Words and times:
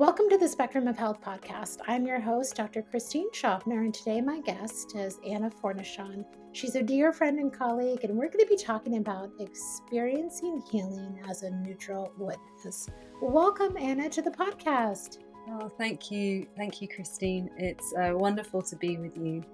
Welcome 0.00 0.30
to 0.30 0.38
the 0.38 0.48
Spectrum 0.48 0.88
of 0.88 0.96
Health 0.96 1.20
podcast. 1.20 1.80
I'm 1.86 2.06
your 2.06 2.18
host, 2.18 2.56
Dr. 2.56 2.80
Christine 2.80 3.30
Schaffner, 3.34 3.82
and 3.82 3.92
today 3.92 4.22
my 4.22 4.40
guest 4.40 4.96
is 4.96 5.20
Anna 5.28 5.50
Fornachon. 5.50 6.24
She's 6.52 6.74
a 6.74 6.82
dear 6.82 7.12
friend 7.12 7.38
and 7.38 7.52
colleague, 7.52 8.02
and 8.02 8.16
we're 8.16 8.30
going 8.30 8.42
to 8.42 8.46
be 8.46 8.56
talking 8.56 8.96
about 8.96 9.30
experiencing 9.38 10.62
healing 10.72 11.20
as 11.28 11.42
a 11.42 11.50
neutral 11.50 12.14
witness. 12.16 12.88
Welcome, 13.20 13.76
Anna, 13.76 14.08
to 14.08 14.22
the 14.22 14.30
podcast. 14.30 15.18
Oh, 15.50 15.68
thank 15.68 16.10
you. 16.10 16.46
Thank 16.56 16.80
you, 16.80 16.88
Christine. 16.88 17.50
It's 17.58 17.92
uh, 17.92 18.12
wonderful 18.14 18.62
to 18.62 18.76
be 18.76 18.96
with 18.96 19.18
you. 19.18 19.44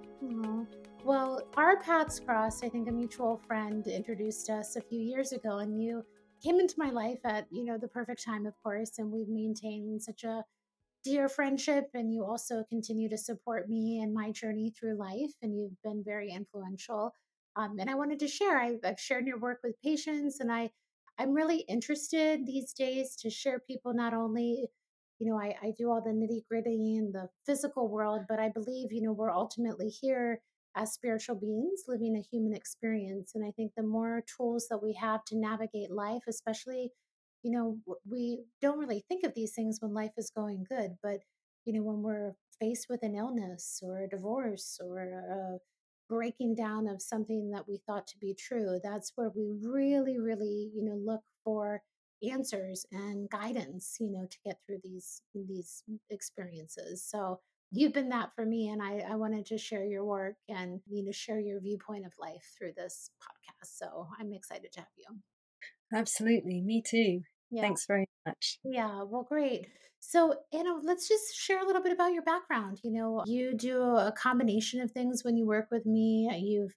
Well, 1.03 1.41
our 1.57 1.81
paths 1.81 2.21
crossed. 2.21 2.63
I 2.63 2.69
think 2.69 2.87
a 2.87 2.91
mutual 2.93 3.41
friend 3.47 3.85
introduced 3.85 4.49
us 4.49 4.77
a 4.77 4.81
few 4.81 5.01
years 5.01 5.33
ago, 5.33 5.57
and 5.57 5.83
you 5.83 6.05
came 6.43 6.59
into 6.59 6.75
my 6.77 6.89
life 6.89 7.19
at 7.25 7.47
you 7.51 7.65
know 7.65 7.77
the 7.77 7.87
perfect 7.87 8.23
time 8.23 8.45
of 8.45 8.53
course 8.63 8.99
and 8.99 9.11
we've 9.11 9.29
maintained 9.29 10.01
such 10.01 10.23
a 10.23 10.43
dear 11.03 11.29
friendship 11.29 11.85
and 11.93 12.13
you 12.13 12.25
also 12.25 12.63
continue 12.69 13.09
to 13.09 13.17
support 13.17 13.69
me 13.69 14.01
in 14.01 14.13
my 14.13 14.31
journey 14.31 14.73
through 14.77 14.97
life 14.97 15.31
and 15.41 15.57
you've 15.57 15.81
been 15.83 16.03
very 16.03 16.31
influential 16.31 17.13
um, 17.55 17.77
and 17.79 17.89
i 17.89 17.95
wanted 17.95 18.19
to 18.19 18.27
share 18.27 18.59
I've, 18.59 18.79
I've 18.83 18.99
shared 18.99 19.27
your 19.27 19.39
work 19.39 19.59
with 19.63 19.81
patients 19.81 20.39
and 20.39 20.51
i 20.51 20.69
i'm 21.17 21.33
really 21.33 21.59
interested 21.69 22.45
these 22.45 22.73
days 22.73 23.15
to 23.17 23.29
share 23.29 23.59
people 23.59 23.93
not 23.93 24.13
only 24.13 24.67
you 25.19 25.29
know 25.29 25.39
I, 25.39 25.55
I 25.63 25.73
do 25.77 25.89
all 25.89 26.01
the 26.01 26.11
nitty 26.11 26.47
gritty 26.49 26.95
in 26.97 27.11
the 27.11 27.29
physical 27.45 27.87
world 27.89 28.21
but 28.27 28.39
i 28.39 28.49
believe 28.49 28.91
you 28.91 29.01
know 29.01 29.13
we're 29.13 29.31
ultimately 29.31 29.89
here 29.89 30.41
as 30.77 30.93
spiritual 30.93 31.35
beings 31.35 31.83
living 31.87 32.15
a 32.15 32.21
human 32.21 32.53
experience. 32.53 33.33
And 33.35 33.43
I 33.45 33.51
think 33.51 33.73
the 33.75 33.83
more 33.83 34.23
tools 34.37 34.67
that 34.69 34.83
we 34.83 34.93
have 34.93 35.25
to 35.25 35.37
navigate 35.37 35.91
life, 35.91 36.23
especially, 36.29 36.91
you 37.43 37.51
know, 37.51 37.79
we 38.09 38.43
don't 38.61 38.79
really 38.79 39.03
think 39.07 39.23
of 39.25 39.33
these 39.35 39.53
things 39.53 39.79
when 39.81 39.93
life 39.93 40.13
is 40.17 40.31
going 40.35 40.65
good, 40.69 40.91
but, 41.03 41.19
you 41.65 41.73
know, 41.73 41.83
when 41.83 42.01
we're 42.03 42.33
faced 42.59 42.87
with 42.89 43.03
an 43.03 43.15
illness 43.15 43.79
or 43.83 43.99
a 44.03 44.09
divorce 44.09 44.79
or 44.83 44.99
a 44.99 45.57
breaking 46.09 46.55
down 46.55 46.87
of 46.87 47.01
something 47.01 47.51
that 47.51 47.67
we 47.67 47.79
thought 47.85 48.07
to 48.07 48.17
be 48.19 48.33
true, 48.33 48.79
that's 48.83 49.11
where 49.15 49.31
we 49.35 49.51
really, 49.61 50.19
really, 50.19 50.71
you 50.73 50.83
know, 50.83 50.95
look 50.95 51.21
for 51.43 51.81
answers 52.27 52.85
and 52.91 53.29
guidance, 53.29 53.97
you 53.99 54.09
know, 54.11 54.25
to 54.29 54.37
get 54.45 54.57
through 54.65 54.79
these 54.83 55.21
these 55.35 55.83
experiences. 56.09 57.03
So 57.07 57.39
you've 57.71 57.93
been 57.93 58.09
that 58.09 58.33
for 58.35 58.45
me 58.45 58.69
and 58.69 58.81
I, 58.81 59.03
I 59.11 59.15
wanted 59.15 59.45
to 59.47 59.57
share 59.57 59.85
your 59.85 60.05
work 60.05 60.35
and 60.47 60.79
you 60.87 61.03
know 61.03 61.11
share 61.11 61.39
your 61.39 61.59
viewpoint 61.59 62.05
of 62.05 62.13
life 62.19 62.53
through 62.57 62.73
this 62.75 63.11
podcast 63.21 63.77
so 63.77 64.07
i'm 64.19 64.33
excited 64.33 64.71
to 64.73 64.79
have 64.79 64.87
you. 64.97 65.17
Absolutely 65.93 66.61
me 66.61 66.83
too. 66.85 67.21
Yeah. 67.49 67.61
thanks 67.61 67.85
very 67.87 68.07
much. 68.25 68.59
Yeah 68.63 69.03
well 69.03 69.25
great. 69.27 69.67
So 69.99 70.35
you 70.53 70.63
know 70.63 70.79
let's 70.83 71.07
just 71.07 71.35
share 71.35 71.61
a 71.61 71.65
little 71.65 71.81
bit 71.81 71.91
about 71.91 72.13
your 72.13 72.23
background 72.23 72.79
you 72.83 72.91
know 72.91 73.23
you 73.25 73.55
do 73.55 73.81
a 73.81 74.13
combination 74.17 74.81
of 74.81 74.91
things 74.91 75.23
when 75.23 75.37
you 75.37 75.45
work 75.45 75.67
with 75.71 75.85
me 75.85 76.29
you've 76.37 76.75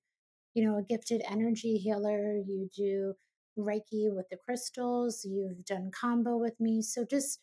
you 0.54 0.64
know 0.64 0.78
a 0.78 0.82
gifted 0.82 1.22
energy 1.28 1.76
healer 1.76 2.36
you 2.46 2.68
do 2.76 3.14
reiki 3.58 4.14
with 4.14 4.28
the 4.30 4.36
crystals 4.36 5.24
you've 5.24 5.64
done 5.64 5.90
kambo 5.90 6.40
with 6.40 6.58
me 6.58 6.80
so 6.80 7.04
just 7.04 7.40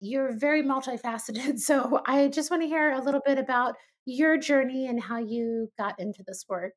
you're 0.00 0.32
very 0.36 0.62
multifaceted. 0.62 1.58
So 1.68 2.00
I 2.06 2.28
just 2.28 2.50
want 2.50 2.62
to 2.62 2.68
hear 2.68 2.92
a 2.92 3.02
little 3.02 3.20
bit 3.24 3.38
about 3.38 3.74
your 4.06 4.38
journey 4.38 4.86
and 4.86 5.02
how 5.02 5.18
you 5.18 5.70
got 5.78 5.98
into 5.98 6.22
this 6.26 6.44
work. 6.48 6.72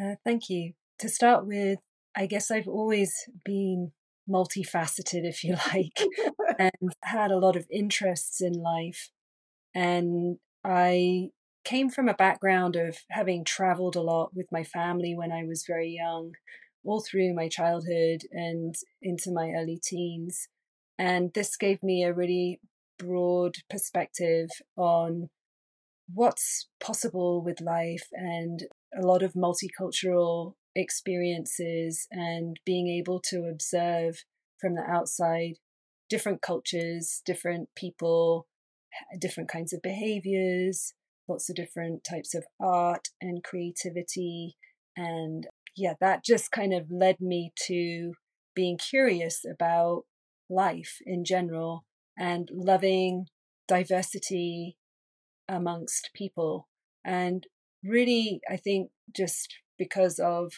Uh, 0.00 0.16
thank 0.24 0.50
you. 0.50 0.72
To 1.00 1.08
start 1.08 1.46
with, 1.46 1.78
I 2.16 2.26
guess 2.26 2.50
I've 2.50 2.68
always 2.68 3.14
been 3.44 3.92
multifaceted, 4.28 5.24
if 5.24 5.44
you 5.44 5.56
like, 5.72 5.98
and 6.58 6.92
had 7.02 7.30
a 7.30 7.38
lot 7.38 7.56
of 7.56 7.66
interests 7.70 8.40
in 8.40 8.52
life. 8.52 9.10
And 9.74 10.38
I 10.64 11.30
came 11.64 11.90
from 11.90 12.08
a 12.08 12.14
background 12.14 12.76
of 12.76 12.98
having 13.10 13.44
traveled 13.44 13.96
a 13.96 14.02
lot 14.02 14.30
with 14.34 14.46
my 14.52 14.62
family 14.64 15.14
when 15.16 15.32
I 15.32 15.44
was 15.44 15.64
very 15.66 15.90
young, 15.90 16.32
all 16.84 17.00
through 17.00 17.34
my 17.34 17.48
childhood 17.48 18.22
and 18.32 18.74
into 19.02 19.32
my 19.32 19.50
early 19.50 19.80
teens. 19.82 20.48
And 20.98 21.32
this 21.34 21.56
gave 21.56 21.82
me 21.82 22.02
a 22.02 22.12
really 22.12 22.60
broad 22.98 23.56
perspective 23.68 24.48
on 24.76 25.28
what's 26.12 26.68
possible 26.80 27.42
with 27.42 27.60
life 27.60 28.08
and 28.12 28.64
a 28.96 29.04
lot 29.04 29.22
of 29.22 29.34
multicultural 29.34 30.54
experiences 30.74 32.06
and 32.10 32.58
being 32.64 32.88
able 32.88 33.20
to 33.20 33.48
observe 33.50 34.24
from 34.60 34.74
the 34.74 34.82
outside 34.82 35.54
different 36.08 36.40
cultures, 36.40 37.22
different 37.26 37.68
people, 37.76 38.46
different 39.18 39.50
kinds 39.50 39.72
of 39.72 39.82
behaviors, 39.82 40.94
lots 41.28 41.50
of 41.50 41.56
different 41.56 42.04
types 42.04 42.34
of 42.34 42.44
art 42.60 43.08
and 43.20 43.42
creativity. 43.42 44.56
And 44.96 45.46
yeah, 45.76 45.94
that 46.00 46.24
just 46.24 46.52
kind 46.52 46.72
of 46.72 46.90
led 46.90 47.20
me 47.20 47.52
to 47.66 48.12
being 48.54 48.78
curious 48.78 49.44
about 49.44 50.04
life 50.48 50.98
in 51.04 51.24
general 51.24 51.84
and 52.18 52.48
loving 52.52 53.26
diversity 53.68 54.76
amongst 55.48 56.10
people. 56.14 56.68
And 57.04 57.46
really, 57.84 58.40
I 58.50 58.56
think 58.56 58.90
just 59.14 59.54
because 59.78 60.18
of 60.18 60.52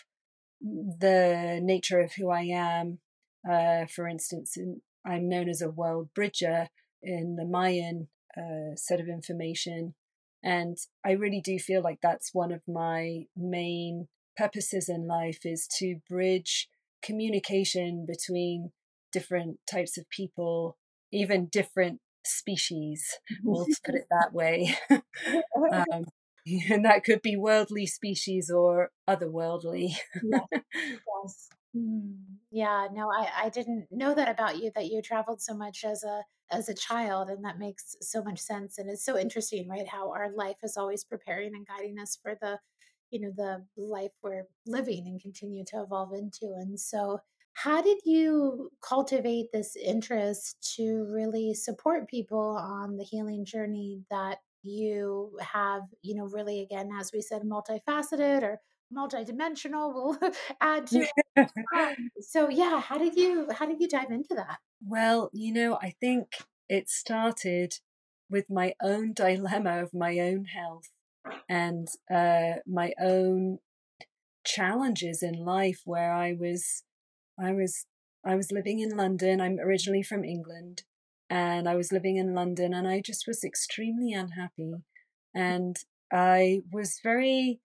the 0.60 1.60
nature 1.62 2.00
of 2.00 2.12
who 2.14 2.30
I 2.30 2.42
am, 2.42 2.98
uh, 3.48 3.86
for 3.86 4.06
instance, 4.06 4.56
in, 4.56 4.80
I'm 5.04 5.28
known 5.28 5.48
as 5.48 5.62
a 5.62 5.70
world 5.70 6.08
bridger 6.14 6.68
in 7.02 7.36
the 7.36 7.44
Mayan 7.44 8.08
uh, 8.36 8.74
set 8.76 9.00
of 9.00 9.08
information. 9.08 9.94
And 10.42 10.76
I 11.04 11.12
really 11.12 11.40
do 11.40 11.58
feel 11.58 11.82
like 11.82 11.98
that's 12.02 12.34
one 12.34 12.52
of 12.52 12.62
my 12.68 13.24
main 13.36 14.08
purposes 14.36 14.88
in 14.88 15.06
life 15.06 15.40
is 15.44 15.66
to 15.78 16.00
bridge 16.08 16.68
communication 17.02 18.06
between 18.06 18.70
different 19.18 19.58
types 19.70 19.98
of 19.98 20.08
people, 20.10 20.76
even 21.12 21.48
different 21.50 22.00
species, 22.24 23.18
we'll 23.42 23.66
put 23.84 23.94
it 23.94 24.06
that 24.10 24.32
way. 24.32 24.76
um, 24.90 26.04
and 26.70 26.84
that 26.84 27.04
could 27.04 27.22
be 27.22 27.36
worldly 27.36 27.86
species 27.86 28.50
or 28.50 28.90
otherworldly. 29.08 29.94
yes. 30.22 30.42
yes. 30.52 31.48
Mm. 31.76 32.16
Yeah, 32.50 32.88
no, 32.92 33.10
I, 33.10 33.28
I 33.44 33.48
didn't 33.50 33.88
know 33.90 34.14
that 34.14 34.28
about 34.28 34.58
you 34.58 34.70
that 34.74 34.86
you 34.86 35.02
traveled 35.02 35.42
so 35.42 35.54
much 35.54 35.84
as 35.84 36.02
a 36.02 36.22
as 36.50 36.70
a 36.70 36.74
child 36.74 37.28
and 37.28 37.44
that 37.44 37.58
makes 37.58 37.94
so 38.00 38.22
much 38.22 38.38
sense 38.38 38.78
and 38.78 38.88
it's 38.88 39.04
so 39.04 39.18
interesting, 39.18 39.68
right? 39.68 39.86
How 39.86 40.10
our 40.12 40.30
life 40.34 40.56
is 40.62 40.78
always 40.78 41.04
preparing 41.04 41.54
and 41.54 41.66
guiding 41.66 41.98
us 41.98 42.18
for 42.22 42.36
the 42.40 42.58
you 43.10 43.20
know 43.20 43.32
the 43.36 43.64
life 43.76 44.12
we're 44.22 44.44
living 44.66 45.04
and 45.06 45.20
continue 45.20 45.64
to 45.66 45.82
evolve 45.82 46.14
into. 46.14 46.54
And 46.58 46.80
so 46.80 47.20
how 47.62 47.82
did 47.82 47.98
you 48.04 48.70
cultivate 48.80 49.46
this 49.52 49.74
interest 49.74 50.74
to 50.76 51.06
really 51.10 51.54
support 51.54 52.08
people 52.08 52.56
on 52.56 52.96
the 52.96 53.02
healing 53.02 53.44
journey 53.44 54.04
that 54.10 54.38
you 54.62 55.36
have, 55.40 55.82
you 56.02 56.14
know, 56.14 56.26
really, 56.26 56.60
again, 56.60 56.90
as 57.00 57.10
we 57.12 57.20
said, 57.20 57.42
multifaceted 57.42 58.42
or 58.42 58.60
multidimensional 58.94 59.92
we'll 59.92 60.18
add 60.60 60.86
to. 60.86 61.06
Um, 61.76 62.10
so 62.20 62.48
yeah 62.48 62.80
how 62.80 62.98
did 62.98 63.14
you 63.14 63.46
how 63.52 63.64
did 63.66 63.80
you 63.80 63.86
dive 63.86 64.10
into 64.10 64.34
that 64.34 64.58
well 64.84 65.30
you 65.32 65.52
know 65.52 65.78
i 65.80 65.94
think 66.00 66.38
it 66.68 66.88
started 66.88 67.74
with 68.28 68.50
my 68.50 68.72
own 68.82 69.12
dilemma 69.14 69.82
of 69.82 69.94
my 69.94 70.18
own 70.18 70.46
health 70.46 70.88
and 71.48 71.86
uh, 72.12 72.54
my 72.66 72.92
own 73.00 73.58
challenges 74.44 75.22
in 75.22 75.34
life 75.34 75.82
where 75.84 76.12
i 76.12 76.32
was 76.32 76.82
I 77.40 77.52
was 77.52 77.86
I 78.24 78.34
was 78.34 78.52
living 78.52 78.80
in 78.80 78.96
London. 78.96 79.40
I'm 79.40 79.58
originally 79.60 80.02
from 80.02 80.24
England, 80.24 80.82
and 81.30 81.68
I 81.68 81.76
was 81.76 81.92
living 81.92 82.16
in 82.16 82.34
London, 82.34 82.74
and 82.74 82.86
I 82.88 83.00
just 83.00 83.26
was 83.26 83.44
extremely 83.44 84.12
unhappy, 84.12 84.74
and 85.34 85.76
I 86.12 86.62
was 86.72 87.00
very 87.02 87.60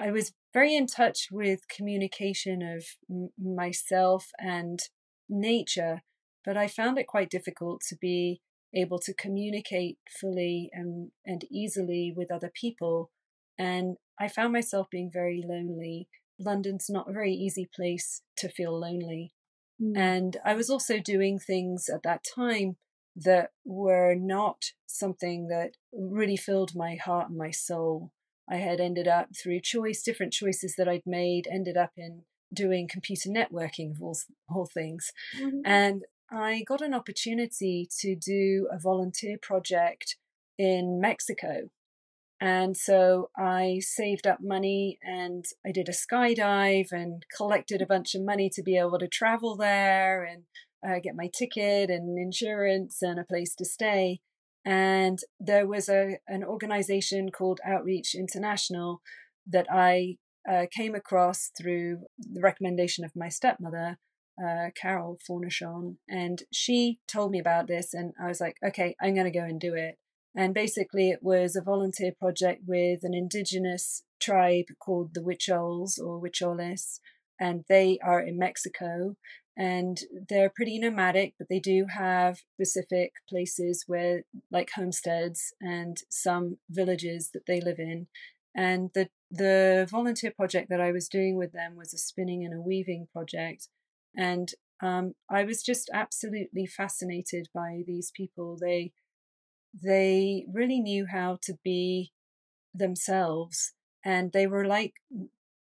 I 0.00 0.10
was 0.10 0.32
very 0.54 0.74
in 0.74 0.86
touch 0.86 1.28
with 1.30 1.68
communication 1.68 2.62
of 2.62 2.84
m- 3.10 3.30
myself 3.38 4.30
and 4.38 4.80
nature, 5.28 6.02
but 6.44 6.56
I 6.56 6.68
found 6.68 6.98
it 6.98 7.06
quite 7.06 7.30
difficult 7.30 7.82
to 7.88 7.96
be 7.96 8.40
able 8.74 8.98
to 9.00 9.12
communicate 9.12 9.98
fully 10.08 10.70
and, 10.72 11.10
and 11.26 11.44
easily 11.50 12.14
with 12.16 12.32
other 12.32 12.50
people. 12.54 13.10
And 13.58 13.96
I 14.18 14.28
found 14.28 14.54
myself 14.54 14.88
being 14.90 15.10
very 15.12 15.44
lonely 15.46 16.08
London's 16.40 16.88
not 16.88 17.08
a 17.08 17.12
very 17.12 17.32
easy 17.32 17.68
place 17.74 18.22
to 18.38 18.48
feel 18.48 18.78
lonely. 18.78 19.32
Mm. 19.80 19.96
And 19.96 20.36
I 20.44 20.54
was 20.54 20.70
also 20.70 20.98
doing 20.98 21.38
things 21.38 21.88
at 21.88 22.02
that 22.02 22.24
time 22.24 22.76
that 23.16 23.50
were 23.64 24.14
not 24.14 24.72
something 24.86 25.48
that 25.48 25.72
really 25.92 26.36
filled 26.36 26.74
my 26.74 26.96
heart 26.96 27.28
and 27.28 27.38
my 27.38 27.50
soul. 27.50 28.12
I 28.48 28.56
had 28.56 28.80
ended 28.80 29.06
up 29.06 29.28
through 29.36 29.60
choice, 29.60 30.02
different 30.02 30.32
choices 30.32 30.74
that 30.76 30.88
I'd 30.88 31.06
made, 31.06 31.46
ended 31.50 31.76
up 31.76 31.92
in 31.96 32.22
doing 32.52 32.88
computer 32.88 33.28
networking 33.28 33.92
of 33.92 34.02
all, 34.02 34.18
all 34.48 34.66
things. 34.66 35.12
Mm-hmm. 35.38 35.60
And 35.64 36.02
I 36.30 36.64
got 36.66 36.80
an 36.80 36.94
opportunity 36.94 37.88
to 38.00 38.16
do 38.16 38.68
a 38.72 38.78
volunteer 38.78 39.36
project 39.40 40.16
in 40.58 41.00
Mexico. 41.00 41.70
And 42.40 42.74
so 42.74 43.28
I 43.36 43.80
saved 43.82 44.26
up 44.26 44.38
money 44.42 44.98
and 45.02 45.44
I 45.66 45.72
did 45.72 45.88
a 45.88 45.92
skydive 45.92 46.90
and 46.90 47.24
collected 47.36 47.82
a 47.82 47.86
bunch 47.86 48.14
of 48.14 48.24
money 48.24 48.48
to 48.54 48.62
be 48.62 48.78
able 48.78 48.98
to 48.98 49.08
travel 49.08 49.56
there 49.56 50.24
and 50.24 50.44
uh, 50.86 51.00
get 51.00 51.14
my 51.14 51.28
ticket 51.36 51.90
and 51.90 52.18
insurance 52.18 53.02
and 53.02 53.20
a 53.20 53.24
place 53.24 53.54
to 53.56 53.66
stay. 53.66 54.20
And 54.64 55.18
there 55.38 55.66
was 55.66 55.88
a 55.88 56.18
an 56.28 56.44
organization 56.44 57.30
called 57.30 57.60
Outreach 57.64 58.14
International 58.14 59.02
that 59.46 59.66
I 59.70 60.16
uh, 60.50 60.66
came 60.74 60.94
across 60.94 61.50
through 61.58 62.00
the 62.18 62.40
recommendation 62.40 63.04
of 63.04 63.16
my 63.16 63.28
stepmother, 63.28 63.98
uh, 64.42 64.70
Carol 64.74 65.18
Fornachon, 65.28 65.96
and 66.08 66.42
she 66.52 66.98
told 67.06 67.30
me 67.30 67.38
about 67.38 67.68
this, 67.68 67.92
and 67.94 68.12
I 68.22 68.26
was 68.26 68.40
like, 68.40 68.56
okay, 68.64 68.94
I'm 69.00 69.14
going 69.14 69.30
to 69.30 69.38
go 69.38 69.44
and 69.44 69.60
do 69.60 69.74
it. 69.74 69.98
And 70.36 70.54
basically, 70.54 71.10
it 71.10 71.22
was 71.22 71.56
a 71.56 71.62
volunteer 71.62 72.12
project 72.18 72.62
with 72.66 73.00
an 73.02 73.14
indigenous 73.14 74.04
tribe 74.20 74.66
called 74.78 75.14
the 75.14 75.20
Huichols 75.20 75.98
or 75.98 76.20
Huicholes, 76.20 77.00
and 77.40 77.64
they 77.68 77.98
are 78.04 78.20
in 78.20 78.38
Mexico. 78.38 79.16
And 79.56 80.00
they're 80.28 80.52
pretty 80.54 80.78
nomadic, 80.78 81.34
but 81.38 81.48
they 81.50 81.58
do 81.58 81.86
have 81.90 82.38
specific 82.54 83.12
places 83.28 83.84
where, 83.86 84.22
like 84.50 84.70
homesteads 84.74 85.52
and 85.60 85.98
some 86.08 86.58
villages 86.70 87.30
that 87.34 87.44
they 87.46 87.60
live 87.60 87.78
in. 87.78 88.06
And 88.54 88.90
the 88.94 89.08
the 89.30 89.86
volunteer 89.90 90.32
project 90.32 90.70
that 90.70 90.80
I 90.80 90.92
was 90.92 91.08
doing 91.08 91.36
with 91.36 91.52
them 91.52 91.76
was 91.76 91.92
a 91.92 91.98
spinning 91.98 92.44
and 92.44 92.54
a 92.54 92.60
weaving 92.60 93.08
project. 93.12 93.68
And 94.16 94.52
um, 94.82 95.14
I 95.30 95.44
was 95.44 95.62
just 95.62 95.90
absolutely 95.92 96.66
fascinated 96.66 97.48
by 97.54 97.82
these 97.86 98.10
people. 98.16 98.56
They 98.60 98.92
they 99.72 100.44
really 100.52 100.80
knew 100.80 101.06
how 101.10 101.38
to 101.42 101.54
be 101.64 102.12
themselves, 102.74 103.72
and 104.04 104.32
they 104.32 104.46
were 104.46 104.66
like 104.66 104.94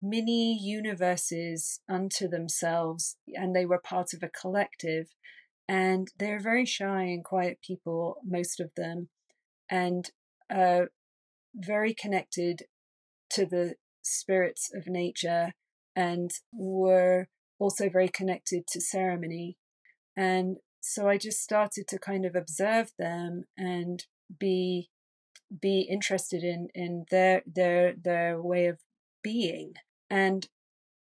mini 0.00 0.58
universes 0.60 1.80
unto 1.88 2.28
themselves, 2.28 3.16
and 3.34 3.54
they 3.54 3.66
were 3.66 3.80
part 3.80 4.12
of 4.14 4.22
a 4.22 4.28
collective. 4.28 5.06
And 5.70 6.08
they're 6.18 6.40
very 6.40 6.64
shy 6.64 7.02
and 7.02 7.22
quiet 7.22 7.58
people, 7.62 8.16
most 8.24 8.58
of 8.58 8.70
them, 8.74 9.10
and 9.70 10.10
uh, 10.48 10.86
very 11.54 11.92
connected 11.92 12.62
to 13.32 13.44
the 13.44 13.74
spirits 14.02 14.70
of 14.74 14.86
nature 14.86 15.52
and 15.94 16.30
were 16.52 17.26
also 17.58 17.88
very 17.90 18.08
connected 18.08 18.66
to 18.68 18.80
ceremony. 18.80 19.58
And 20.16 20.56
so 20.88 21.08
I 21.08 21.18
just 21.18 21.42
started 21.42 21.86
to 21.88 21.98
kind 21.98 22.24
of 22.24 22.34
observe 22.34 22.92
them 22.98 23.44
and 23.56 24.04
be 24.38 24.88
be 25.60 25.80
interested 25.80 26.42
in 26.42 26.68
in 26.74 27.04
their 27.10 27.42
their 27.46 27.94
their 27.94 28.40
way 28.40 28.66
of 28.66 28.78
being. 29.22 29.74
And 30.08 30.48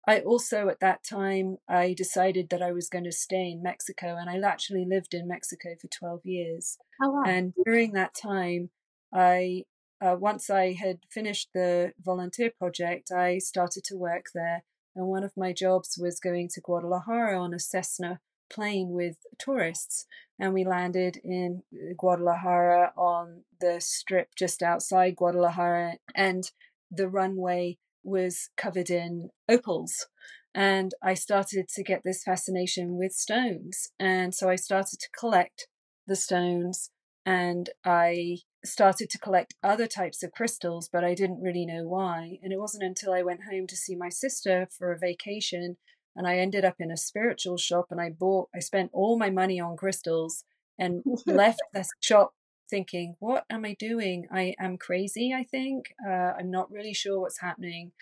I 0.09 0.21
also 0.21 0.69
at 0.69 0.81
that 0.81 1.05
time 1.05 1.59
I 1.69 1.95
decided 1.95 2.49
that 2.51 2.63
I 2.63 2.73
was 2.73 2.89
going 2.89 3.05
to 3.05 3.13
stay 3.13 3.51
in 3.51 3.63
Mexico 3.63 4.17
and 4.19 4.29
I 4.29 4.39
actually 4.49 4.85
lived 4.85 5.15
in 5.15 5.29
Mexico 5.29 5.71
for 5.81 5.89
12 5.89 6.21
years. 6.25 6.79
Oh, 7.03 7.11
wow. 7.11 7.23
And 7.27 7.55
during 7.65 7.93
that 7.93 8.15
time 8.15 8.71
I 9.13 9.65
uh, 10.01 10.17
once 10.19 10.51
I 10.51 10.73
had 10.73 10.99
finished 11.11 11.51
the 11.55 11.93
volunteer 12.05 12.51
project, 12.59 13.11
I 13.11 13.39
started 13.39 13.83
to 13.85 13.97
work 13.97 14.27
there. 14.35 14.65
And 14.95 15.07
one 15.07 15.25
of 15.25 15.33
my 15.37 15.53
jobs 15.53 15.99
was 15.99 16.21
going 16.21 16.49
to 16.53 16.61
Guadalajara 16.61 17.41
on 17.41 17.55
a 17.55 17.59
Cessna 17.59 18.21
plane 18.51 18.91
with 18.91 19.17
tourists. 19.39 20.07
And 20.39 20.53
we 20.53 20.65
landed 20.65 21.19
in 21.25 21.63
uh, 21.73 21.95
Guadalajara 21.97 22.93
on 22.97 23.43
the 23.61 23.81
strip 23.81 24.35
just 24.37 24.63
outside 24.63 25.17
Guadalajara. 25.17 25.95
And 26.15 26.51
the 26.91 27.09
runway 27.09 27.79
was 28.03 28.51
covered 28.57 28.91
in 28.91 29.31
opals. 29.49 30.07
And 30.55 30.95
I 31.03 31.15
started 31.15 31.69
to 31.75 31.83
get 31.83 32.03
this 32.05 32.23
fascination 32.23 32.97
with 32.97 33.13
stones. 33.13 33.89
And 33.99 34.35
so 34.35 34.49
I 34.49 34.57
started 34.57 34.99
to 35.01 35.09
collect 35.19 35.69
the 36.07 36.17
stones 36.17 36.91
and 37.27 37.71
I 37.85 38.39
started 38.65 39.11
to 39.11 39.19
collect 39.19 39.55
other 39.63 39.89
types 39.89 40.23
of 40.23 40.31
crystals, 40.31 40.89
but 40.91 41.05
I 41.05 41.15
didn't 41.15 41.43
really 41.43 41.67
know 41.67 41.83
why. 41.83 42.39
And 42.43 42.53
it 42.53 42.61
wasn't 42.61 42.85
until 42.85 43.13
I 43.13 43.23
went 43.23 43.41
home 43.51 43.67
to 43.67 43.77
see 43.77 43.97
my 43.97 44.09
sister 44.09 44.69
for 44.79 44.93
a 44.93 44.99
vacation 44.99 45.77
and 46.17 46.27
I 46.27 46.39
ended 46.39 46.65
up 46.65 46.77
in 46.81 46.91
a 46.91 46.97
spiritual 46.97 47.57
shop 47.57 47.87
and 47.91 48.01
I 48.01 48.11
bought, 48.11 48.49
I 48.55 48.61
spent 48.61 48.91
all 48.93 49.19
my 49.19 49.31
money 49.31 49.61
on 49.61 49.77
crystals 49.77 50.45
and 50.79 51.03
left 51.27 51.61
the 51.73 51.85
shop 52.01 52.33
thinking, 52.69 53.17
what 53.21 53.45
am 53.51 53.65
I 53.65 53.77
doing? 53.79 54.27
I 54.33 54.55
am 54.59 54.79
crazy, 54.79 55.33
I 55.33 55.45
think. 55.45 55.95
Uh, 56.07 56.33
I'm 56.39 56.51
not 56.51 56.71
really 56.71 56.95
sure 56.95 57.21
what's 57.21 57.41
happening. 57.41 57.93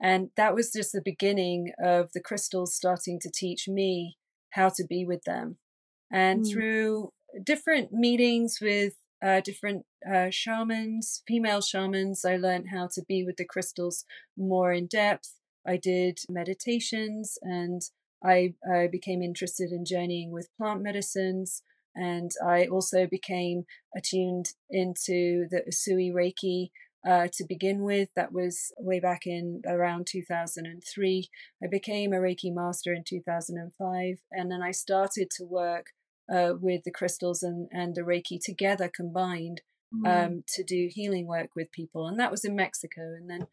And 0.00 0.30
that 0.36 0.54
was 0.54 0.72
just 0.72 0.92
the 0.92 1.02
beginning 1.04 1.72
of 1.82 2.10
the 2.12 2.20
crystals 2.20 2.74
starting 2.74 3.20
to 3.20 3.30
teach 3.30 3.68
me 3.68 4.16
how 4.50 4.70
to 4.70 4.84
be 4.88 5.04
with 5.04 5.24
them. 5.24 5.58
And 6.10 6.44
mm. 6.44 6.50
through 6.52 7.12
different 7.42 7.92
meetings 7.92 8.58
with 8.60 8.94
uh, 9.24 9.40
different 9.40 9.86
uh, 10.10 10.28
shamans, 10.30 11.22
female 11.26 11.60
shamans. 11.60 12.24
I 12.24 12.36
learned 12.36 12.68
how 12.70 12.88
to 12.94 13.02
be 13.08 13.24
with 13.24 13.36
the 13.36 13.44
crystals 13.44 14.04
more 14.36 14.72
in 14.72 14.86
depth. 14.86 15.32
I 15.66 15.76
did 15.76 16.18
meditations 16.28 17.38
and 17.42 17.82
I, 18.24 18.54
I 18.70 18.88
became 18.90 19.22
interested 19.22 19.70
in 19.70 19.84
journeying 19.84 20.30
with 20.30 20.54
plant 20.56 20.82
medicines. 20.82 21.62
And 21.94 22.32
I 22.44 22.66
also 22.66 23.06
became 23.06 23.64
attuned 23.96 24.50
into 24.70 25.46
the 25.50 25.62
Usui 25.68 26.12
Reiki 26.12 26.70
uh, 27.06 27.28
to 27.34 27.44
begin 27.48 27.82
with. 27.82 28.08
That 28.16 28.32
was 28.32 28.72
way 28.78 28.98
back 28.98 29.26
in 29.26 29.62
around 29.66 30.06
2003. 30.10 31.28
I 31.62 31.66
became 31.70 32.12
a 32.12 32.16
Reiki 32.16 32.52
master 32.52 32.92
in 32.92 33.04
2005. 33.06 34.16
And 34.32 34.50
then 34.50 34.62
I 34.62 34.72
started 34.72 35.30
to 35.36 35.44
work 35.44 35.88
uh, 36.32 36.54
with 36.60 36.82
the 36.84 36.90
crystals 36.90 37.42
and, 37.42 37.68
and 37.70 37.94
the 37.94 38.02
Reiki 38.02 38.40
together 38.42 38.90
combined 38.94 39.60
mm. 39.94 40.08
um, 40.08 40.44
to 40.54 40.64
do 40.64 40.88
healing 40.90 41.26
work 41.26 41.50
with 41.54 41.70
people. 41.70 42.08
And 42.08 42.18
that 42.18 42.30
was 42.30 42.44
in 42.44 42.56
Mexico. 42.56 43.02
And 43.02 43.28
then 43.28 43.46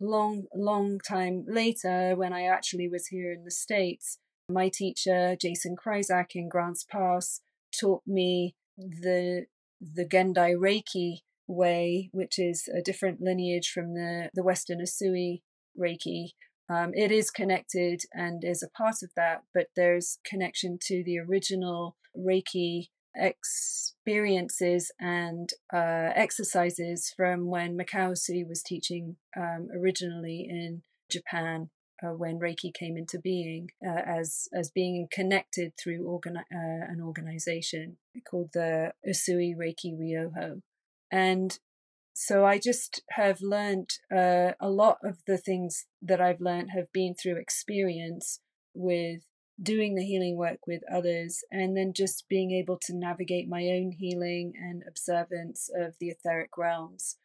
long, 0.00 0.44
long 0.54 0.98
time 1.06 1.44
later, 1.46 2.14
when 2.16 2.32
I 2.32 2.44
actually 2.44 2.88
was 2.88 3.08
here 3.08 3.32
in 3.32 3.44
the 3.44 3.50
States, 3.50 4.18
my 4.48 4.68
teacher, 4.68 5.36
Jason 5.40 5.76
Kryzak 5.76 6.30
in 6.34 6.48
Grants 6.48 6.84
Pass, 6.84 7.40
taught 7.78 8.02
me 8.06 8.54
the 8.76 9.46
the 9.80 10.06
Gendai 10.06 10.54
Reiki 10.54 11.18
way, 11.46 12.08
which 12.12 12.38
is 12.38 12.68
a 12.68 12.80
different 12.80 13.20
lineage 13.20 13.70
from 13.70 13.94
the, 13.94 14.30
the 14.32 14.42
Western 14.42 14.78
Usui 14.78 15.42
Reiki, 15.78 16.30
um, 16.68 16.92
it 16.94 17.12
is 17.12 17.30
connected 17.30 18.02
and 18.12 18.42
is 18.42 18.62
a 18.62 18.70
part 18.70 18.96
of 19.02 19.10
that, 19.16 19.42
but 19.52 19.66
there's 19.76 20.18
connection 20.24 20.78
to 20.86 21.02
the 21.04 21.18
original 21.18 21.96
Reiki 22.16 22.88
experiences 23.14 24.90
and 25.00 25.50
uh, 25.72 26.10
exercises 26.14 27.12
from 27.16 27.46
when 27.46 27.76
Mikao 27.76 28.12
Usui 28.12 28.46
was 28.46 28.62
teaching 28.62 29.16
um, 29.36 29.68
originally 29.74 30.46
in 30.48 30.82
Japan. 31.10 31.70
Uh, 32.02 32.08
when 32.08 32.40
Reiki 32.40 32.74
came 32.74 32.98
into 32.98 33.20
being, 33.20 33.70
uh, 33.86 34.02
as 34.04 34.48
as 34.52 34.68
being 34.68 35.06
connected 35.12 35.72
through 35.80 36.02
organi- 36.04 36.38
uh, 36.52 36.92
an 36.92 37.00
organization 37.00 37.96
called 38.28 38.50
the 38.52 38.92
Usui 39.08 39.54
Reiki 39.56 39.96
Ryoho, 39.96 40.60
and 41.10 41.56
so 42.14 42.44
I 42.44 42.58
just 42.58 43.02
have 43.10 43.40
learned 43.40 43.90
uh, 44.14 44.52
a 44.60 44.68
lot 44.70 44.98
of 45.02 45.18
the 45.26 45.36
things 45.36 45.86
that 46.00 46.20
I've 46.20 46.40
learned 46.40 46.70
have 46.70 46.92
been 46.92 47.14
through 47.14 47.36
experience 47.36 48.40
with 48.72 49.22
doing 49.62 49.94
the 49.94 50.04
healing 50.04 50.36
work 50.36 50.66
with 50.66 50.82
others 50.92 51.40
and 51.50 51.76
then 51.76 51.92
just 51.94 52.24
being 52.28 52.50
able 52.50 52.78
to 52.82 52.96
navigate 52.96 53.48
my 53.48 53.64
own 53.66 53.92
healing 53.92 54.52
and 54.56 54.82
observance 54.88 55.70
of 55.76 55.94
the 56.00 56.08
etheric 56.08 56.56
realms. 56.56 57.16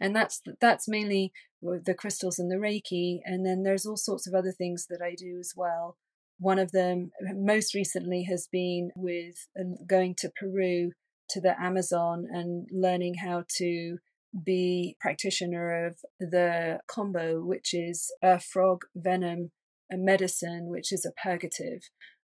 And 0.00 0.14
that's 0.14 0.40
that's 0.60 0.88
mainly 0.88 1.32
the 1.60 1.94
crystals 1.94 2.38
and 2.38 2.50
the 2.50 2.56
reiki 2.56 3.18
and 3.24 3.44
then 3.44 3.64
there's 3.64 3.84
all 3.84 3.96
sorts 3.96 4.28
of 4.28 4.34
other 4.34 4.52
things 4.52 4.86
that 4.88 5.00
i 5.02 5.14
do 5.16 5.38
as 5.40 5.54
well. 5.56 5.96
One 6.38 6.60
of 6.60 6.70
them 6.70 7.10
most 7.34 7.74
recently 7.74 8.24
has 8.24 8.48
been 8.50 8.90
with 8.94 9.48
um, 9.58 9.74
going 9.86 10.14
to 10.18 10.30
peru 10.38 10.92
to 11.30 11.40
the 11.40 11.60
amazon 11.60 12.26
and 12.30 12.68
learning 12.72 13.14
how 13.24 13.44
to 13.56 13.98
be 14.44 14.96
practitioner 15.00 15.86
of 15.86 15.96
the 16.20 16.78
kambo 16.88 17.44
which 17.44 17.72
is 17.72 18.12
a 18.22 18.38
frog 18.38 18.84
venom 18.94 19.50
a 19.92 19.96
medicine, 19.96 20.68
which 20.68 20.92
is 20.92 21.04
a 21.06 21.12
purgative. 21.22 21.82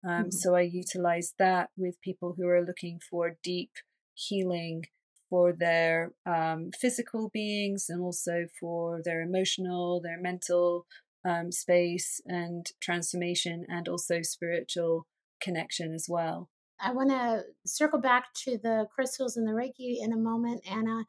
Um, 0.07 0.11
mm-hmm. 0.11 0.29
So 0.31 0.55
I 0.55 0.61
utilize 0.61 1.33
that 1.39 1.69
with 1.77 2.01
people 2.01 2.35
who 2.37 2.47
are 2.47 2.65
looking 2.65 2.99
for 3.09 3.37
deep 3.43 3.71
healing 4.13 4.85
for 5.29 5.53
their 5.53 6.11
um, 6.25 6.71
physical 6.79 7.29
beings 7.31 7.85
and 7.89 8.01
also 8.01 8.47
for 8.59 9.01
their 9.03 9.21
emotional, 9.21 10.01
their 10.01 10.19
mental 10.19 10.85
um, 11.25 11.51
space 11.51 12.21
and 12.25 12.65
transformation, 12.81 13.65
and 13.67 13.87
also 13.87 14.21
spiritual 14.21 15.05
connection 15.41 15.93
as 15.93 16.07
well. 16.09 16.49
I 16.81 16.93
want 16.93 17.09
to 17.09 17.43
circle 17.65 17.99
back 17.99 18.33
to 18.45 18.57
the 18.57 18.87
crystals 18.93 19.35
and 19.35 19.45
the 19.45 19.51
Reiki 19.51 19.97
in 20.01 20.13
a 20.13 20.17
moment, 20.17 20.61
Anna. 20.69 21.03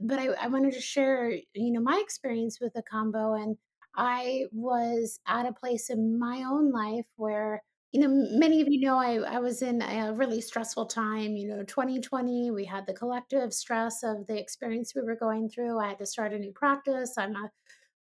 But 0.00 0.18
I, 0.18 0.26
I 0.40 0.48
wanted 0.48 0.72
to 0.74 0.80
share, 0.80 1.30
you 1.30 1.72
know, 1.72 1.80
my 1.80 2.00
experience 2.02 2.58
with 2.60 2.72
the 2.74 2.82
kambo 2.92 3.40
And 3.40 3.56
I 3.94 4.46
was 4.52 5.20
at 5.26 5.46
a 5.46 5.52
place 5.52 5.90
in 5.90 6.18
my 6.18 6.42
own 6.42 6.72
life 6.72 7.06
where, 7.16 7.62
you 7.92 8.00
know, 8.00 8.08
many 8.38 8.60
of 8.62 8.68
you 8.68 8.80
know 8.80 8.96
I, 8.98 9.16
I 9.16 9.38
was 9.38 9.60
in 9.62 9.82
a 9.82 10.12
really 10.14 10.40
stressful 10.40 10.86
time. 10.86 11.36
You 11.36 11.48
know, 11.48 11.62
2020, 11.64 12.50
we 12.50 12.64
had 12.64 12.86
the 12.86 12.94
collective 12.94 13.52
stress 13.52 14.02
of 14.02 14.26
the 14.26 14.38
experience 14.40 14.94
we 14.94 15.02
were 15.02 15.16
going 15.16 15.48
through. 15.48 15.78
I 15.78 15.88
had 15.88 15.98
to 15.98 16.06
start 16.06 16.32
a 16.32 16.38
new 16.38 16.52
practice. 16.52 17.14
I'm 17.18 17.36
a 17.36 17.50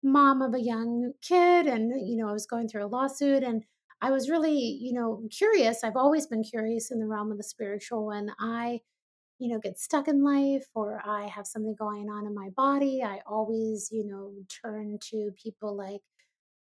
mom 0.04 0.42
of 0.42 0.54
a 0.54 0.62
young 0.62 1.14
kid, 1.22 1.68
and, 1.68 1.92
you 2.08 2.18
know, 2.18 2.30
I 2.30 2.34
was 2.34 2.46
going 2.46 2.68
through 2.68 2.86
a 2.86 2.88
lawsuit. 2.88 3.44
And 3.44 3.66
I 4.02 4.12
was 4.12 4.30
really, 4.30 4.58
you 4.58 4.94
know, 4.94 5.28
curious. 5.32 5.84
I've 5.84 5.98
always 5.98 6.28
been 6.28 6.44
curious 6.44 6.92
in 6.92 7.00
the 7.00 7.08
realm 7.08 7.32
of 7.32 7.38
the 7.38 7.44
spiritual. 7.44 8.12
And 8.12 8.32
I, 8.40 8.82
you 9.40 9.50
know, 9.50 9.60
get 9.60 9.80
stuck 9.80 10.08
in 10.08 10.24
life 10.24 10.66
or 10.76 11.02
I 11.06 11.28
have 11.28 11.48
something 11.48 11.76
going 11.78 12.10
on 12.10 12.28
in 12.28 12.36
my 12.36 12.50
body, 12.56 13.02
I 13.04 13.22
always, 13.26 13.90
you 13.92 14.06
know, 14.06 14.34
turn 14.62 15.00
to 15.12 15.32
people 15.42 15.76
like 15.76 16.02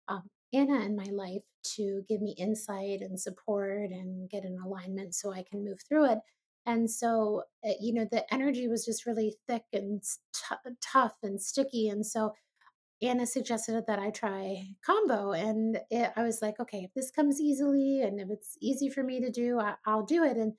um, 0.08 0.24
Anna 0.54 0.82
in 0.82 0.96
my 0.96 1.08
life 1.12 1.44
to 1.76 2.04
give 2.08 2.22
me 2.22 2.36
insight 2.38 3.02
and 3.02 3.20
support 3.20 3.92
and 3.92 4.30
get 4.30 4.46
an 4.46 4.58
alignment 4.66 5.14
so 5.14 5.32
I 5.32 5.44
can 5.44 5.66
move 5.66 5.80
through 5.88 6.12
it. 6.14 6.20
And 6.66 6.90
so, 6.90 7.44
uh, 7.66 7.72
you 7.80 7.94
know, 7.94 8.08
the 8.12 8.32
energy 8.34 8.68
was 8.68 8.86
just 8.86 9.06
really 9.06 9.36
thick 9.48 9.64
and 9.74 10.02
t- 10.34 10.72
tough 10.82 11.16
and 11.24 11.42
sticky. 11.42 11.90
And 11.90 12.06
so 12.06 12.34
Anna 13.02 13.26
suggested 13.26 13.86
that 13.88 14.00
I 14.00 14.10
try 14.10 14.68
kambo. 14.88 15.38
and 15.38 15.80
it, 15.90 16.12
I 16.16 16.24
was 16.24 16.42
like, 16.42 16.60
okay, 16.60 16.80
if 16.80 16.94
this 16.94 17.12
comes 17.12 17.40
easily 17.40 18.02
and 18.02 18.20
if 18.20 18.30
it's 18.30 18.58
easy 18.62 18.90
for 18.90 19.04
me 19.04 19.22
to 19.22 19.30
do, 19.30 19.60
I, 19.60 19.76
I'll 19.86 20.06
do 20.06 20.24
it. 20.24 20.38
And 20.38 20.54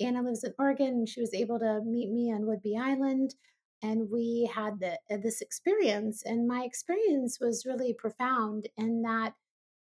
Anna 0.00 0.22
lives 0.22 0.44
in 0.44 0.54
Oregon, 0.58 1.06
she 1.06 1.20
was 1.20 1.34
able 1.34 1.58
to 1.58 1.80
meet 1.84 2.10
me 2.10 2.32
on 2.32 2.42
Whidbey 2.42 2.78
Island, 2.80 3.34
and 3.82 4.10
we 4.10 4.50
had 4.54 4.80
the, 4.80 4.98
uh, 5.10 5.18
this 5.22 5.40
experience. 5.40 6.22
And 6.24 6.48
my 6.48 6.62
experience 6.64 7.38
was 7.40 7.66
really 7.66 7.94
profound 7.94 8.68
in 8.76 9.02
that, 9.02 9.34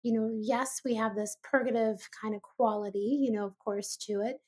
you 0.03 0.13
know, 0.13 0.31
yes, 0.41 0.81
we 0.85 0.95
have 0.97 1.15
this 1.15 1.37
purgative 1.43 2.09
kind 2.21 2.35
of 2.35 2.43
quality, 2.43 3.19
you 3.21 3.33
know, 3.33 3.47
of 3.47 3.59
course, 3.59 3.97
to 4.07 4.23
it 4.23 4.41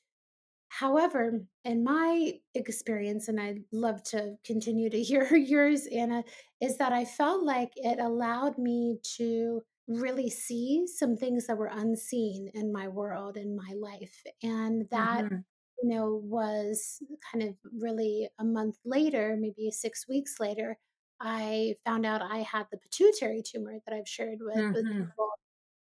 However, 0.69 1.41
in 1.63 1.83
my 1.83 2.33
experience, 2.53 3.29
and 3.29 3.39
I'd 3.39 3.63
love 3.71 4.03
to 4.05 4.35
continue 4.43 4.89
to 4.89 5.01
hear 5.09 5.35
yours, 5.35 5.87
Anna, 5.87 6.23
is 6.61 6.77
that 6.77 6.91
I 6.91 7.05
felt 7.05 7.43
like 7.43 7.71
it 7.75 7.99
allowed 7.99 8.57
me 8.57 8.99
to 9.17 9.63
really 9.87 10.29
see 10.29 10.87
some 10.87 11.15
things 11.15 11.47
that 11.47 11.57
were 11.57 11.67
unseen 11.71 12.49
in 12.53 12.71
my 12.73 12.87
world, 12.87 13.37
in 13.37 13.55
my 13.55 13.73
life. 13.75 14.23
And 14.43 14.89
that, 14.89 15.25
Mm-hmm. 15.25 15.41
you 15.81 15.89
know, 15.89 16.15
was 16.15 17.01
kind 17.31 17.43
of 17.43 17.57
really 17.73 18.29
a 18.39 18.43
month 18.45 18.77
later, 18.85 19.35
maybe 19.39 19.69
six 19.71 20.07
weeks 20.07 20.39
later, 20.39 20.77
I 21.19 21.75
found 21.85 22.05
out 22.05 22.21
I 22.21 22.39
had 22.39 22.67
the 22.71 22.77
pituitary 22.77 23.41
tumor 23.45 23.79
that 23.85 23.93
I've 23.95 24.07
shared 24.07 24.39
with 24.41 24.65
with 24.73 24.85
Mm-hmm. 24.85 25.11
people. 25.15 25.29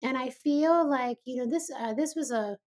And 0.02 0.18
I 0.18 0.30
feel 0.30 0.88
like, 0.88 1.18
you 1.24 1.36
know, 1.36 1.46
this 1.50 1.70
uh, 1.76 1.94
this 1.94 2.14
was 2.14 2.30
a 2.30 2.58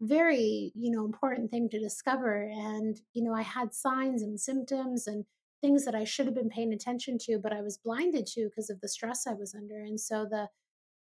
very 0.00 0.72
you 0.74 0.90
know 0.90 1.04
important 1.04 1.50
thing 1.50 1.68
to 1.68 1.78
discover 1.78 2.44
and 2.44 3.00
you 3.14 3.22
know 3.22 3.34
i 3.34 3.42
had 3.42 3.74
signs 3.74 4.22
and 4.22 4.40
symptoms 4.40 5.06
and 5.08 5.24
things 5.60 5.84
that 5.84 5.94
i 5.94 6.04
should 6.04 6.26
have 6.26 6.34
been 6.36 6.48
paying 6.48 6.72
attention 6.72 7.18
to 7.18 7.36
but 7.38 7.52
i 7.52 7.60
was 7.60 7.78
blinded 7.78 8.24
to 8.24 8.44
because 8.48 8.70
of 8.70 8.80
the 8.80 8.88
stress 8.88 9.26
i 9.26 9.32
was 9.34 9.54
under 9.54 9.78
and 9.80 9.98
so 10.00 10.24
the 10.24 10.48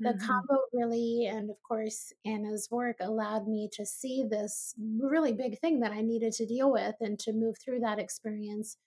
the 0.03 0.13
Mm-hmm. 0.13 0.27
kambo 0.27 0.57
really 0.73 1.25
and 1.27 1.49
of 1.49 1.61
course 1.63 2.13
anna's 2.25 2.69
work 2.71 2.97
allowed 3.01 3.47
me 3.47 3.69
to 3.71 3.85
see 3.85 4.23
this 4.23 4.73
really 4.99 5.33
big 5.33 5.59
thing 5.59 5.79
that 5.79 5.91
i 5.91 6.01
needed 6.01 6.33
to 6.33 6.45
deal 6.45 6.71
with 6.71 6.95
and 7.01 7.19
to 7.19 7.33
move 7.33 7.55
through 7.63 7.79
that 7.79 7.99
experience 7.99 8.77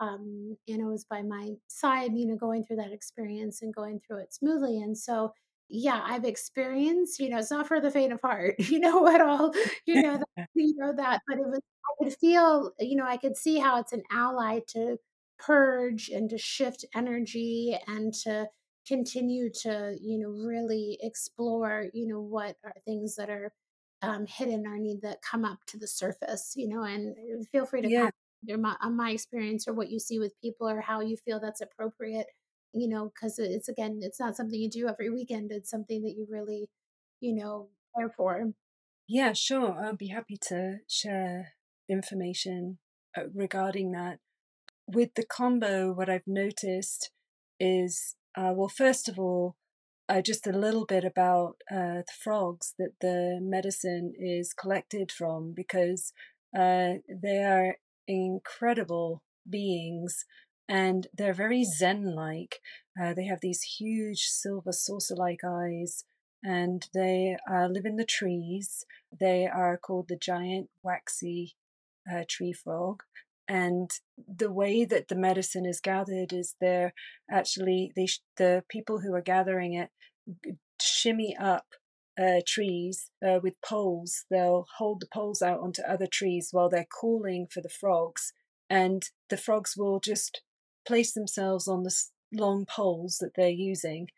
um 0.00 0.56
anna 0.68 0.86
was 0.86 1.04
by 1.04 1.22
my 1.22 1.52
side 1.68 2.16
you 2.16 2.26
know 2.26 2.36
going 2.36 2.64
through 2.64 2.76
that 2.76 2.92
experience 2.92 3.62
and 3.62 3.74
going 3.74 4.00
through 4.00 4.18
it 4.18 4.32
smoothly 4.34 4.80
and 4.80 4.98
so 4.98 5.32
yeah 5.68 6.00
i've 6.04 6.24
experienced 6.24 7.20
you 7.20 7.28
know 7.28 7.38
it's 7.38 7.50
not 7.50 7.66
for 7.68 7.80
the 7.80 7.90
faint 7.90 8.12
of 8.12 8.20
heart 8.20 8.54
you 8.58 8.78
know 8.80 9.06
at 9.08 9.20
all 9.20 9.52
you 9.86 9.98
know 10.00 10.16
that, 10.18 10.28
you 10.54 10.74
know 10.76 10.92
that 10.92 11.20
but 11.28 11.38
it 11.38 11.46
was 11.46 11.60
i 12.00 12.04
could 12.04 12.14
feel 12.18 12.72
you 12.80 12.96
know 12.96 13.06
i 13.06 13.16
could 13.16 13.36
see 13.36 13.58
how 13.58 13.78
it's 13.78 13.92
an 13.92 14.02
ally 14.10 14.60
to 14.66 14.98
purge 15.38 16.08
and 16.08 16.30
to 16.30 16.38
shift 16.38 16.84
energy 16.94 17.76
and 17.86 18.12
to 18.14 18.48
continue 18.86 19.50
to 19.50 19.96
you 20.00 20.18
know 20.18 20.28
really 20.30 20.98
explore 21.00 21.86
you 21.94 22.06
know 22.06 22.20
what 22.20 22.56
are 22.64 22.74
things 22.84 23.16
that 23.16 23.30
are 23.30 23.52
um, 24.02 24.26
hidden 24.26 24.66
or 24.66 24.78
need 24.78 25.00
that 25.02 25.22
come 25.22 25.44
up 25.44 25.60
to 25.66 25.78
the 25.78 25.88
surface 25.88 26.52
you 26.56 26.68
know 26.68 26.82
and 26.82 27.16
uh, 27.16 27.44
feel 27.50 27.64
free 27.66 27.82
to 27.82 27.88
Yeah. 27.88 27.90
comment 27.90 28.14
your, 28.42 28.58
my, 28.58 28.76
on 28.82 28.96
my 28.96 29.10
experience 29.10 29.66
or 29.66 29.72
what 29.72 29.90
you 29.90 29.98
see 29.98 30.18
with 30.18 30.38
people 30.42 30.68
or 30.68 30.80
how 30.82 31.00
you 31.00 31.16
feel 31.16 31.40
that's 31.40 31.62
appropriate 31.62 32.26
you 32.72 32.88
know 32.88 33.06
because 33.14 33.38
it's 33.38 33.68
again 33.68 34.00
it's 34.02 34.20
not 34.20 34.36
something 34.36 34.60
you 34.60 34.68
do 34.70 34.88
every 34.88 35.08
weekend 35.10 35.50
it's 35.50 35.70
something 35.70 36.02
that 36.02 36.14
you 36.16 36.26
really 36.30 36.68
you 37.20 37.34
know 37.34 37.70
care 37.96 38.10
for 38.10 38.52
Yeah, 39.06 39.32
sure. 39.32 39.72
I'll 39.78 39.96
be 39.96 40.08
happy 40.08 40.36
to 40.48 40.80
share 40.88 41.54
information 41.88 42.78
uh, 43.16 43.28
regarding 43.34 43.92
that. 43.92 44.20
With 44.86 45.14
the 45.14 45.26
kambo 45.26 45.94
what 45.96 46.10
I've 46.10 46.26
noticed 46.26 47.12
is, 47.60 48.16
uh, 48.36 48.52
well, 48.54 48.68
first 48.68 49.08
of 49.08 49.18
all, 49.18 49.56
uh, 50.08 50.20
just 50.20 50.46
a 50.46 50.52
little 50.52 50.84
bit 50.84 51.04
about 51.04 51.56
uh, 51.70 52.02
the 52.02 52.12
frogs 52.22 52.74
that 52.78 52.92
the 53.00 53.38
medicine 53.40 54.12
is 54.18 54.52
collected 54.52 55.10
from 55.10 55.52
because 55.52 56.12
uh, 56.56 56.94
they 57.08 57.42
are 57.42 57.76
incredible 58.06 59.22
beings 59.48 60.24
and 60.68 61.06
they're 61.16 61.34
very 61.34 61.64
zen 61.64 62.14
like. 62.14 62.60
Uh, 63.00 63.14
they 63.14 63.24
have 63.24 63.40
these 63.40 63.62
huge 63.78 64.24
silver 64.24 64.72
saucer 64.72 65.16
like 65.16 65.40
eyes 65.44 66.04
and 66.42 66.88
they 66.92 67.36
uh, 67.50 67.66
live 67.66 67.86
in 67.86 67.96
the 67.96 68.04
trees. 68.04 68.84
They 69.18 69.46
are 69.46 69.78
called 69.78 70.08
the 70.08 70.16
giant 70.16 70.68
waxy 70.82 71.54
tree 72.28 72.52
frog. 72.52 73.02
And 73.48 73.90
the 74.16 74.50
way 74.50 74.84
that 74.84 75.08
the 75.08 75.16
medicine 75.16 75.66
is 75.66 75.80
gathered 75.80 76.32
is 76.32 76.54
they're 76.60 76.94
actually 77.30 77.92
they 77.94 78.06
sh- 78.06 78.22
the 78.36 78.64
people 78.68 79.00
who 79.00 79.14
are 79.14 79.20
gathering 79.20 79.74
it 79.74 79.90
shimmy 80.80 81.36
up 81.38 81.66
uh, 82.18 82.40
trees 82.46 83.10
uh, 83.26 83.40
with 83.42 83.60
poles. 83.60 84.24
They'll 84.30 84.66
hold 84.78 85.00
the 85.00 85.08
poles 85.12 85.42
out 85.42 85.60
onto 85.60 85.82
other 85.82 86.06
trees 86.06 86.48
while 86.52 86.68
they're 86.68 86.86
calling 86.86 87.46
for 87.50 87.60
the 87.60 87.68
frogs, 87.68 88.32
and 88.70 89.04
the 89.30 89.36
frogs 89.36 89.74
will 89.76 90.00
just 90.00 90.42
place 90.86 91.12
themselves 91.12 91.66
on 91.66 91.82
the 91.82 91.94
long 92.32 92.66
poles 92.66 93.18
that 93.20 93.32
they're 93.36 93.48
using, 93.48 94.08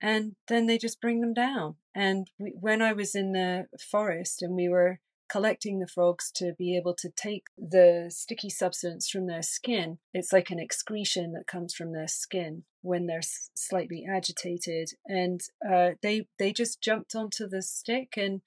and 0.00 0.36
then 0.48 0.66
they 0.66 0.78
just 0.78 1.00
bring 1.00 1.20
them 1.20 1.34
down. 1.34 1.76
And 1.94 2.30
we, 2.38 2.54
when 2.58 2.82
I 2.82 2.92
was 2.92 3.14
in 3.14 3.32
the 3.32 3.66
forest 3.90 4.42
and 4.42 4.54
we 4.54 4.68
were 4.68 5.00
collecting 5.30 5.78
the 5.78 5.86
frogs 5.86 6.30
to 6.34 6.52
be 6.58 6.76
able 6.76 6.94
to 6.94 7.10
take 7.10 7.44
the 7.56 8.06
sticky 8.08 8.50
substance 8.50 9.08
from 9.08 9.26
their 9.26 9.42
skin. 9.42 9.98
It's 10.12 10.32
like 10.32 10.50
an 10.50 10.58
excretion 10.58 11.32
that 11.32 11.46
comes 11.46 11.74
from 11.74 11.92
their 11.92 12.08
skin 12.08 12.64
when 12.82 13.06
they're 13.06 13.20
slightly 13.54 14.06
agitated, 14.10 14.90
and 15.06 15.40
uh, 15.68 15.90
they 16.02 16.26
they 16.38 16.52
just 16.52 16.80
jumped 16.80 17.14
onto 17.14 17.48
the 17.48 17.62
stick 17.62 18.14
and 18.16 18.40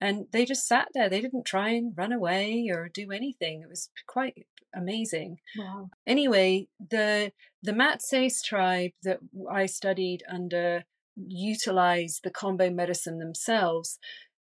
and 0.00 0.26
they 0.32 0.44
just 0.44 0.66
sat 0.66 0.88
there. 0.94 1.08
They 1.08 1.20
didn't 1.20 1.44
try 1.44 1.70
and 1.70 1.92
run 1.96 2.12
away 2.12 2.68
or 2.72 2.88
do 2.88 3.10
anything. 3.10 3.62
It 3.62 3.68
was 3.68 3.90
quite 4.06 4.46
amazing. 4.74 5.38
wow 5.58 5.88
Anyway, 6.06 6.68
the 6.78 7.32
the 7.62 7.72
Matses 7.72 8.42
tribe 8.42 8.92
that 9.02 9.18
I 9.50 9.66
studied 9.66 10.22
under 10.30 10.84
utilize 11.26 12.20
the 12.22 12.30
kambo 12.30 12.72
medicine 12.72 13.18
themselves 13.18 13.98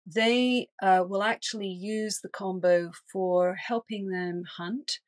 they 0.07 0.69
uh, 0.81 1.05
will 1.07 1.23
actually 1.23 1.69
use 1.69 2.21
the 2.23 2.29
kambo 2.29 2.93
for 3.13 3.55
helping 3.55 4.09
them 4.09 4.45
hunt. 4.57 5.01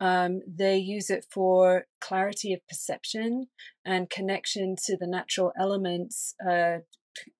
Um, 0.00 0.40
they 0.46 0.76
use 0.76 1.10
it 1.10 1.26
for 1.30 1.86
clarity 2.00 2.52
of 2.52 2.66
perception 2.68 3.48
and 3.84 4.10
connection 4.10 4.76
to 4.86 4.96
the 4.96 5.06
natural 5.06 5.52
elements 5.58 6.34
uh, 6.46 6.78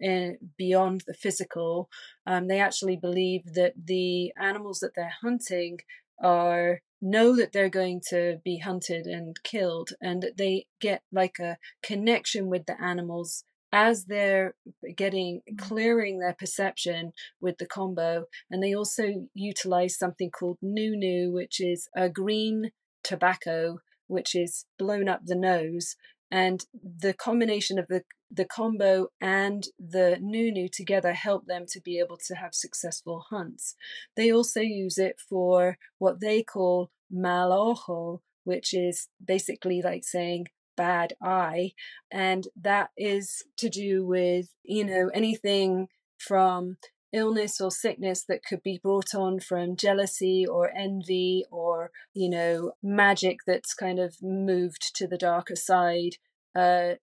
in, 0.01 0.39
beyond 0.57 1.05
the 1.07 1.15
physical. 1.15 1.89
Um, 2.27 2.49
they 2.49 2.61
actually 2.61 2.97
believe 2.97 3.55
that 3.55 3.75
the 3.87 4.33
animals 4.39 4.81
that 4.81 4.93
they're 4.95 5.17
hunting 5.23 5.81
are 6.23 6.81
know 7.03 7.37
that 7.37 7.53
they're 7.53 7.69
going 7.69 8.01
to 8.09 8.41
be 8.43 8.59
hunted 8.59 9.07
and 9.07 9.37
killed 9.43 9.91
and 10.01 10.23
that 10.23 10.39
they 10.39 10.67
get 10.81 11.03
like 11.13 11.39
a 11.39 11.59
connection 11.83 12.49
with 12.49 12.67
the 12.67 12.81
animals 12.83 13.45
as 13.73 14.07
they're 14.07 14.55
getting 14.97 15.41
mm-hmm. 15.49 15.57
clearing 15.57 16.19
their 16.19 16.35
perception 16.39 17.13
with 17.41 17.59
the 17.59 17.67
kambo 17.67 18.25
and 18.51 18.63
they 18.63 18.75
also 18.75 19.29
utilize 19.35 19.99
something 19.99 20.31
called 20.31 20.59
nunu 20.63 21.33
which 21.33 21.61
is 21.61 21.89
a 21.97 22.09
green 22.09 22.71
tobacco 23.03 23.79
which 24.07 24.35
is 24.35 24.67
blown 24.79 25.09
up 25.09 25.21
the 25.25 25.35
nose 25.35 25.97
and 26.31 26.65
the 26.83 27.13
combination 27.13 27.79
of 27.79 27.87
the 27.89 28.03
the 28.31 28.45
kambo 28.45 29.07
and 29.21 29.69
the 29.79 30.19
nunu 30.21 30.69
together 30.69 31.13
help 31.13 31.47
them 31.47 31.65
to 31.69 31.81
be 31.81 31.99
able 31.99 32.17
to 32.17 32.35
have 32.35 32.55
successful 32.55 33.25
hunts. 33.31 33.77
They 34.17 34.33
also 34.33 34.61
use 34.61 34.99
it 34.99 35.21
for 35.29 35.79
what 35.99 36.21
they 36.21 36.43
call 36.43 36.91
malojo, 37.13 38.21
which 38.45 38.75
is 38.75 39.09
basically 39.25 39.81
like 39.83 40.05
saying 40.05 40.47
bad 40.77 41.15
eye. 41.23 41.73
And 42.11 42.49
that 42.61 42.91
is 42.97 43.43
to 43.59 43.69
do 43.69 44.05
with, 44.05 44.55
you 44.65 44.85
know, 44.85 45.11
anything 45.15 45.89
from 46.19 46.77
illness 47.13 47.61
or 47.61 47.71
sickness 47.71 48.25
that 48.29 48.45
could 48.45 48.63
be 48.63 48.81
brought 48.83 49.15
on 49.15 49.41
from 49.41 49.77
jealousy 49.77 50.45
or 50.47 50.71
envy 50.77 51.45
or 51.51 51.91
you 52.13 52.29
know 52.29 52.73
magic 52.83 53.39
that's 53.47 53.75
kind 53.75 53.99
of 53.99 54.17
moved 54.21 54.95
to 54.95 55.07
the 55.07 55.17
darker 55.17 55.57
side 55.57 56.17
uh, 56.55 56.95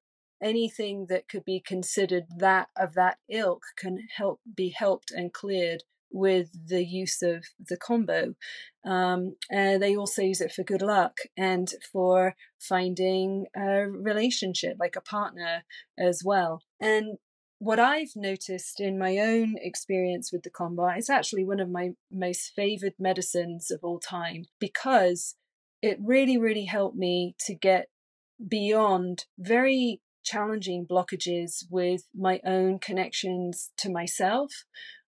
anything 0.42 1.06
that 1.08 1.27
could 1.30 1.46
be 1.46 1.60
considered 1.60 2.25
that 2.38 2.68
of 2.77 2.94
that 2.94 3.18
ilk 3.30 3.63
can 3.77 4.08
help 4.18 4.42
be 4.56 4.74
helped 4.77 5.10
and 5.10 5.34
cleared 5.34 5.84
with 6.13 6.67
the 6.67 6.86
use 6.86 7.22
of 7.22 7.43
the 7.67 7.77
kambo. 7.77 8.36
Um, 8.86 9.36
they 9.50 9.96
also 9.96 10.22
use 10.22 10.39
it 10.39 10.51
for 10.51 10.63
good 10.63 10.82
luck 10.82 11.17
and 11.36 11.70
for 11.91 12.36
finding 12.60 13.48
a 13.55 13.88
relationship, 13.89 14.77
like 14.79 14.96
a 14.96 15.01
partner 15.01 15.63
as 15.98 16.22
well. 16.24 16.62
And 16.79 17.17
what 17.60 17.79
I've 17.79 18.15
noticed 18.15 18.79
in 18.79 19.00
my 19.00 19.17
own 19.17 19.55
experience 19.58 20.32
with 20.32 20.43
the 20.43 20.50
kambo, 20.50 20.98
it's 20.98 21.10
actually 21.10 21.46
one 21.46 21.60
of 21.60 21.70
my 21.70 21.91
most 22.12 22.51
favored 22.55 22.93
medicines 23.00 23.72
of 23.72 23.79
all 23.84 24.00
time 24.00 24.46
because 24.60 25.36
it 25.82 25.98
really, 26.01 26.38
really 26.38 26.65
helped 26.65 26.98
me 26.98 27.36
to 27.46 27.55
get 27.55 27.88
beyond 28.46 29.25
very 29.38 30.01
challenging 30.24 30.86
blockages 30.86 31.65
with 31.70 32.03
my 32.15 32.39
own 32.46 32.79
connections 32.79 33.72
to 33.77 33.89
myself, 33.89 34.51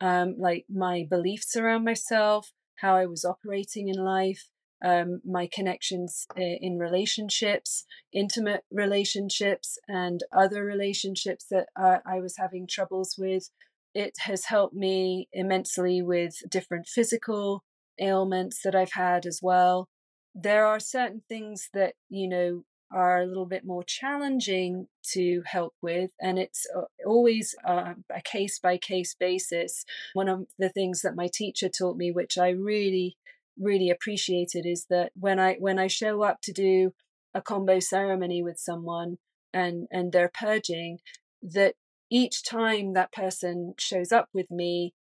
um, 0.02 0.36
like 0.38 0.66
my 0.70 1.06
beliefs 1.10 1.56
around 1.56 1.84
myself, 1.84 2.52
how 2.76 2.96
I 2.96 3.06
was 3.06 3.26
operating 3.26 3.90
in 3.90 4.04
life, 4.04 4.50
um, 4.84 5.22
my 5.26 5.50
connections 5.52 6.28
eh, 6.38 6.58
in 6.62 6.78
relationships, 6.78 7.86
intimate 8.14 8.62
relationships, 8.72 9.78
and 9.88 10.22
other 10.32 10.64
relationships 10.64 11.46
that 11.50 11.68
uh, 11.76 11.98
I 12.06 12.20
was 12.20 12.36
having 12.38 12.68
troubles 12.68 13.16
with. 13.18 13.50
It 13.96 14.14
has 14.20 14.46
helped 14.46 14.76
me 14.76 15.28
immensely 15.34 16.02
with 16.02 16.36
different 16.50 16.88
physical 16.88 17.64
ailments 18.00 18.62
that 18.64 18.76
I've 18.76 18.94
had 18.94 19.26
as 19.26 19.40
well. 19.42 19.90
There 20.36 20.66
are 20.68 20.80
certain 20.80 21.24
things 21.28 21.70
that, 21.74 21.96
you 22.10 22.28
know, 22.28 22.64
are 22.92 23.22
a 23.22 23.26
little 23.26 23.46
bit 23.46 23.66
more 23.66 23.84
challenging 23.84 24.88
to 25.12 25.44
help 25.46 25.74
with, 25.82 26.12
and 26.22 26.40
it's 26.40 26.66
uh, 26.76 26.82
always 27.06 27.56
a 27.66 27.96
case 28.24 28.60
by 28.60 28.78
case 28.78 29.16
basis. 29.20 29.86
One 30.14 30.30
of 30.30 30.48
the 30.58 30.70
things 30.70 31.02
that 31.02 31.16
my 31.16 31.30
teacher 31.32 31.70
taught 31.70 31.98
me, 31.98 32.12
which 32.12 32.38
I 32.38 32.50
really, 32.50 33.18
really 33.60 33.90
appreciated, 33.90 34.66
is 34.66 34.86
that 34.90 35.12
when 35.16 35.40
I 35.40 35.56
when 35.56 35.80
I 35.80 35.88
show 35.88 36.24
up 36.24 36.42
to 36.44 36.54
do 36.54 36.94
a 37.34 37.42
kambo 37.42 37.82
ceremony 37.82 38.42
with 38.42 38.60
someone 38.60 39.18
and 39.54 39.88
and 39.92 40.12
they're 40.12 40.32
purging, 40.34 41.00
that 41.42 41.76
each 42.10 42.44
time 42.44 42.94
that 42.94 43.12
person 43.12 43.74
shows 43.78 44.12
up 44.12 44.30
with 44.34 44.50
me, 44.50 44.94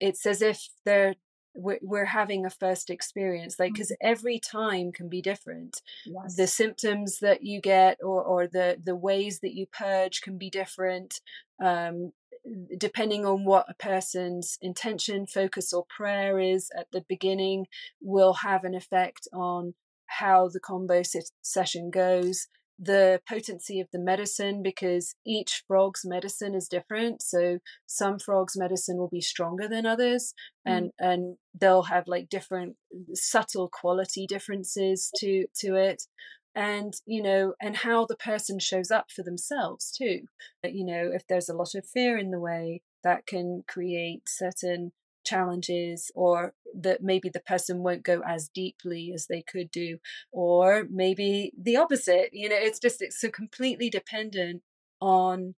it's 0.00 0.26
as 0.26 0.42
if 0.42 0.68
they're 0.84 1.14
we're, 1.58 1.78
we're 1.82 2.04
having 2.04 2.46
a 2.46 2.50
first 2.50 2.88
experience 2.88 3.58
like 3.58 3.72
because 3.72 3.90
mm-hmm. 3.90 4.08
every 4.08 4.38
time 4.38 4.92
can 4.92 5.08
be 5.08 5.20
different 5.20 5.82
yes. 6.06 6.36
the 6.36 6.46
symptoms 6.46 7.18
that 7.20 7.42
you 7.42 7.60
get 7.60 7.98
or, 8.02 8.22
or 8.22 8.46
the 8.46 8.80
the 8.82 8.96
ways 8.96 9.40
that 9.40 9.54
you 9.54 9.66
purge 9.66 10.20
can 10.22 10.38
be 10.38 10.48
different 10.48 11.20
um, 11.62 12.12
depending 12.78 13.26
on 13.26 13.44
what 13.44 13.66
a 13.68 13.74
person's 13.74 14.58
intention 14.62 15.26
focus 15.26 15.72
or 15.72 15.84
prayer 15.84 16.38
is 16.38 16.70
at 16.76 16.86
the 16.92 17.04
beginning 17.08 17.66
will 18.00 18.34
have 18.34 18.64
an 18.64 18.74
effect 18.74 19.26
on 19.32 19.74
how 20.06 20.48
the 20.48 20.60
kambo 20.60 21.04
session 21.42 21.90
goes 21.90 22.46
the 22.78 23.20
potency 23.28 23.80
of 23.80 23.88
the 23.92 23.98
medicine 23.98 24.62
because 24.62 25.14
each 25.26 25.64
frog's 25.66 26.02
medicine 26.04 26.54
is 26.54 26.68
different. 26.68 27.22
So 27.22 27.58
some 27.86 28.18
frogs 28.18 28.56
medicine 28.56 28.98
will 28.98 29.08
be 29.08 29.20
stronger 29.20 29.68
than 29.68 29.84
others 29.84 30.32
and 30.64 30.86
mm. 30.86 30.90
and 31.00 31.36
they'll 31.58 31.84
have 31.84 32.04
like 32.06 32.28
different 32.28 32.76
subtle 33.14 33.68
quality 33.68 34.26
differences 34.26 35.10
to 35.16 35.46
to 35.60 35.74
it. 35.74 36.04
And 36.54 36.94
you 37.04 37.22
know 37.22 37.54
and 37.60 37.76
how 37.76 38.06
the 38.06 38.16
person 38.16 38.58
shows 38.60 38.90
up 38.90 39.10
for 39.10 39.22
themselves 39.22 39.90
too. 39.90 40.22
You 40.62 40.84
know 40.84 41.10
if 41.12 41.26
there's 41.26 41.48
a 41.48 41.56
lot 41.56 41.74
of 41.74 41.86
fear 41.86 42.16
in 42.16 42.30
the 42.30 42.40
way 42.40 42.82
that 43.02 43.26
can 43.26 43.64
create 43.66 44.22
certain 44.28 44.92
challenges 45.28 46.10
or 46.14 46.54
that 46.74 47.02
maybe 47.02 47.28
the 47.28 47.40
person 47.40 47.82
won't 47.82 48.02
go 48.02 48.22
as 48.26 48.48
deeply 48.54 49.12
as 49.14 49.26
they 49.26 49.42
could 49.42 49.70
do 49.70 49.98
or 50.32 50.86
maybe 50.90 51.52
the 51.60 51.76
opposite 51.76 52.30
you 52.32 52.48
know 52.48 52.56
it's 52.58 52.78
just 52.78 53.02
it's 53.02 53.20
so 53.20 53.30
completely 53.30 53.90
dependent 53.90 54.62
on 55.00 55.54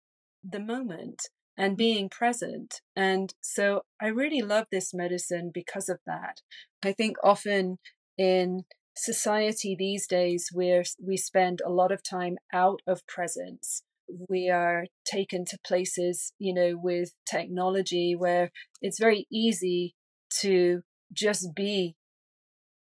the 0.49 0.61
moment 0.61 1.23
and 1.57 1.77
being 1.77 2.09
present. 2.09 2.81
And 2.95 3.35
so 3.41 3.83
i 4.01 4.07
really 4.07 4.43
love 4.43 4.67
this 4.71 4.95
medicine 4.95 5.51
because 5.53 5.89
of 5.89 5.99
that. 6.07 6.41
I 6.85 6.93
think 6.93 7.17
often 7.23 7.79
in 8.17 8.65
society 8.97 9.77
these 9.79 10.07
days 10.07 10.51
where 10.53 10.85
we 11.05 11.17
spend 11.17 11.61
a 11.61 11.71
lot 11.71 11.93
of 11.93 12.03
time 12.03 12.37
out 12.53 12.81
of 12.87 13.07
presence 13.07 13.83
we 14.29 14.49
are 14.49 14.87
taken 15.05 15.45
to 15.47 15.59
places, 15.67 16.33
you 16.39 16.55
know, 16.55 16.79
with 16.81 17.13
technology 17.31 18.15
where 18.17 18.51
it's 18.81 18.99
very 18.99 19.27
easy 19.31 19.95
to 20.41 20.83
just 21.13 21.55
be 21.55 21.97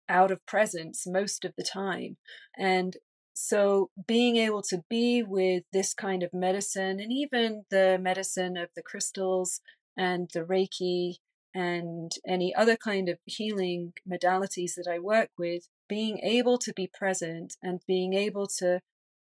out 0.08 0.30
of 0.30 0.44
presence 0.46 1.04
most 1.06 1.44
of 1.44 1.52
the 1.56 1.64
time. 1.64 2.16
And 2.56 2.96
so 3.34 3.90
being 4.06 4.36
able 4.36 4.62
to 4.62 4.82
be 4.88 5.22
with 5.22 5.64
this 5.72 5.94
kind 5.94 6.22
of 6.22 6.32
medicine 6.32 6.98
and 6.98 7.12
even 7.12 7.64
the 7.70 7.98
medicine 8.00 8.56
of 8.56 8.70
the 8.74 8.82
crystals 8.82 9.60
and 9.96 10.28
the 10.34 10.40
Reiki 10.40 11.16
and 11.54 12.10
any 12.26 12.54
other 12.54 12.76
kind 12.76 13.08
of 13.08 13.18
healing 13.24 13.92
modalities 14.08 14.72
that 14.76 14.90
I 14.90 14.98
work 14.98 15.30
with, 15.38 15.68
being 15.88 16.18
able 16.18 16.58
to 16.58 16.72
be 16.74 16.90
present 16.92 17.54
and 17.62 17.80
being 17.86 18.14
able 18.14 18.46
to 18.58 18.80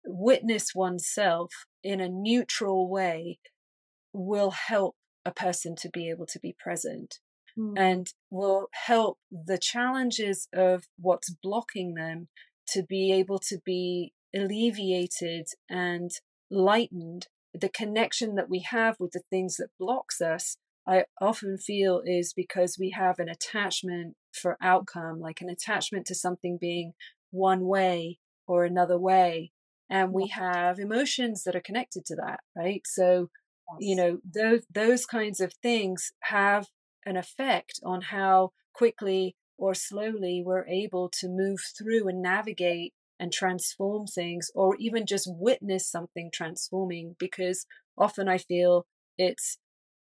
witness 0.06 0.76
oneself 0.76 1.52
in 1.84 2.00
a 2.00 2.10
neutral 2.10 2.90
way 2.90 3.40
will 4.14 4.52
help 4.52 4.96
a 5.26 5.32
person 5.32 5.76
to 5.76 5.90
be 5.90 6.10
able 6.10 6.26
to 6.26 6.40
be 6.40 6.56
present 6.58 7.20
mm. 7.58 7.74
and 7.78 8.14
will 8.30 8.68
help 8.86 9.18
the 9.32 9.58
challenges 9.58 10.48
of 10.54 10.86
what's 10.98 11.34
blocking 11.42 11.96
them 11.96 12.28
to 12.68 12.84
be 12.84 13.12
able 13.12 13.40
to 13.40 13.58
be 13.66 14.14
alleviated 14.36 15.48
and 15.70 16.12
lightened 16.50 17.28
the 17.54 17.70
connection 17.70 18.36
that 18.36 18.50
we 18.50 18.60
have 18.60 18.96
with 19.00 19.12
the 19.12 19.22
things 19.30 19.58
that 19.58 19.70
blocks 19.80 20.22
us 20.22 20.58
i 20.88 21.04
often 21.22 21.58
feel 21.58 22.02
is 22.06 22.34
because 22.34 22.78
we 22.80 22.92
have 22.92 23.20
an 23.20 23.30
attachment 23.30 24.16
for 24.34 24.58
outcome 24.62 25.20
like 25.20 25.42
an 25.42 25.50
attachment 25.50 26.06
to 26.06 26.16
something 26.16 26.58
being 26.60 26.94
one 27.32 27.66
way 27.66 28.18
or 28.48 28.66
another 28.66 28.98
way 28.98 29.52
and 29.94 30.12
we 30.12 30.28
have 30.28 30.80
emotions 30.80 31.44
that 31.44 31.56
are 31.56 31.62
connected 31.62 32.04
to 32.04 32.16
that 32.16 32.40
right? 32.56 32.82
So 32.86 33.30
you 33.80 33.96
know 33.96 34.18
those 34.26 34.66
those 34.74 35.06
kinds 35.06 35.40
of 35.40 35.54
things 35.54 36.12
have 36.24 36.68
an 37.06 37.18
effect 37.18 37.80
on 37.84 38.02
how 38.02 38.52
quickly 38.74 39.36
or 39.58 39.74
slowly 39.74 40.44
we're 40.46 40.68
able 40.68 41.10
to 41.20 41.28
move 41.28 41.60
through 41.78 42.08
and 42.08 42.22
navigate 42.22 42.94
and 43.20 43.32
transform 43.32 44.06
things 44.08 44.52
or 44.56 44.76
even 44.78 45.06
just 45.06 45.30
witness 45.32 45.90
something 45.90 46.30
transforming 46.34 47.16
because 47.20 47.66
often 47.98 48.28
i 48.28 48.38
feel 48.38 48.86
it's 49.18 49.58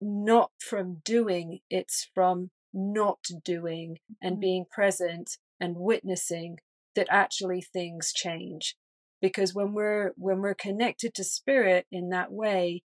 not 0.01 0.51
from 0.59 0.99
doing 1.05 1.59
it's 1.69 2.09
from 2.15 2.51
not 2.73 3.19
doing 3.45 3.99
and 4.23 4.35
mm-hmm. 4.35 4.41
being 4.41 4.65
present 4.71 5.39
and 5.59 5.77
witnessing 5.77 6.59
that 6.95 7.09
actually 7.11 7.61
things 7.61 8.13
change 8.13 8.77
because 9.21 9.55
when 9.55 9.73
we're 9.73 10.13
when 10.17 10.41
we're 10.41 10.55
connected 10.55 11.15
to 11.15 11.25
spirit 11.25 11.87
in 11.91 12.11
that 12.11 12.33
way 12.33 12.83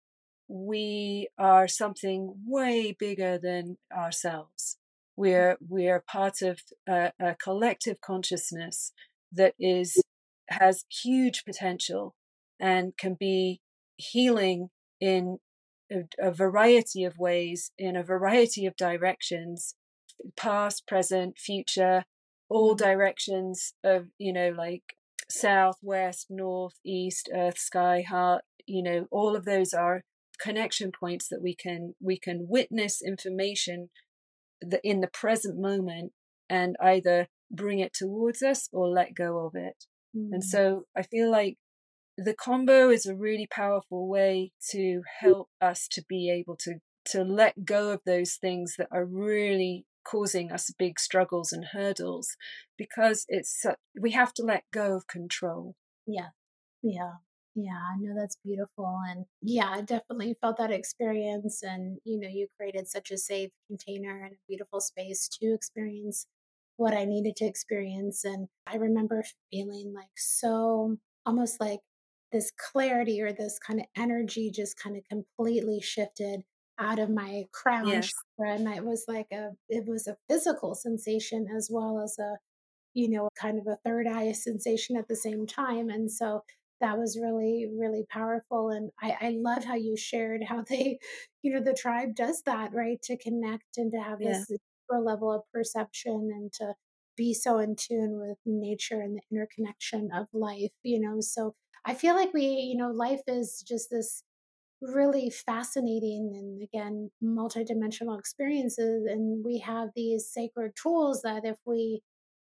we 0.48 1.28
are 1.38 1.68
something 1.68 2.34
way 2.46 2.96
bigger 2.98 3.38
than 3.38 3.78
ourselves 3.96 4.78
we're 5.16 5.58
we're 5.68 6.00
part 6.00 6.42
of 6.42 6.62
a, 6.88 7.12
a 7.20 7.36
collective 7.36 8.02
consciousness 8.02 8.92
that 9.32 9.54
is 9.60 10.02
has 10.50 10.86
huge 11.04 11.44
potential 11.46 12.16
and 12.60 12.98
can 12.98 13.16
be 13.20 13.62
healing 13.98 14.70
in 15.00 15.38
a, 15.92 16.04
a 16.20 16.32
variety 16.32 17.04
of 17.04 17.18
ways 17.18 17.72
in 17.78 17.96
a 17.96 18.04
variety 18.04 18.66
of 18.66 18.76
directions 18.76 19.76
past 20.36 20.88
present 20.88 21.38
future 21.38 22.06
all 22.50 22.76
mm-hmm. 22.76 22.84
directions 22.84 23.74
of 23.84 24.08
you 24.18 24.34
know 24.34 24.54
like 24.58 24.96
south, 25.30 25.78
west, 25.82 26.28
north, 26.30 26.76
east, 26.86 27.30
earth, 27.34 27.58
sky, 27.58 28.04
heart, 28.08 28.44
you 28.66 28.84
know, 28.84 29.08
all 29.12 29.36
of 29.36 29.46
those 29.46 29.74
are 29.74 30.04
connection 30.40 30.92
points 30.92 31.28
that 31.28 31.42
we 31.42 31.54
can 31.54 31.96
we 32.02 32.18
can 32.18 32.48
witness 32.50 33.02
information 33.06 33.90
that 34.62 34.80
in 34.84 35.02
the 35.02 35.08
present 35.08 35.60
moment 35.60 36.12
and 36.50 36.76
either 36.82 37.28
bring 37.52 37.80
it 37.80 37.94
towards 37.94 38.42
us 38.42 38.70
or 38.72 38.88
let 38.88 39.14
go 39.14 39.46
of 39.46 39.54
it. 39.56 39.86
Mm. 40.16 40.30
And 40.34 40.44
so 40.44 40.86
I 40.96 41.04
feel 41.04 41.30
like 41.32 41.58
the 42.18 42.34
kambo 42.36 42.94
is 42.94 43.06
a 43.06 43.16
really 43.16 43.48
powerful 43.50 44.08
way 44.08 44.52
to 44.72 45.02
help 45.22 45.50
us 45.62 45.88
to 45.92 46.04
be 46.08 46.30
able 46.30 46.58
to 46.58 46.76
to 47.06 47.24
let 47.24 47.66
go 47.66 47.92
of 47.92 48.02
those 48.06 48.36
things 48.36 48.76
that 48.78 48.88
are 48.92 49.06
really 49.06 49.86
causing 50.10 50.52
us 50.52 50.72
big 50.78 51.00
struggles 51.00 51.52
and 51.52 51.66
hurdles 51.74 52.36
because 52.78 53.26
it's 53.28 53.66
we 54.00 54.12
have 54.12 54.34
to 54.34 54.44
let 54.44 54.64
go 54.74 54.96
of 54.96 55.08
control. 55.08 55.76
Yeah. 56.08 56.30
Yeah. 56.82 57.14
Yeah 57.56 57.80
I 57.94 57.98
know 58.00 58.14
that's 58.18 58.38
beautiful 58.44 59.00
and 59.10 59.26
yeah 59.42 59.70
i 59.70 59.82
definitely 59.82 60.36
felt 60.40 60.58
that 60.58 60.72
experience 60.72 61.62
and 61.64 61.98
you 62.06 62.20
know 62.20 62.30
you 62.30 62.48
created 62.58 62.88
such 62.88 63.12
a 63.12 63.18
safe 63.18 63.52
container 63.68 64.24
and 64.24 64.34
a 64.34 64.48
beautiful 64.48 64.80
space 64.80 65.28
to 65.28 65.54
experience 65.54 66.28
what 66.78 66.94
i 66.94 67.04
needed 67.04 67.36
to 67.38 67.46
experience 67.46 68.24
and 68.24 68.48
i 68.68 68.76
remember 68.78 69.24
feeling 69.52 69.94
like 69.94 70.16
so 70.16 70.98
almost 71.26 71.60
like 71.60 71.80
this 72.32 72.52
clarity 72.58 73.22
or 73.22 73.34
this 73.34 73.60
kind 73.60 73.80
of 73.80 73.86
energy 73.98 74.52
just 74.52 74.78
kind 74.80 74.96
of 74.96 75.04
completely 75.10 75.82
shifted 75.82 76.44
out 76.80 77.00
of 77.00 77.10
my 77.10 77.44
crown 77.52 77.88
yes. 77.88 78.14
chakra 78.38 78.56
and 78.56 78.68
it 78.68 78.84
was 78.84 79.06
like 79.08 79.28
a 79.32 79.50
it 79.68 79.86
was 79.88 80.08
a 80.08 80.18
physical 80.30 80.74
sensation 80.74 81.48
as 81.56 81.70
well 81.72 82.02
as 82.02 82.18
a 82.20 82.36
you 82.94 83.10
know 83.10 83.30
kind 83.40 83.60
of 83.60 83.68
a 83.68 83.78
third 83.86 84.08
eye 84.08 84.32
sensation 84.32 84.96
at 84.98 85.08
the 85.08 85.16
same 85.16 85.46
time 85.46 85.90
and 85.90 86.12
so 86.12 86.42
that 86.82 86.98
was 86.98 87.20
really 87.22 87.68
really 87.78 88.06
powerful 88.10 88.70
and 88.70 88.90
I, 89.02 89.16
I 89.22 89.30
love 89.36 89.66
how 89.66 89.76
you 89.76 89.98
shared 89.98 90.44
how 90.44 90.64
they 90.68 91.00
you 91.44 91.54
know 91.54 91.62
the 91.62 91.74
tribe 91.74 92.16
does 92.16 92.42
that 92.46 92.74
right 92.74 93.02
to 93.04 93.18
connect 93.18 93.78
and 93.78 93.92
to 93.92 94.00
have 94.00 94.22
yeah. 94.22 94.30
this 94.30 94.48
deeper 94.48 95.02
level 95.02 95.32
of 95.32 95.42
perception 95.54 96.30
and 96.34 96.52
to 96.54 96.74
be 97.18 97.34
so 97.34 97.60
in 97.60 97.76
tune 97.76 98.18
with 98.20 98.38
nature 98.46 99.02
and 99.02 99.18
the 99.18 99.22
interconnection 99.32 100.10
of 100.14 100.28
life 100.32 100.72
you 100.84 101.00
know 101.00 101.20
so 101.20 101.54
i 101.86 101.94
feel 101.94 102.16
like 102.16 102.34
we 102.34 102.46
you 102.46 102.78
know 102.78 102.92
life 102.92 103.22
is 103.28 103.64
just 103.68 103.90
this 103.90 104.24
really 104.82 105.30
fascinating 105.30 106.32
and 106.36 106.62
again 106.62 107.12
multidimensional 107.24 108.18
experiences 108.18 109.06
and 109.06 109.44
we 109.44 109.60
have 109.60 109.90
these 109.96 110.26
sacred 110.32 110.72
tools 110.82 111.22
that 111.22 111.44
if 111.44 111.58
we 111.66 112.02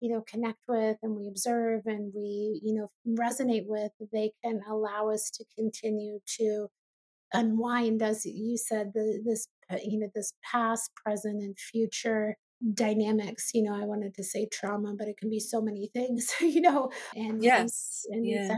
you 0.01 0.11
know 0.11 0.21
connect 0.27 0.59
with 0.67 0.97
and 1.01 1.15
we 1.15 1.27
observe 1.27 1.83
and 1.85 2.11
we 2.13 2.59
you 2.63 2.73
know 2.73 2.91
resonate 3.17 3.65
with 3.65 3.91
they 4.11 4.31
can 4.43 4.59
allow 4.69 5.09
us 5.09 5.31
to 5.31 5.45
continue 5.57 6.19
to 6.25 6.67
unwind 7.33 8.01
as 8.01 8.25
you 8.25 8.57
said 8.57 8.91
the, 8.93 9.21
this 9.25 9.47
uh, 9.71 9.77
you 9.83 9.99
know 9.99 10.07
this 10.13 10.33
past 10.49 10.91
present 10.95 11.41
and 11.41 11.57
future 11.57 12.35
dynamics 12.73 13.51
you 13.53 13.61
know 13.61 13.73
i 13.73 13.85
wanted 13.85 14.13
to 14.13 14.23
say 14.23 14.47
trauma 14.51 14.93
but 14.97 15.07
it 15.07 15.17
can 15.17 15.29
be 15.29 15.39
so 15.39 15.61
many 15.61 15.89
things 15.93 16.33
you 16.41 16.61
know 16.61 16.89
and 17.15 17.43
yes 17.43 18.05
and, 18.09 18.25
and 18.25 18.27
yeah. 18.27 18.57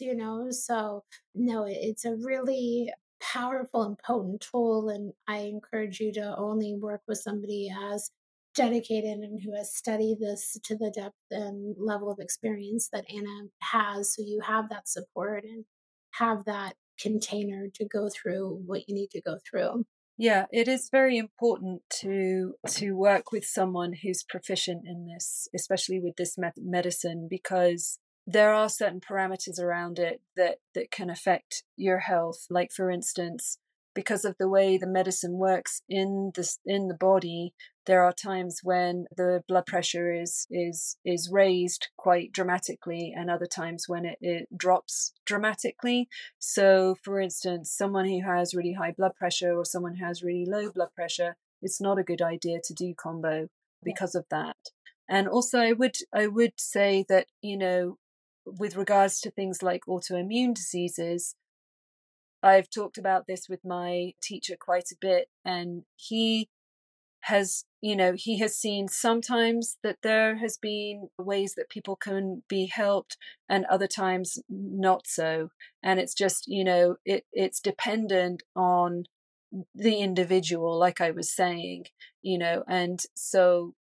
you 0.00 0.14
know 0.14 0.46
so 0.50 1.02
no 1.34 1.64
it's 1.68 2.04
a 2.04 2.14
really 2.16 2.90
powerful 3.32 3.82
and 3.82 3.98
potent 3.98 4.42
tool. 4.42 4.88
And 4.88 5.12
I 5.26 5.38
encourage 5.38 6.00
you 6.00 6.12
to 6.14 6.36
only 6.36 6.74
work 6.74 7.00
with 7.08 7.18
somebody 7.18 7.72
as 7.92 8.10
dedicated 8.54 9.18
and 9.18 9.40
who 9.42 9.54
has 9.56 9.74
studied 9.74 10.18
this 10.20 10.56
to 10.64 10.76
the 10.76 10.92
depth 10.94 11.16
and 11.30 11.74
level 11.78 12.10
of 12.10 12.20
experience 12.20 12.88
that 12.92 13.04
Anna 13.12 13.48
has. 13.60 14.14
So 14.14 14.22
you 14.22 14.40
have 14.46 14.68
that 14.68 14.88
support 14.88 15.44
and 15.44 15.64
have 16.12 16.44
that 16.44 16.74
container 17.00 17.66
to 17.74 17.84
go 17.84 18.08
through 18.08 18.62
what 18.66 18.88
you 18.88 18.94
need 18.94 19.10
to 19.10 19.20
go 19.20 19.38
through. 19.48 19.84
Yeah, 20.16 20.46
it 20.52 20.68
is 20.68 20.90
very 20.92 21.18
important 21.18 21.82
to 22.00 22.54
to 22.68 22.92
work 22.92 23.32
with 23.32 23.44
someone 23.44 23.94
who's 24.00 24.22
proficient 24.22 24.82
in 24.86 25.08
this, 25.12 25.48
especially 25.52 25.98
with 25.98 26.14
this 26.16 26.36
medicine, 26.56 27.26
because 27.28 27.98
there 28.26 28.52
are 28.52 28.68
certain 28.68 29.00
parameters 29.00 29.58
around 29.58 29.98
it 29.98 30.20
that 30.36 30.58
that 30.74 30.90
can 30.90 31.10
affect 31.10 31.64
your 31.76 31.98
health. 31.98 32.46
Like 32.50 32.72
for 32.72 32.90
instance 32.90 33.58
because 33.94 34.24
of 34.24 34.36
the 34.38 34.48
way 34.48 34.76
the 34.76 34.86
medicine 34.86 35.38
works 35.38 35.80
in 35.88 36.32
this 36.34 36.58
in 36.66 36.88
the 36.88 36.94
body 36.94 37.54
there 37.86 38.02
are 38.02 38.12
times 38.12 38.60
when 38.62 39.06
the 39.16 39.42
blood 39.46 39.66
pressure 39.66 40.12
is 40.12 40.46
is 40.50 40.96
is 41.04 41.30
raised 41.30 41.88
quite 41.96 42.32
dramatically 42.32 43.12
and 43.14 43.30
other 43.30 43.46
times 43.46 43.84
when 43.88 44.04
it, 44.04 44.18
it 44.20 44.48
drops 44.56 45.12
dramatically. 45.26 46.08
So 46.38 46.96
for 47.02 47.20
instance 47.20 47.70
someone 47.70 48.06
who 48.06 48.22
has 48.24 48.54
really 48.54 48.72
high 48.72 48.92
blood 48.92 49.14
pressure 49.16 49.56
or 49.56 49.64
someone 49.64 49.96
who 49.96 50.04
has 50.04 50.22
really 50.22 50.46
low 50.46 50.70
blood 50.70 50.94
pressure 50.94 51.36
it's 51.62 51.80
not 51.80 51.98
a 51.98 52.04
good 52.04 52.20
idea 52.20 52.58
to 52.62 52.74
do 52.74 52.94
kambo 52.94 53.48
because 53.82 54.14
of 54.14 54.24
that. 54.30 54.56
And 55.08 55.28
also 55.28 55.58
i 55.58 55.72
would 55.72 55.96
i 56.12 56.26
would 56.26 56.54
say 56.56 57.04
that 57.08 57.26
you 57.42 57.58
know 57.58 57.98
with 58.46 58.76
regards 58.76 59.20
to 59.20 59.30
things 59.30 59.62
like 59.62 59.84
autoimmune 59.88 60.54
diseases, 60.54 61.34
I've 62.42 62.68
talked 62.68 62.98
about 62.98 63.26
this 63.26 63.48
with 63.48 63.64
my 63.64 64.12
teacher 64.22 64.56
quite 64.58 64.90
a 64.92 64.96
bit, 65.00 65.28
and 65.44 65.84
he 65.96 66.48
has, 67.22 67.64
you 67.80 67.96
know, 67.96 68.12
he 68.14 68.38
has 68.40 68.54
seen 68.54 68.86
sometimes 68.86 69.78
that 69.82 69.96
there 70.02 70.36
has 70.36 70.58
been 70.58 71.08
ways 71.18 71.54
that 71.56 71.70
people 71.70 71.96
can 71.96 72.42
be 72.48 72.66
helped, 72.66 73.16
and 73.48 73.64
other 73.64 73.86
times 73.86 74.38
not 74.48 75.06
so. 75.06 75.48
And 75.82 75.98
it's 75.98 76.14
just, 76.14 76.46
you 76.46 76.64
know, 76.64 76.96
it 77.06 77.24
it's 77.32 77.60
dependent 77.60 78.42
on 78.54 79.04
the 79.74 80.00
individual, 80.00 80.78
like 80.78 81.00
I 81.00 81.12
was 81.12 81.34
saying, 81.34 81.86
you 82.20 82.38
know, 82.38 82.62
and 82.68 83.00
so 83.14 83.74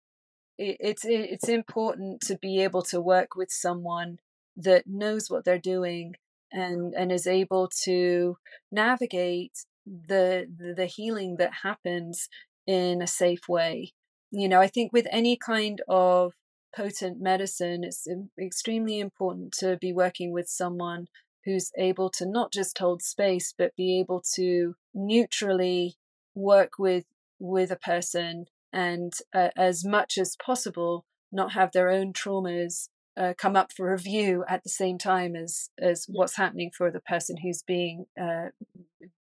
it's 0.58 1.04
it's 1.04 1.50
important 1.50 2.21
to 2.21 2.38
be 2.38 2.62
able 2.62 2.84
to 2.84 3.02
work 3.02 3.36
with 3.36 3.50
someone 3.52 4.19
that 4.58 4.86
knows 4.88 5.30
what 5.30 5.46
they're 5.46 5.58
doing 5.58 6.16
and 6.52 6.94
and 6.94 7.12
is 7.12 7.28
able 7.28 7.70
to 7.84 8.38
navigate 8.72 9.66
the 9.86 10.48
the 10.76 10.86
healing 10.86 11.38
that 11.38 11.54
happens 11.64 12.28
in 12.68 13.02
a 13.02 13.08
safe 13.08 13.48
way. 13.50 13.94
You 14.32 14.48
know 14.48 14.62
i 14.62 14.68
think 14.68 14.94
with 14.94 15.08
any 15.12 15.36
kind 15.36 15.82
of 15.90 16.34
potent 16.76 17.20
medicine 17.20 17.84
it's 17.84 18.08
extremely 18.40 19.00
important 19.00 19.52
to 19.60 19.78
be 19.78 19.92
working 19.92 20.32
with 20.32 20.48
someone 20.48 21.08
who's 21.44 21.72
able 21.78 22.10
to 22.10 22.26
not 22.26 22.52
just 22.54 22.78
hold 22.78 23.02
space 23.02 23.54
but 23.58 23.76
be 23.76 24.00
able 24.00 24.24
to 24.36 24.76
neutrally 24.94 25.96
work 26.34 26.74
with 26.80 27.06
with 27.40 27.72
a 27.72 27.76
person 27.76 28.46
and 28.72 29.14
uh, 29.34 29.50
as 29.58 29.84
much 29.84 30.18
as 30.18 30.38
possible 30.44 31.06
not 31.32 31.52
have 31.54 31.72
their 31.72 31.90
own 31.90 32.14
traumas 32.14 32.88
uh, 33.17 33.34
come 33.38 33.56
up 33.56 33.71
for 33.71 33.91
review 33.91 34.43
at 34.47 34.63
the 34.63 34.69
same 34.69 34.97
time 34.97 35.36
as 35.36 35.69
as 35.80 36.06
what's 36.08 36.38
happening 36.38 36.71
for 36.76 36.89
the 36.91 37.02
person 37.02 37.38
who's 37.38 37.62
being 37.62 38.06
uh, 38.19 38.47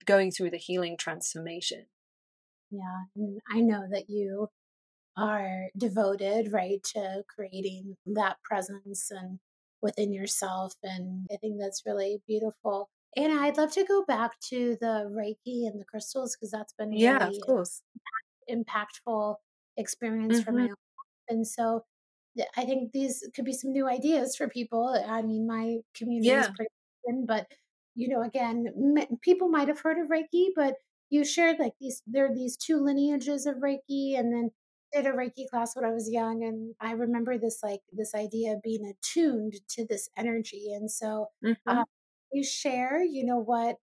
going 0.04 0.30
through 0.30 0.50
the 0.50 0.56
healing 0.56 0.96
transformation. 0.96 1.86
Yeah, 2.70 3.04
and 3.16 3.40
I 3.50 3.60
know 3.60 3.86
that 3.90 4.08
you 4.08 4.48
are 5.16 5.66
devoted, 5.76 6.52
right, 6.52 6.82
to 6.94 7.24
creating 7.34 7.96
that 8.06 8.36
presence 8.44 9.10
and 9.10 9.40
within 9.82 10.12
yourself, 10.12 10.74
and 10.82 11.26
I 11.32 11.36
think 11.36 11.58
that's 11.58 11.82
really 11.84 12.22
beautiful. 12.26 12.88
And 13.16 13.32
I'd 13.32 13.56
love 13.56 13.72
to 13.72 13.84
go 13.84 14.04
back 14.06 14.38
to 14.50 14.76
the 14.80 15.10
Reiki 15.10 15.66
and 15.66 15.80
the 15.80 15.84
crystals 15.84 16.36
because 16.36 16.52
that's 16.52 16.72
been 16.74 16.92
yeah, 16.92 17.24
really 17.24 17.38
of 17.38 17.46
course, 17.46 17.82
impactful 18.48 19.36
experience 19.76 20.36
mm-hmm. 20.36 20.44
for 20.44 20.52
my 20.52 20.62
own. 20.64 20.74
And 21.28 21.46
so 21.46 21.84
I 22.56 22.64
think 22.64 22.92
these 22.92 23.28
could 23.34 23.44
be 23.44 23.52
some 23.52 23.72
new 23.72 23.88
ideas 23.88 24.36
for 24.36 24.48
people. 24.48 24.96
I 25.08 25.22
mean, 25.22 25.46
my 25.46 25.78
community 25.94 26.28
yeah. 26.28 26.42
is 26.42 26.50
pretty 26.56 26.70
open, 27.06 27.26
but 27.26 27.46
you 27.94 28.08
know, 28.08 28.22
again, 28.22 28.66
m- 28.76 29.18
people 29.20 29.48
might 29.48 29.68
have 29.68 29.80
heard 29.80 29.98
of 29.98 30.08
Reiki, 30.08 30.48
but 30.54 30.74
you 31.10 31.24
shared 31.24 31.58
like 31.58 31.72
these. 31.80 32.02
There 32.06 32.26
are 32.26 32.34
these 32.34 32.56
two 32.56 32.78
lineages 32.78 33.46
of 33.46 33.56
Reiki, 33.56 34.18
and 34.18 34.32
then 34.32 34.50
did 34.92 35.06
a 35.06 35.12
Reiki 35.12 35.48
class 35.50 35.74
when 35.74 35.84
I 35.84 35.90
was 35.90 36.10
young, 36.10 36.44
and 36.44 36.74
I 36.80 36.92
remember 36.92 37.36
this 37.36 37.60
like 37.62 37.80
this 37.92 38.14
idea 38.14 38.52
of 38.52 38.62
being 38.62 38.90
attuned 38.90 39.54
to 39.70 39.86
this 39.88 40.08
energy, 40.16 40.72
and 40.72 40.90
so 40.90 41.26
mm-hmm. 41.44 41.68
uh, 41.78 41.84
you 42.32 42.44
share, 42.44 43.02
you 43.02 43.24
know, 43.24 43.38
what 43.38 43.76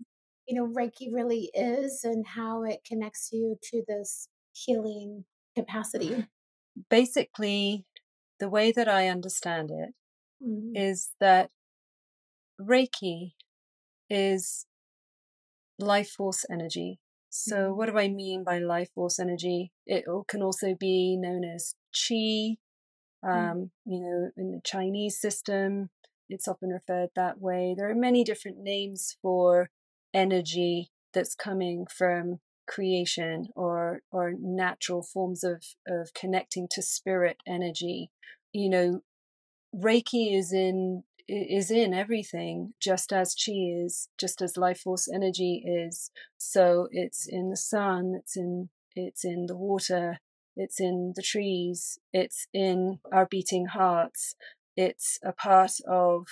you 0.48 0.56
know 0.56 0.68
Reiki 0.68 1.12
really 1.12 1.50
is 1.54 2.02
and 2.04 2.26
how 2.26 2.64
it 2.64 2.80
connects 2.88 3.30
you 3.32 3.58
to 3.72 3.84
this 3.88 4.30
healing 4.54 5.26
capacity. 5.56 6.28
Basically, 6.90 7.86
the 8.40 8.50
way 8.50 8.72
that 8.72 8.88
I 8.88 9.08
understand 9.08 9.72
it 9.72 9.94
mm-hmm. 10.44 10.76
is 10.76 11.12
that 11.20 11.50
Reiki 12.60 13.34
is 14.10 14.66
life 15.80 16.10
force 16.10 16.46
energy. 16.50 17.00
So, 17.30 17.56
mm-hmm. 17.56 17.78
what 17.78 17.90
do 17.90 17.98
I 17.98 18.08
mean 18.08 18.44
by 18.44 18.60
life 18.60 18.90
force 18.96 19.20
energy? 19.20 19.72
It 19.86 20.06
can 20.28 20.42
also 20.42 20.76
be 20.80 21.18
known 21.18 21.44
as 21.44 21.76
chi, 21.94 22.58
mm-hmm. 23.24 23.30
um, 23.30 23.72
you 23.86 24.00
know, 24.00 24.30
in 24.38 24.52
the 24.52 24.62
Chinese 24.64 25.20
system. 25.20 25.90
it's 26.30 26.48
often 26.48 26.70
referred 26.70 27.10
that 27.16 27.40
way. 27.40 27.76
There 27.78 27.90
are 27.90 27.96
many 27.96 28.24
different 28.24 28.58
names 28.58 29.18
for 29.22 29.70
energy 30.14 30.92
that's 31.14 31.36
coming 31.36 31.86
from 31.86 32.40
creation 32.68 33.50
or 33.56 34.02
or 34.12 34.34
natural 34.40 35.02
forms 35.02 35.44
of 35.44 35.64
of 35.88 36.14
connecting 36.14 36.68
to 36.72 36.82
spirit 36.82 37.38
energy. 37.48 38.12
You 38.54 38.70
know 38.70 39.02
reiki 39.76 40.38
is 40.38 40.54
in 40.54 41.04
is 41.28 41.72
in 41.72 41.94
everything 41.94 42.74
just 42.80 43.12
as 43.12 43.34
chi 43.34 43.54
is 43.56 44.10
just 44.20 44.42
as 44.42 44.58
life 44.58 44.82
force 44.82 45.08
energy 45.12 45.64
is. 45.66 46.12
So 46.38 46.88
it's 46.92 47.28
in 47.28 47.50
the 47.50 47.58
sun 47.58 48.14
it's 48.20 48.38
in 48.38 48.70
it's 48.96 49.26
in 49.26 49.48
the 49.48 49.56
water 49.56 50.20
it's 50.56 50.80
in 50.80 51.14
the 51.16 51.22
trees 51.22 52.00
it's 52.14 52.48
in 52.54 53.00
our 53.12 53.26
beating 53.26 53.68
hearts. 53.68 54.36
It's 54.78 55.20
a 55.24 55.32
part 55.32 55.72
of 55.88 56.28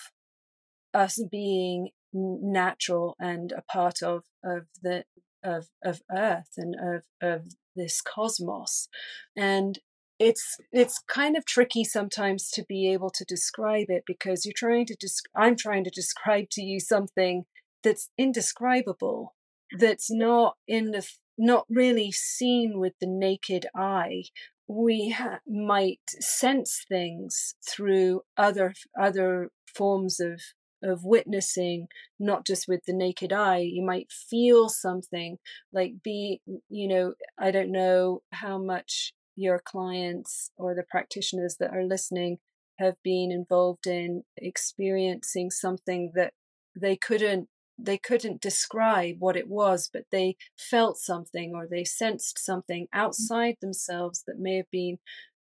us 0.93 1.19
being 1.31 1.89
natural 2.13 3.15
and 3.19 3.51
a 3.51 3.63
part 3.63 4.03
of 4.03 4.23
of 4.43 4.67
the 4.81 5.03
of 5.43 5.67
of 5.83 6.01
earth 6.15 6.51
and 6.57 6.75
of 6.75 7.03
of 7.21 7.53
this 7.75 8.01
cosmos. 8.01 8.87
And 9.35 9.79
it's 10.19 10.57
it's 10.71 10.99
kind 11.07 11.35
of 11.35 11.45
tricky 11.45 11.83
sometimes 11.83 12.49
to 12.51 12.63
be 12.63 12.91
able 12.91 13.09
to 13.11 13.25
describe 13.25 13.87
it 13.89 14.03
because 14.05 14.45
you're 14.45 14.53
trying 14.55 14.85
to 14.87 14.95
desc- 14.95 15.29
I'm 15.35 15.55
trying 15.55 15.83
to 15.85 15.89
describe 15.89 16.49
to 16.51 16.61
you 16.61 16.79
something 16.79 17.45
that's 17.83 18.09
indescribable 18.17 19.35
that's 19.77 20.11
not 20.11 20.55
in 20.67 20.91
the 20.91 21.07
not 21.37 21.65
really 21.69 22.11
seen 22.11 22.79
with 22.79 22.93
the 23.01 23.07
naked 23.07 23.65
eye. 23.75 24.23
We 24.67 25.09
ha- 25.09 25.39
might 25.47 26.01
sense 26.19 26.85
things 26.87 27.55
through 27.67 28.21
other 28.37 28.73
other 28.99 29.49
forms 29.75 30.19
of 30.19 30.41
of 30.83 31.03
witnessing 31.03 31.87
not 32.19 32.45
just 32.45 32.67
with 32.67 32.81
the 32.85 32.93
naked 32.93 33.31
eye 33.31 33.59
you 33.59 33.83
might 33.83 34.11
feel 34.11 34.69
something 34.69 35.37
like 35.71 35.93
be 36.03 36.41
you 36.69 36.87
know 36.87 37.13
i 37.39 37.51
don't 37.51 37.71
know 37.71 38.21
how 38.31 38.57
much 38.57 39.13
your 39.35 39.61
clients 39.63 40.51
or 40.57 40.75
the 40.75 40.83
practitioners 40.89 41.57
that 41.59 41.73
are 41.73 41.83
listening 41.83 42.37
have 42.79 42.95
been 43.03 43.31
involved 43.31 43.87
in 43.87 44.23
experiencing 44.37 45.49
something 45.49 46.11
that 46.15 46.33
they 46.79 46.95
couldn't 46.95 47.47
they 47.77 47.97
couldn't 47.97 48.41
describe 48.41 49.15
what 49.19 49.35
it 49.35 49.47
was 49.47 49.89
but 49.91 50.03
they 50.11 50.35
felt 50.57 50.97
something 50.97 51.53
or 51.55 51.67
they 51.67 51.83
sensed 51.83 52.37
something 52.37 52.83
mm. 52.83 52.99
outside 52.99 53.55
themselves 53.61 54.23
that 54.27 54.39
may 54.39 54.57
have 54.57 54.69
been 54.71 54.97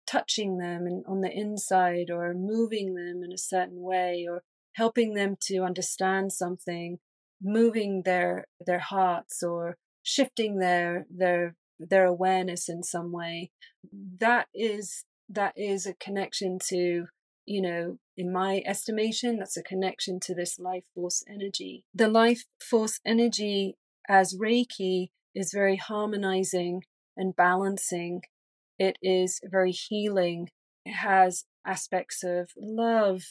touching 0.06 0.58
them 0.58 0.86
and 0.86 1.04
on 1.06 1.20
the 1.20 1.30
inside 1.30 2.10
or 2.10 2.34
moving 2.34 2.94
them 2.94 3.22
in 3.24 3.32
a 3.32 3.38
certain 3.38 3.80
way 3.80 4.26
or 4.28 4.42
helping 4.74 5.14
them 5.14 5.37
to 5.42 5.61
understand 5.61 6.33
something, 6.33 6.98
moving 7.42 8.02
their 8.04 8.46
their 8.64 8.78
hearts 8.78 9.42
or 9.42 9.76
shifting 10.02 10.59
their 10.59 11.06
their 11.11 11.56
their 11.78 12.04
awareness 12.04 12.68
in 12.68 12.83
some 12.83 13.12
way. 13.12 13.50
That 14.18 14.48
is 14.54 15.04
that 15.28 15.54
is 15.56 15.87
a 15.87 15.94
connection 15.94 16.59
to 16.68 17.06
you 17.46 17.61
know, 17.61 17.98
in 18.16 18.33
my 18.33 18.62
estimation, 18.64 19.38
that's 19.38 19.56
a 19.56 19.62
connection 19.62 20.20
to 20.20 20.35
this 20.35 20.61
life 20.61 20.85
force 20.94 21.24
energy. 21.28 21.85
The 21.92 22.06
life 22.06 22.44
force 22.61 23.00
energy 23.04 23.76
as 24.09 24.37
Reiki 24.37 25.09
is 25.35 25.52
very 25.52 25.76
harmonizing 25.76 26.85
and 27.16 27.35
balancing. 27.35 28.22
It 28.78 28.98
is 29.02 29.40
very 29.42 29.72
healing. 29.72 30.50
It 30.85 30.92
has 30.92 31.44
aspects 31.66 32.22
of 32.22 32.50
love 32.56 33.22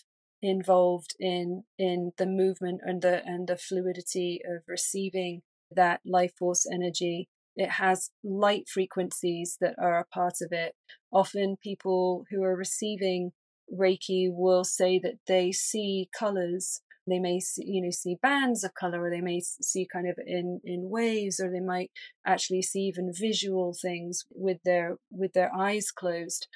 involved 0.41 1.15
in 1.19 1.63
in 1.78 2.12
the 2.17 2.25
movement 2.25 2.82
and 2.84 3.02
the 3.02 3.21
and 3.25 3.47
the 3.47 3.58
fluidity 3.58 4.41
of 4.45 4.63
receiving 4.67 5.41
that 5.71 6.02
life 6.06 6.34
force 6.38 6.65
energy. 6.71 7.30
It 7.56 7.71
has 7.71 8.12
light 8.23 8.69
frequencies 8.69 9.58
that 9.60 9.75
are 9.78 9.99
a 9.99 10.06
part 10.06 10.36
of 10.41 10.52
it. 10.52 10.75
Often 11.12 11.58
people 11.62 12.23
who 12.30 12.43
are 12.43 12.56
receiving 12.56 13.32
reiki 13.73 14.30
will 14.32 14.63
say 14.63 14.99
that 14.99 15.19
they 15.28 15.52
see 15.52 16.10
colors. 16.17 16.82
They 17.08 17.19
may 17.19 17.39
see, 17.39 17.63
you 17.65 17.82
know 17.82 17.89
see 17.91 18.17
bands 18.21 18.63
of 18.63 18.75
color 18.75 19.02
or 19.04 19.10
they 19.10 19.21
may 19.21 19.41
see 19.41 19.88
kind 19.91 20.08
of 20.08 20.17
in 20.25 20.62
in 20.63 20.89
waves 20.89 21.39
or 21.39 21.52
they 21.52 21.60
might 21.60 21.91
actually 22.25 22.62
see 22.62 22.82
even 22.82 23.12
visual 23.12 23.75
things 23.80 24.25
with 24.32 24.60
their 24.63 24.97
with 25.12 25.34
their 25.34 25.54
eyes 25.54 25.91
closed 25.91 26.47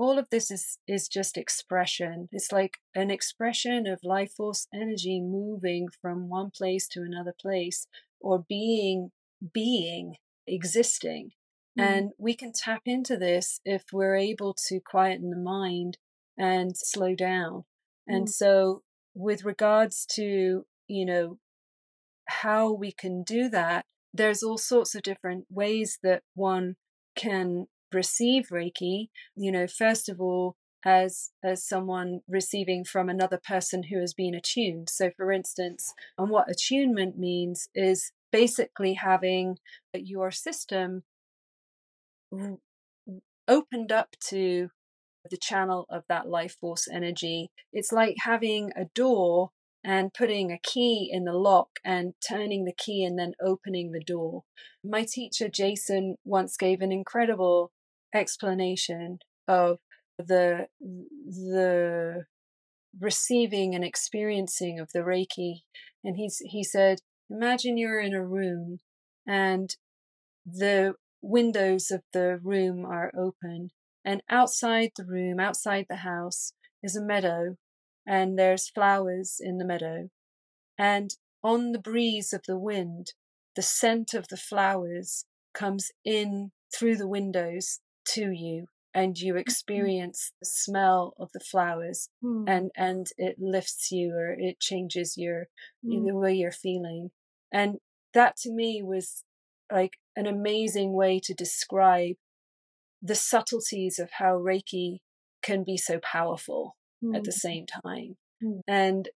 all 0.00 0.18
of 0.18 0.30
this 0.30 0.50
is 0.50 0.78
is 0.88 1.06
just 1.08 1.36
expression 1.36 2.26
it's 2.32 2.50
like 2.50 2.78
an 2.94 3.10
expression 3.10 3.86
of 3.86 4.00
life 4.02 4.32
force 4.32 4.66
energy 4.74 5.20
moving 5.20 5.88
from 6.00 6.30
one 6.30 6.50
place 6.50 6.88
to 6.88 7.02
another 7.02 7.34
place 7.38 7.86
or 8.18 8.44
being 8.48 9.10
being 9.52 10.14
existing 10.46 11.30
mm. 11.78 11.84
and 11.84 12.12
we 12.16 12.34
can 12.34 12.50
tap 12.50 12.80
into 12.86 13.14
this 13.18 13.60
if 13.66 13.84
we're 13.92 14.16
able 14.16 14.54
to 14.54 14.80
quieten 14.80 15.28
the 15.28 15.36
mind 15.36 15.98
and 16.38 16.76
slow 16.78 17.14
down 17.14 17.64
and 18.08 18.26
mm. 18.26 18.30
so 18.30 18.82
with 19.14 19.44
regards 19.44 20.06
to 20.06 20.64
you 20.88 21.04
know 21.04 21.38
how 22.24 22.72
we 22.72 22.90
can 22.90 23.22
do 23.22 23.50
that 23.50 23.84
there's 24.14 24.42
all 24.42 24.56
sorts 24.56 24.94
of 24.94 25.02
different 25.02 25.44
ways 25.50 25.98
that 26.02 26.22
one 26.34 26.76
can 27.14 27.66
receive 27.92 28.48
Reiki, 28.52 29.08
you 29.36 29.52
know, 29.52 29.66
first 29.66 30.08
of 30.08 30.20
all, 30.20 30.56
as 30.84 31.30
as 31.44 31.66
someone 31.66 32.20
receiving 32.28 32.84
from 32.84 33.08
another 33.08 33.38
person 33.46 33.84
who 33.84 34.00
has 34.00 34.14
been 34.14 34.34
attuned. 34.34 34.88
So 34.88 35.10
for 35.16 35.32
instance, 35.32 35.92
and 36.18 36.30
what 36.30 36.50
attunement 36.50 37.18
means 37.18 37.68
is 37.74 38.12
basically 38.32 38.94
having 38.94 39.58
your 39.94 40.30
system 40.30 41.02
opened 43.48 43.92
up 43.92 44.16
to 44.28 44.70
the 45.30 45.36
channel 45.36 45.86
of 45.90 46.04
that 46.08 46.28
life 46.28 46.56
force 46.60 46.88
energy. 46.90 47.50
It's 47.72 47.92
like 47.92 48.16
having 48.20 48.72
a 48.76 48.86
door 48.94 49.50
and 49.84 50.12
putting 50.12 50.50
a 50.52 50.58
key 50.62 51.08
in 51.10 51.24
the 51.24 51.32
lock 51.32 51.68
and 51.84 52.14
turning 52.26 52.64
the 52.64 52.72
key 52.76 53.04
and 53.04 53.18
then 53.18 53.32
opening 53.42 53.92
the 53.92 54.02
door. 54.02 54.44
My 54.84 55.04
teacher, 55.04 55.48
Jason, 55.48 56.16
once 56.24 56.56
gave 56.56 56.80
an 56.80 56.92
incredible 56.92 57.72
explanation 58.14 59.18
of 59.46 59.78
the 60.18 60.66
the 60.80 62.24
receiving 62.98 63.74
and 63.74 63.84
experiencing 63.84 64.80
of 64.80 64.90
the 64.92 65.00
reiki 65.00 65.60
and 66.02 66.16
he's 66.16 66.42
he 66.44 66.64
said 66.64 66.98
imagine 67.30 67.76
you're 67.76 68.00
in 68.00 68.14
a 68.14 68.26
room 68.26 68.80
and 69.26 69.76
the 70.44 70.94
windows 71.22 71.90
of 71.90 72.02
the 72.12 72.38
room 72.42 72.84
are 72.84 73.12
open 73.16 73.70
and 74.04 74.22
outside 74.28 74.90
the 74.96 75.04
room 75.04 75.38
outside 75.38 75.86
the 75.88 75.96
house 75.96 76.52
is 76.82 76.96
a 76.96 77.02
meadow 77.02 77.56
and 78.06 78.38
there's 78.38 78.68
flowers 78.68 79.36
in 79.38 79.58
the 79.58 79.64
meadow 79.64 80.08
and 80.76 81.10
on 81.42 81.72
the 81.72 81.78
breeze 81.78 82.32
of 82.32 82.42
the 82.46 82.58
wind 82.58 83.12
the 83.54 83.62
scent 83.62 84.14
of 84.14 84.26
the 84.28 84.36
flowers 84.36 85.26
comes 85.54 85.92
in 86.04 86.50
through 86.74 86.96
the 86.96 87.08
windows 87.08 87.80
to 88.14 88.30
you 88.32 88.66
and 88.94 89.18
you 89.18 89.32
mm-hmm. 89.32 89.40
experience 89.40 90.32
the 90.40 90.46
smell 90.46 91.14
of 91.18 91.30
the 91.32 91.40
flowers 91.40 92.08
mm. 92.24 92.44
and 92.46 92.70
and 92.76 93.08
it 93.16 93.36
lifts 93.38 93.90
you 93.90 94.12
or 94.12 94.34
it 94.38 94.60
changes 94.60 95.14
your 95.16 95.46
mm. 95.84 96.06
the 96.06 96.14
way 96.14 96.32
you're 96.32 96.50
feeling 96.50 97.10
and 97.52 97.76
that 98.14 98.36
to 98.36 98.52
me 98.52 98.82
was 98.82 99.24
like 99.72 99.92
an 100.16 100.26
amazing 100.26 100.92
way 100.92 101.20
to 101.22 101.34
describe 101.34 102.16
the 103.00 103.14
subtleties 103.14 103.98
of 103.98 104.10
how 104.18 104.36
reiki 104.36 104.98
can 105.42 105.64
be 105.64 105.76
so 105.76 105.98
powerful 106.02 106.76
mm. 107.02 107.16
at 107.16 107.24
the 107.24 107.30
mm. 107.30 107.34
same 107.34 107.66
time 107.66 108.16
mm. 108.42 108.60
and 108.66 109.08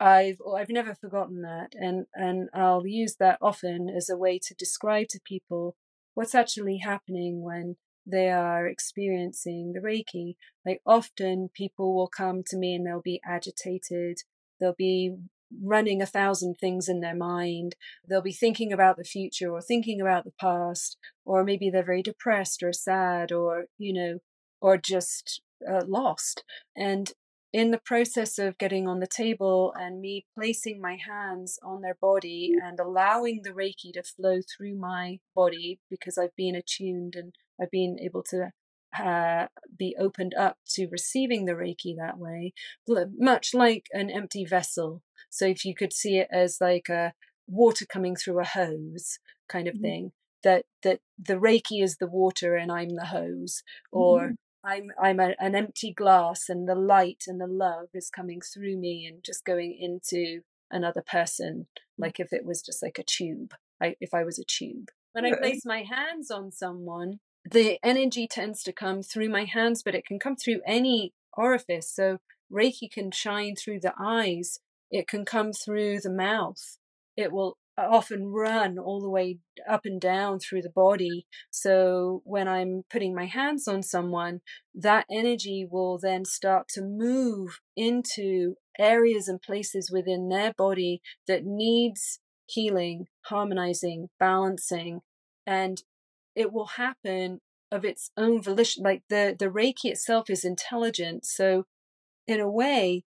I've 0.00 0.38
I've 0.56 0.68
never 0.68 0.94
forgotten 0.94 1.42
that 1.42 1.72
and 1.74 2.06
and 2.14 2.48
I'll 2.54 2.86
use 2.86 3.16
that 3.18 3.38
often 3.42 3.88
as 3.94 4.08
a 4.08 4.16
way 4.16 4.38
to 4.44 4.54
describe 4.54 5.08
to 5.08 5.20
people 5.24 5.76
what's 6.14 6.36
actually 6.36 6.78
happening 6.78 7.42
when 7.42 7.76
they 8.10 8.30
are 8.30 8.66
experiencing 8.66 9.72
the 9.72 9.80
Reiki. 9.80 10.36
Like 10.64 10.80
often 10.86 11.50
people 11.54 11.94
will 11.94 12.08
come 12.08 12.42
to 12.46 12.56
me 12.56 12.74
and 12.74 12.86
they'll 12.86 13.02
be 13.02 13.20
agitated, 13.24 14.18
they'll 14.60 14.74
be 14.76 15.16
running 15.62 16.02
a 16.02 16.06
thousand 16.06 16.56
things 16.56 16.88
in 16.88 17.00
their 17.00 17.14
mind, 17.14 17.74
they'll 18.08 18.20
be 18.20 18.32
thinking 18.32 18.72
about 18.72 18.96
the 18.96 19.04
future 19.04 19.50
or 19.50 19.60
thinking 19.60 20.00
about 20.00 20.24
the 20.24 20.32
past, 20.40 20.96
or 21.24 21.44
maybe 21.44 21.70
they're 21.70 21.84
very 21.84 22.02
depressed 22.02 22.62
or 22.62 22.72
sad 22.72 23.32
or, 23.32 23.66
you 23.78 23.92
know, 23.92 24.18
or 24.60 24.76
just 24.76 25.40
uh, 25.68 25.82
lost. 25.86 26.44
And 26.76 27.12
in 27.52 27.70
the 27.70 27.80
process 27.82 28.38
of 28.38 28.58
getting 28.58 28.86
on 28.86 29.00
the 29.00 29.06
table 29.06 29.72
and 29.78 30.00
me 30.00 30.26
placing 30.34 30.80
my 30.80 30.96
hands 30.96 31.58
on 31.62 31.80
their 31.80 31.96
body 31.98 32.54
and 32.62 32.78
allowing 32.78 33.40
the 33.42 33.50
Reiki 33.50 33.92
to 33.94 34.02
flow 34.02 34.40
through 34.42 34.76
my 34.76 35.20
body 35.34 35.80
because 35.88 36.18
I've 36.18 36.36
been 36.36 36.54
attuned 36.54 37.14
and 37.16 37.34
I've 37.60 37.70
been 37.70 37.98
able 38.00 38.22
to 38.30 38.52
uh, 38.98 39.46
be 39.76 39.94
opened 39.98 40.34
up 40.34 40.56
to 40.70 40.88
receiving 40.90 41.44
the 41.44 41.52
Reiki 41.52 41.94
that 41.96 42.18
way, 42.18 42.52
much 42.86 43.54
like 43.54 43.86
an 43.92 44.10
empty 44.10 44.44
vessel. 44.44 45.02
So 45.30 45.46
if 45.46 45.64
you 45.64 45.74
could 45.74 45.92
see 45.92 46.18
it 46.18 46.28
as 46.32 46.58
like 46.60 46.88
a 46.88 47.12
water 47.46 47.86
coming 47.86 48.16
through 48.16 48.40
a 48.40 48.44
hose 48.44 49.18
kind 49.48 49.68
of 49.68 49.74
mm-hmm. 49.74 49.82
thing, 49.82 50.12
that 50.44 50.64
that 50.82 51.00
the 51.18 51.34
Reiki 51.34 51.82
is 51.82 51.96
the 51.96 52.06
water 52.06 52.54
and 52.54 52.70
I'm 52.70 52.94
the 52.94 53.06
hose, 53.06 53.62
or 53.92 54.20
mm-hmm. 54.20 54.32
I'm 54.64 54.90
I'm 55.00 55.20
a, 55.20 55.34
an 55.38 55.54
empty 55.54 55.92
glass 55.92 56.48
and 56.48 56.68
the 56.68 56.74
light 56.74 57.24
and 57.26 57.40
the 57.40 57.46
love 57.46 57.88
is 57.94 58.10
coming 58.10 58.40
through 58.40 58.78
me 58.78 59.06
and 59.06 59.22
just 59.24 59.44
going 59.44 59.76
into 59.78 60.42
another 60.70 61.02
person, 61.02 61.66
mm. 61.66 61.82
like 61.98 62.20
if 62.20 62.32
it 62.32 62.44
was 62.44 62.62
just 62.62 62.82
like 62.82 62.98
a 62.98 63.04
tube. 63.04 63.52
I, 63.80 63.94
if 64.00 64.12
I 64.12 64.24
was 64.24 64.38
a 64.38 64.44
tube. 64.44 64.88
When 65.12 65.24
I 65.24 65.36
place 65.36 65.62
my 65.64 65.84
hands 65.88 66.30
on 66.30 66.50
someone, 66.50 67.20
the 67.50 67.78
energy 67.82 68.26
tends 68.26 68.62
to 68.64 68.72
come 68.72 69.02
through 69.02 69.28
my 69.28 69.44
hands, 69.44 69.82
but 69.82 69.94
it 69.94 70.04
can 70.06 70.18
come 70.18 70.36
through 70.36 70.60
any 70.66 71.12
orifice. 71.36 71.90
So 71.90 72.18
Reiki 72.52 72.90
can 72.90 73.10
shine 73.10 73.54
through 73.56 73.80
the 73.80 73.94
eyes, 74.00 74.60
it 74.90 75.06
can 75.06 75.24
come 75.24 75.52
through 75.52 76.00
the 76.00 76.12
mouth. 76.12 76.78
It 77.16 77.32
will 77.32 77.58
often 77.76 78.26
run 78.26 78.78
all 78.78 79.00
the 79.00 79.08
way 79.08 79.38
up 79.68 79.82
and 79.84 80.00
down 80.00 80.40
through 80.40 80.62
the 80.62 80.70
body. 80.70 81.26
So 81.50 82.22
when 82.24 82.48
I'm 82.48 82.82
putting 82.90 83.14
my 83.14 83.26
hands 83.26 83.68
on 83.68 83.82
someone, 83.82 84.40
that 84.74 85.06
energy 85.10 85.66
will 85.70 85.98
then 85.98 86.24
start 86.24 86.68
to 86.70 86.82
move 86.82 87.60
into 87.76 88.54
areas 88.78 89.28
and 89.28 89.40
places 89.40 89.90
within 89.92 90.28
their 90.28 90.52
body 90.56 91.02
that 91.26 91.44
needs 91.44 92.20
healing, 92.46 93.06
harmonizing, 93.26 94.08
balancing, 94.18 95.00
and 95.46 95.82
it 96.38 96.52
will 96.52 96.66
happen 96.66 97.40
of 97.72 97.84
its 97.84 98.10
own 98.16 98.40
volition. 98.40 98.84
Like 98.84 99.02
the, 99.10 99.34
the 99.36 99.48
Reiki 99.48 99.86
itself 99.86 100.30
is 100.30 100.44
intelligent. 100.44 101.26
So 101.26 101.64
in 102.28 102.38
a 102.38 102.50
way, 102.50 103.02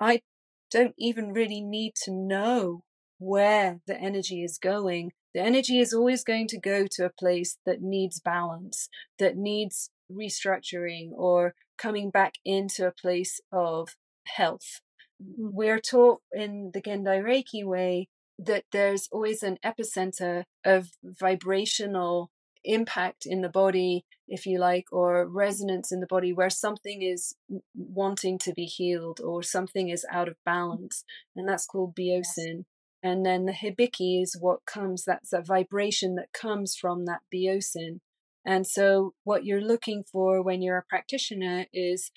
I 0.00 0.22
don't 0.70 0.94
even 0.98 1.34
really 1.34 1.60
need 1.60 1.92
to 2.04 2.10
know 2.10 2.82
where 3.18 3.80
the 3.86 4.00
energy 4.00 4.42
is 4.42 4.58
going. 4.58 5.12
The 5.34 5.40
energy 5.40 5.78
is 5.78 5.92
always 5.92 6.24
going 6.24 6.48
to 6.48 6.58
go 6.58 6.86
to 6.92 7.04
a 7.04 7.10
place 7.10 7.58
that 7.66 7.82
needs 7.82 8.18
balance, 8.18 8.88
that 9.18 9.36
needs 9.36 9.90
restructuring 10.10 11.10
or 11.12 11.54
coming 11.76 12.08
back 12.08 12.34
into 12.46 12.86
a 12.86 12.92
place 12.92 13.40
of 13.52 13.90
health. 14.26 14.80
Mm-hmm. 15.22 15.50
We're 15.52 15.80
taught 15.80 16.22
in 16.32 16.70
the 16.72 16.80
Gendai 16.80 17.22
Reiki 17.22 17.62
way 17.62 18.08
that 18.38 18.64
there's 18.72 19.08
always 19.12 19.42
an 19.42 19.58
epicenter 19.64 20.44
of 20.64 20.88
vibrational 21.04 22.30
impact 22.64 23.26
in 23.26 23.42
the 23.42 23.48
body, 23.48 24.04
if 24.28 24.46
you 24.46 24.58
like, 24.58 24.86
or 24.92 25.26
resonance 25.26 25.92
in 25.92 26.00
the 26.00 26.06
body 26.06 26.32
where 26.32 26.50
something 26.50 27.02
is 27.02 27.34
wanting 27.74 28.38
to 28.38 28.52
be 28.52 28.64
healed 28.64 29.20
or 29.20 29.42
something 29.42 29.88
is 29.88 30.06
out 30.10 30.28
of 30.28 30.34
mm-hmm. 30.34 30.50
balance. 30.50 31.04
And 31.36 31.48
that's 31.48 31.66
called 31.66 31.94
byosen. 31.94 32.64
And 33.02 33.24
then 33.24 33.44
the 33.44 33.52
hibiki 33.52 34.22
is 34.22 34.36
what 34.40 34.64
comes, 34.64 35.04
that's 35.04 35.32
a 35.32 35.42
vibration 35.42 36.14
that 36.14 36.32
comes 36.32 36.74
from 36.74 37.04
that 37.04 37.20
byosen. 37.32 38.00
And 38.46 38.66
so, 38.66 39.14
what 39.24 39.44
you're 39.44 39.60
looking 39.60 40.04
for 40.10 40.42
when 40.42 40.60
you're 40.60 40.76
a 40.76 40.84
practitioner 40.86 41.66
is, 41.72 42.10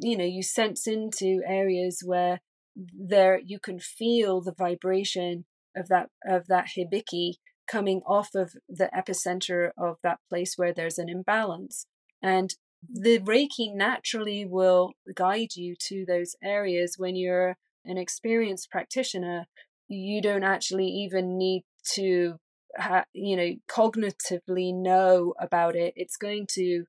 you 0.00 0.16
know, 0.16 0.24
you 0.24 0.42
sense 0.42 0.86
into 0.86 1.42
areas 1.46 2.02
where 2.04 2.40
there 2.76 3.40
you 3.44 3.58
can 3.58 3.80
feel 3.80 4.40
the 4.40 4.54
vibration 4.56 5.44
of 5.76 5.88
that 5.88 6.10
of 6.24 6.46
that 6.46 6.68
hibiki 6.76 7.34
coming 7.66 8.02
off 8.06 8.34
of 8.34 8.54
the 8.68 8.90
epicenter 8.96 9.70
of 9.76 9.96
that 10.02 10.18
place 10.28 10.54
where 10.56 10.72
there's 10.72 10.98
an 10.98 11.08
imbalance 11.08 11.86
and 12.22 12.54
the 12.88 13.18
reiki 13.20 13.74
naturally 13.74 14.44
will 14.44 14.92
guide 15.14 15.56
you 15.56 15.74
to 15.78 16.04
those 16.06 16.36
areas 16.42 16.96
when 16.98 17.16
you're 17.16 17.56
an 17.84 17.98
experienced 17.98 18.70
practitioner 18.70 19.46
you 19.88 20.20
don't 20.20 20.44
actually 20.44 20.86
even 20.86 21.38
need 21.38 21.62
to 21.84 22.36
ha- 22.76 23.06
you 23.12 23.36
know 23.36 23.54
cognitively 23.68 24.74
know 24.74 25.34
about 25.40 25.74
it 25.74 25.92
it's 25.96 26.16
going 26.16 26.46
to 26.46 26.84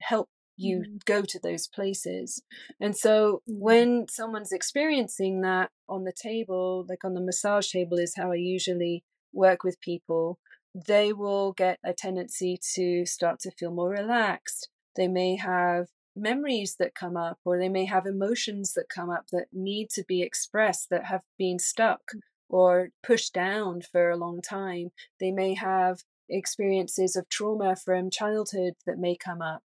help 0.00 0.28
you 0.60 0.78
mm. 0.80 1.04
go 1.06 1.22
to 1.22 1.40
those 1.42 1.66
places. 1.66 2.42
And 2.78 2.96
so 2.96 3.42
mm. 3.48 3.58
when 3.58 4.06
someone's 4.08 4.52
experiencing 4.52 5.40
that 5.40 5.70
on 5.88 6.04
the 6.04 6.12
table, 6.12 6.84
like 6.88 7.04
on 7.04 7.14
the 7.14 7.20
massage 7.20 7.70
table, 7.70 7.98
is 7.98 8.14
how 8.16 8.30
I 8.32 8.36
usually 8.36 9.02
work 9.32 9.64
with 9.64 9.80
people, 9.80 10.38
they 10.74 11.12
will 11.12 11.52
get 11.52 11.78
a 11.84 11.92
tendency 11.92 12.58
to 12.74 13.04
start 13.04 13.40
to 13.40 13.50
feel 13.50 13.72
more 13.72 13.90
relaxed. 13.90 14.68
They 14.96 15.08
may 15.08 15.36
have 15.36 15.88
memories 16.16 16.76
that 16.78 16.94
come 16.94 17.16
up, 17.16 17.38
or 17.44 17.58
they 17.58 17.68
may 17.68 17.84
have 17.86 18.06
emotions 18.06 18.74
that 18.74 18.88
come 18.88 19.10
up 19.10 19.26
that 19.32 19.46
need 19.52 19.90
to 19.90 20.04
be 20.06 20.22
expressed 20.22 20.90
that 20.90 21.06
have 21.06 21.22
been 21.38 21.58
stuck 21.58 22.00
mm. 22.14 22.20
or 22.48 22.90
pushed 23.02 23.32
down 23.32 23.82
for 23.82 24.10
a 24.10 24.16
long 24.16 24.40
time. 24.42 24.90
They 25.18 25.30
may 25.30 25.54
have 25.54 26.02
experiences 26.28 27.16
of 27.16 27.28
trauma 27.28 27.76
from 27.76 28.10
childhood 28.10 28.74
that 28.86 28.98
may 28.98 29.16
come 29.16 29.42
up 29.42 29.62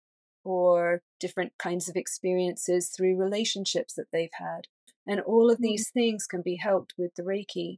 or 0.43 1.01
different 1.19 1.53
kinds 1.57 1.87
of 1.87 1.95
experiences 1.95 2.89
through 2.89 3.17
relationships 3.17 3.93
that 3.93 4.07
they've 4.11 4.33
had. 4.33 4.61
And 5.07 5.19
all 5.21 5.49
of 5.49 5.57
mm-hmm. 5.57 5.63
these 5.63 5.89
things 5.89 6.27
can 6.27 6.41
be 6.41 6.55
helped 6.55 6.93
with 6.97 7.15
the 7.15 7.23
Reiki. 7.23 7.77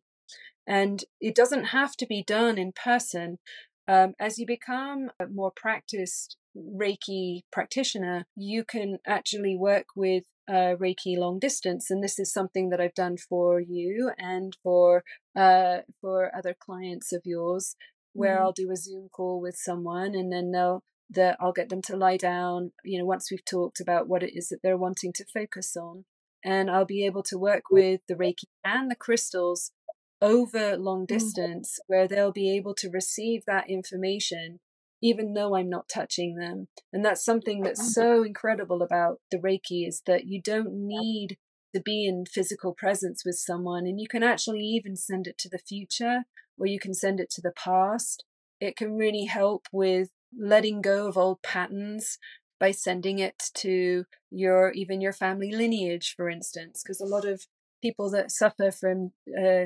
And 0.68 1.04
it 1.20 1.36
doesn't 1.36 1.66
have 1.66 1.96
to 1.98 2.06
be 2.06 2.24
done 2.26 2.58
in 2.58 2.72
person. 2.72 3.40
Um, 3.88 4.14
as 4.20 4.40
you 4.40 4.46
become 4.46 5.12
a 5.20 5.28
more 5.28 5.52
practiced 5.56 6.38
Reiki 6.56 7.42
practitioner, 7.52 8.26
you 8.36 8.64
can 8.64 9.00
actually 9.06 9.58
work 9.58 9.88
with 9.96 10.24
uh, 10.48 10.76
Reiki 10.80 11.18
long 11.18 11.40
distance, 11.40 11.90
and 11.90 12.04
this 12.04 12.20
is 12.20 12.32
something 12.32 12.70
that 12.70 12.80
I've 12.80 12.94
done 12.94 13.18
for 13.18 13.60
you 13.60 14.12
and 14.18 14.56
for 14.62 15.04
uh, 15.36 15.80
for 16.02 16.36
other 16.36 16.56
clients 16.58 17.12
of 17.12 17.22
yours, 17.26 17.76
where 18.14 18.38
mm. 18.38 18.42
I'll 18.42 18.52
do 18.52 18.72
a 18.72 18.76
Zoom 18.76 19.10
call 19.10 19.42
with 19.42 19.56
someone, 19.56 20.16
and 20.16 20.32
then 20.32 20.52
they'll 20.52 20.84
that 21.10 21.38
I'll 21.40 21.54
get 21.54 21.70
them 21.70 21.82
to 21.84 21.98
lie 21.98 22.18
down, 22.18 22.72
you 22.84 22.98
know, 23.00 23.06
once 23.06 23.30
we've 23.30 23.46
talked 23.46 23.80
about 23.80 24.08
what 24.08 24.24
it 24.24 24.36
is 24.36 24.50
that 24.50 24.60
they're 24.64 24.78
wanting 24.78 25.14
to 25.14 25.26
focus 25.26 25.76
on. 25.76 26.06
And 26.44 26.70
I'll 26.70 26.86
be 26.86 27.06
able 27.06 27.24
to 27.24 27.38
work 27.38 27.64
with 27.72 28.02
the 28.08 28.16
Reiki 28.16 28.46
and 28.66 28.92
the 28.92 28.96
crystals 28.96 29.72
over 30.24 30.78
long 30.78 31.04
mm. 31.04 31.08
distance 31.08 31.80
where 31.88 32.08
they'll 32.08 32.32
be 32.32 32.56
able 32.56 32.74
to 32.76 32.90
receive 32.90 33.44
that 33.46 33.70
information 33.70 34.60
even 35.04 35.34
though 35.34 35.54
I'm 35.54 35.70
not 35.70 35.90
touching 35.94 36.36
them. 36.36 36.70
And 36.94 37.04
that's 37.04 37.26
something 37.26 37.62
that's 37.62 37.82
mm. 37.82 37.92
so 37.92 38.24
incredible 38.24 38.82
about 38.82 39.20
the 39.30 39.38
Reiki 39.38 39.86
is 39.86 40.02
that 40.08 40.28
you 40.28 40.42
don't 40.42 40.72
need 40.72 41.38
to 41.76 41.82
be 41.82 42.08
in 42.08 42.24
physical 42.26 42.74
presence 42.74 43.24
with 43.26 43.36
someone 43.36 43.86
and 43.86 44.00
you 44.00 44.08
can 44.08 44.24
actually 44.24 44.62
even 44.62 44.96
send 44.96 45.28
it 45.28 45.38
to 45.40 45.50
the 45.50 45.58
future 45.58 46.24
or 46.58 46.68
you 46.68 46.80
can 46.80 46.94
send 46.94 47.20
it 47.20 47.30
to 47.32 47.42
the 47.42 47.52
past. 47.52 48.24
It 48.62 48.78
can 48.78 48.96
really 48.96 49.26
help 49.26 49.68
with 49.74 50.10
letting 50.40 50.82
go 50.82 51.08
of 51.08 51.18
old 51.18 51.42
patterns 51.42 52.18
by 52.58 52.72
sending 52.72 53.20
it 53.20 53.50
to 53.56 54.06
your 54.32 54.72
even 54.72 55.02
your 55.02 55.12
family 55.12 55.52
lineage 55.52 56.14
for 56.16 56.30
instance 56.30 56.82
because 56.82 57.02
a 57.02 57.06
lot 57.06 57.26
of 57.26 57.46
people 57.84 58.10
that 58.10 58.32
suffer 58.32 58.72
from 58.72 59.12
uh, 59.38 59.66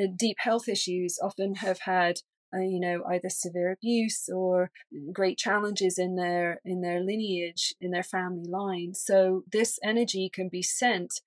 uh, 0.00 0.06
deep 0.16 0.38
health 0.40 0.68
issues 0.68 1.18
often 1.22 1.56
have 1.56 1.80
had 1.80 2.20
uh, 2.54 2.60
you 2.60 2.80
know 2.80 3.04
either 3.08 3.28
severe 3.28 3.70
abuse 3.70 4.28
or 4.34 4.70
great 5.12 5.38
challenges 5.38 5.98
in 5.98 6.16
their 6.16 6.60
in 6.64 6.80
their 6.80 7.00
lineage 7.00 7.74
in 7.80 7.90
their 7.92 8.02
family 8.02 8.48
line 8.48 8.92
so 8.94 9.44
this 9.52 9.78
energy 9.84 10.30
can 10.32 10.48
be 10.48 10.62
sent 10.62 11.20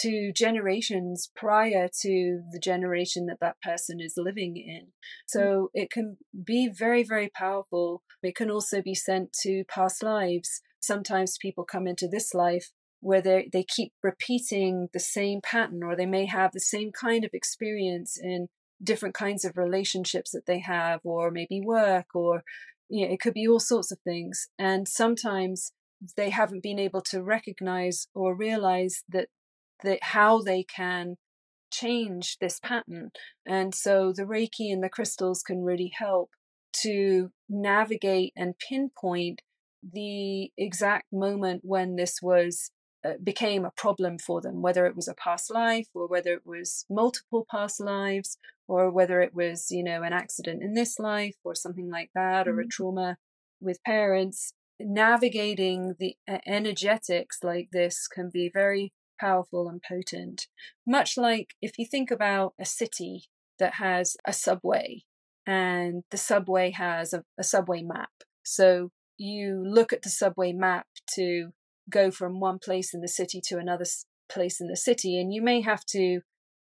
to 0.00 0.32
generations 0.32 1.30
prior 1.34 1.88
to 2.02 2.42
the 2.52 2.60
generation 2.62 3.26
that 3.26 3.40
that 3.40 3.60
person 3.62 4.00
is 4.00 4.14
living 4.16 4.56
in. 4.56 4.88
So 5.26 5.40
mm. 5.40 5.66
it 5.72 5.90
can 5.90 6.18
be 6.44 6.68
very, 6.68 7.02
very 7.02 7.30
powerful. 7.34 8.02
It 8.22 8.36
can 8.36 8.50
also 8.50 8.82
be 8.82 8.94
sent 8.94 9.32
to 9.42 9.64
past 9.68 10.02
lives. 10.02 10.60
Sometimes 10.80 11.38
people 11.38 11.64
come 11.64 11.86
into 11.86 12.08
this 12.08 12.34
life 12.34 12.72
where 13.06 13.22
they, 13.22 13.48
they 13.52 13.62
keep 13.62 13.92
repeating 14.02 14.88
the 14.92 14.98
same 14.98 15.40
pattern 15.40 15.80
or 15.84 15.94
they 15.94 16.06
may 16.06 16.26
have 16.26 16.50
the 16.50 16.58
same 16.58 16.90
kind 16.90 17.24
of 17.24 17.30
experience 17.32 18.18
in 18.20 18.48
different 18.82 19.14
kinds 19.14 19.44
of 19.44 19.56
relationships 19.56 20.32
that 20.32 20.44
they 20.46 20.58
have 20.58 20.98
or 21.04 21.30
maybe 21.30 21.60
work 21.64 22.06
or 22.14 22.42
you 22.88 23.06
know, 23.06 23.12
it 23.12 23.20
could 23.20 23.32
be 23.32 23.46
all 23.46 23.60
sorts 23.60 23.92
of 23.92 23.98
things 24.00 24.48
and 24.58 24.88
sometimes 24.88 25.70
they 26.16 26.30
haven't 26.30 26.64
been 26.64 26.80
able 26.80 27.00
to 27.00 27.22
recognize 27.22 28.08
or 28.12 28.36
realize 28.36 29.04
that 29.08 29.28
that 29.84 29.98
how 30.02 30.42
they 30.42 30.64
can 30.64 31.16
change 31.70 32.38
this 32.40 32.58
pattern. 32.58 33.10
And 33.46 33.72
so 33.72 34.12
the 34.14 34.24
Reiki 34.24 34.72
and 34.72 34.82
the 34.82 34.88
crystals 34.88 35.42
can 35.42 35.62
really 35.62 35.92
help 35.96 36.30
to 36.82 37.30
navigate 37.48 38.32
and 38.36 38.54
pinpoint 38.58 39.42
the 39.82 40.50
exact 40.58 41.06
moment 41.12 41.60
when 41.62 41.94
this 41.94 42.18
was 42.20 42.70
became 43.22 43.64
a 43.64 43.72
problem 43.76 44.18
for 44.18 44.40
them 44.40 44.62
whether 44.62 44.86
it 44.86 44.96
was 44.96 45.08
a 45.08 45.14
past 45.14 45.52
life 45.52 45.88
or 45.94 46.06
whether 46.06 46.32
it 46.32 46.46
was 46.46 46.84
multiple 46.88 47.46
past 47.50 47.80
lives 47.80 48.38
or 48.68 48.90
whether 48.90 49.20
it 49.20 49.34
was 49.34 49.66
you 49.70 49.82
know 49.82 50.02
an 50.02 50.12
accident 50.12 50.62
in 50.62 50.74
this 50.74 50.98
life 50.98 51.36
or 51.44 51.54
something 51.54 51.90
like 51.90 52.10
that 52.14 52.46
or 52.46 52.58
a 52.58 52.62
mm-hmm. 52.62 52.68
trauma 52.70 53.16
with 53.60 53.82
parents 53.84 54.52
navigating 54.78 55.94
the 55.98 56.16
energetics 56.46 57.38
like 57.42 57.68
this 57.72 58.06
can 58.06 58.30
be 58.32 58.50
very 58.52 58.92
powerful 59.18 59.68
and 59.68 59.82
potent. 59.82 60.46
Much 60.86 61.16
like 61.16 61.54
if 61.62 61.78
you 61.78 61.86
think 61.86 62.10
about 62.10 62.54
a 62.60 62.64
city 62.64 63.24
that 63.58 63.74
has 63.74 64.16
a 64.26 64.32
subway 64.32 65.02
and 65.46 66.02
the 66.10 66.16
subway 66.16 66.70
has 66.70 67.12
a, 67.12 67.24
a 67.38 67.44
subway 67.44 67.82
map. 67.82 68.10
So 68.42 68.90
you 69.16 69.62
look 69.66 69.92
at 69.92 70.02
the 70.02 70.10
subway 70.10 70.52
map 70.52 70.86
to 71.14 71.52
go 71.90 72.10
from 72.10 72.40
one 72.40 72.58
place 72.58 72.92
in 72.94 73.00
the 73.00 73.08
city 73.08 73.40
to 73.48 73.58
another 73.58 73.84
place 74.28 74.60
in 74.60 74.68
the 74.68 74.76
city, 74.76 75.20
and 75.20 75.32
you 75.32 75.42
may 75.42 75.60
have 75.60 75.84
to, 75.86 76.20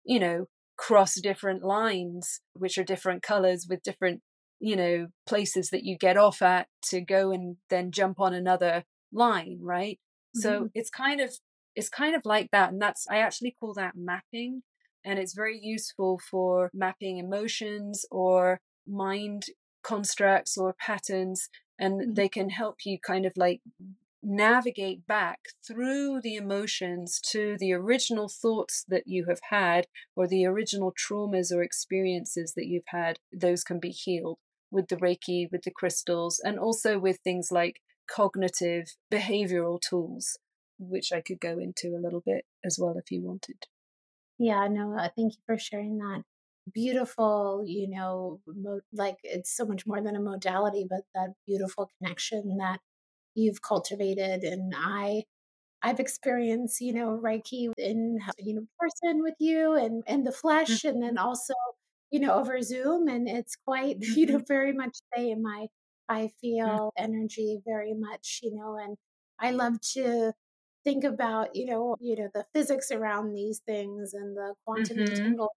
you 0.04 0.20
know, 0.20 0.46
cross 0.76 1.14
different 1.20 1.62
lines, 1.62 2.40
which 2.54 2.76
are 2.78 2.84
different 2.84 3.22
colors 3.22 3.66
with 3.68 3.82
different, 3.82 4.20
you 4.60 4.76
know, 4.76 5.08
places 5.26 5.70
that 5.70 5.84
you 5.84 5.96
get 5.96 6.16
off 6.16 6.42
at 6.42 6.68
to 6.82 7.00
go 7.00 7.30
and 7.30 7.56
then 7.70 7.90
jump 7.90 8.20
on 8.20 8.34
another 8.34 8.84
line, 9.12 9.58
right? 9.62 9.98
Mm-hmm. 10.36 10.40
So 10.40 10.68
it's 10.74 10.90
kind 10.90 11.20
of 11.20 11.34
it's 11.74 11.88
kind 11.88 12.14
of 12.14 12.22
like 12.24 12.50
that, 12.52 12.72
and 12.72 12.80
that's 12.80 13.06
I 13.10 13.18
actually 13.18 13.54
call 13.58 13.74
that 13.74 13.94
mapping, 13.96 14.62
and 15.04 15.18
it's 15.18 15.34
very 15.34 15.58
useful 15.62 16.20
for 16.30 16.70
mapping 16.74 17.18
emotions 17.18 18.04
or 18.10 18.60
mind 18.86 19.46
constructs 19.82 20.56
or 20.56 20.74
patterns 20.80 21.48
and 21.78 22.00
mm-hmm. 22.00 22.14
they 22.14 22.28
can 22.28 22.50
help 22.50 22.76
you 22.84 22.98
kind 22.98 23.26
of 23.26 23.32
like 23.36 23.60
navigate 24.28 25.06
back 25.06 25.38
through 25.64 26.20
the 26.20 26.34
emotions 26.34 27.20
to 27.20 27.56
the 27.60 27.72
original 27.72 28.28
thoughts 28.28 28.84
that 28.88 29.04
you 29.06 29.26
have 29.28 29.38
had 29.50 29.86
or 30.16 30.26
the 30.26 30.44
original 30.44 30.92
traumas 30.92 31.52
or 31.52 31.62
experiences 31.62 32.52
that 32.56 32.66
you've 32.66 32.88
had 32.88 33.20
those 33.32 33.62
can 33.62 33.78
be 33.78 33.90
healed 33.90 34.36
with 34.68 34.88
the 34.88 34.96
reiki 34.96 35.46
with 35.52 35.62
the 35.62 35.70
crystals 35.70 36.40
and 36.44 36.58
also 36.58 36.98
with 36.98 37.18
things 37.22 37.52
like 37.52 37.80
cognitive 38.10 38.96
behavioral 39.12 39.80
tools 39.80 40.36
which 40.76 41.12
i 41.12 41.20
could 41.20 41.38
go 41.38 41.56
into 41.60 41.94
a 41.96 42.02
little 42.02 42.22
bit 42.26 42.44
as 42.64 42.78
well 42.80 42.96
if 42.98 43.12
you 43.12 43.22
wanted. 43.22 43.66
Yeah 44.38 44.66
no 44.68 44.98
thank 45.16 45.34
you 45.34 45.40
for 45.46 45.56
sharing 45.56 45.98
that. 45.98 46.24
Beautiful, 46.74 47.62
you 47.64 47.88
know, 47.88 48.40
mo- 48.44 48.80
like 48.92 49.18
it's 49.22 49.56
so 49.56 49.64
much 49.64 49.86
more 49.86 50.02
than 50.02 50.16
a 50.16 50.20
modality, 50.20 50.84
but 50.90 51.02
that 51.14 51.34
beautiful 51.46 51.88
connection 52.00 52.56
that 52.58 52.80
you've 53.36 53.62
cultivated. 53.62 54.42
And 54.42 54.74
I, 54.76 55.24
I've 55.82 56.00
experienced, 56.00 56.80
you 56.80 56.94
know, 56.94 57.20
Reiki 57.22 57.72
in, 57.78 58.18
you 58.38 58.54
know, 58.54 58.66
person 58.78 59.22
with 59.22 59.34
you 59.38 59.74
and, 59.74 60.02
and 60.06 60.26
the 60.26 60.32
flesh, 60.32 60.80
mm-hmm. 60.80 60.88
and 60.88 61.02
then 61.02 61.18
also, 61.18 61.54
you 62.10 62.20
know, 62.20 62.34
over 62.34 62.60
Zoom. 62.62 63.08
And 63.08 63.28
it's 63.28 63.56
quite, 63.56 64.00
mm-hmm. 64.00 64.18
you 64.18 64.26
know, 64.26 64.42
very 64.46 64.72
much 64.72 64.98
same. 65.16 65.44
I, 65.46 65.66
I 66.08 66.22
mm. 66.22 66.30
feel 66.40 66.66
mm-hmm. 66.66 67.04
energy 67.04 67.60
very 67.66 67.94
much, 67.94 68.40
you 68.42 68.54
know, 68.54 68.76
and 68.82 68.96
I 69.38 69.50
love 69.50 69.80
to 69.92 70.32
think 70.84 71.04
about, 71.04 71.54
you 71.54 71.66
know, 71.66 71.96
you 72.00 72.16
know, 72.16 72.28
the 72.32 72.46
physics 72.54 72.90
around 72.90 73.32
these 73.32 73.60
things 73.66 74.14
and 74.14 74.36
the 74.36 74.54
quantum 74.64 74.98
mm-hmm. 74.98 75.12
entanglement 75.12 75.50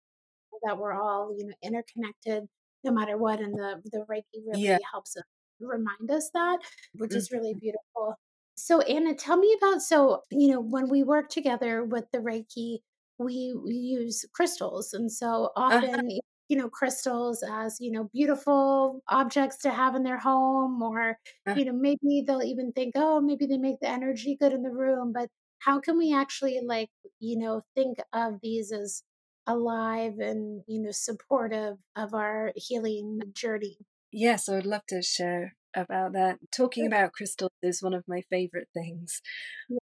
that 0.64 0.78
we're 0.78 0.92
all 0.92 1.34
you 1.36 1.46
know 1.46 1.54
interconnected 1.62 2.44
no 2.84 2.92
matter 2.92 3.16
what 3.16 3.40
and 3.40 3.54
the 3.54 3.80
the 3.92 4.04
reiki 4.10 4.42
really 4.46 4.62
yeah. 4.62 4.78
helps 4.92 5.16
us 5.16 5.22
remind 5.60 6.10
us 6.10 6.30
that 6.34 6.58
which 6.94 7.10
mm-hmm. 7.10 7.18
is 7.18 7.30
really 7.30 7.54
beautiful 7.54 8.16
so 8.56 8.80
anna 8.82 9.14
tell 9.14 9.36
me 9.36 9.54
about 9.60 9.82
so 9.82 10.22
you 10.30 10.48
know 10.48 10.60
when 10.60 10.88
we 10.88 11.02
work 11.02 11.28
together 11.28 11.84
with 11.84 12.04
the 12.12 12.18
reiki 12.18 12.78
we, 13.18 13.54
we 13.64 13.72
use 13.72 14.24
crystals 14.34 14.92
and 14.92 15.10
so 15.10 15.50
uh-huh. 15.56 15.76
often 15.76 15.94
uh-huh. 15.94 16.20
you 16.48 16.56
know 16.56 16.68
crystals 16.68 17.42
as 17.50 17.78
you 17.80 17.90
know 17.90 18.08
beautiful 18.12 19.02
objects 19.08 19.58
to 19.58 19.70
have 19.70 19.94
in 19.94 20.02
their 20.02 20.18
home 20.18 20.82
or 20.82 21.18
uh-huh. 21.46 21.58
you 21.58 21.64
know 21.64 21.72
maybe 21.72 22.22
they'll 22.26 22.42
even 22.42 22.72
think 22.72 22.92
oh 22.96 23.20
maybe 23.20 23.46
they 23.46 23.58
make 23.58 23.80
the 23.80 23.88
energy 23.88 24.36
good 24.38 24.52
in 24.52 24.62
the 24.62 24.70
room 24.70 25.12
but 25.12 25.28
how 25.58 25.80
can 25.80 25.98
we 25.98 26.14
actually 26.14 26.60
like 26.64 26.90
you 27.20 27.38
know 27.38 27.62
think 27.74 27.98
of 28.12 28.34
these 28.42 28.72
as 28.72 29.02
alive 29.46 30.18
and 30.18 30.62
you 30.66 30.80
know 30.82 30.90
supportive 30.90 31.76
of 31.94 32.14
our 32.14 32.52
healing 32.56 33.20
journey 33.32 33.78
yes 34.16 34.48
i 34.48 34.54
would 34.54 34.66
love 34.66 34.86
to 34.88 35.02
share 35.02 35.54
about 35.76 36.12
that. 36.14 36.38
Talking 36.56 36.86
about 36.86 37.12
crystals 37.12 37.52
is 37.62 37.82
one 37.82 37.94
of 37.94 38.04
my 38.08 38.22
favorite 38.30 38.68
things. 38.72 39.20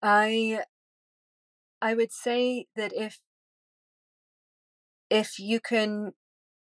I 0.02 0.64
i 1.82 1.94
would 1.94 2.12
say 2.12 2.66
that 2.76 2.92
if 2.94 3.20
if 5.10 5.38
you 5.38 5.60
can 5.60 6.14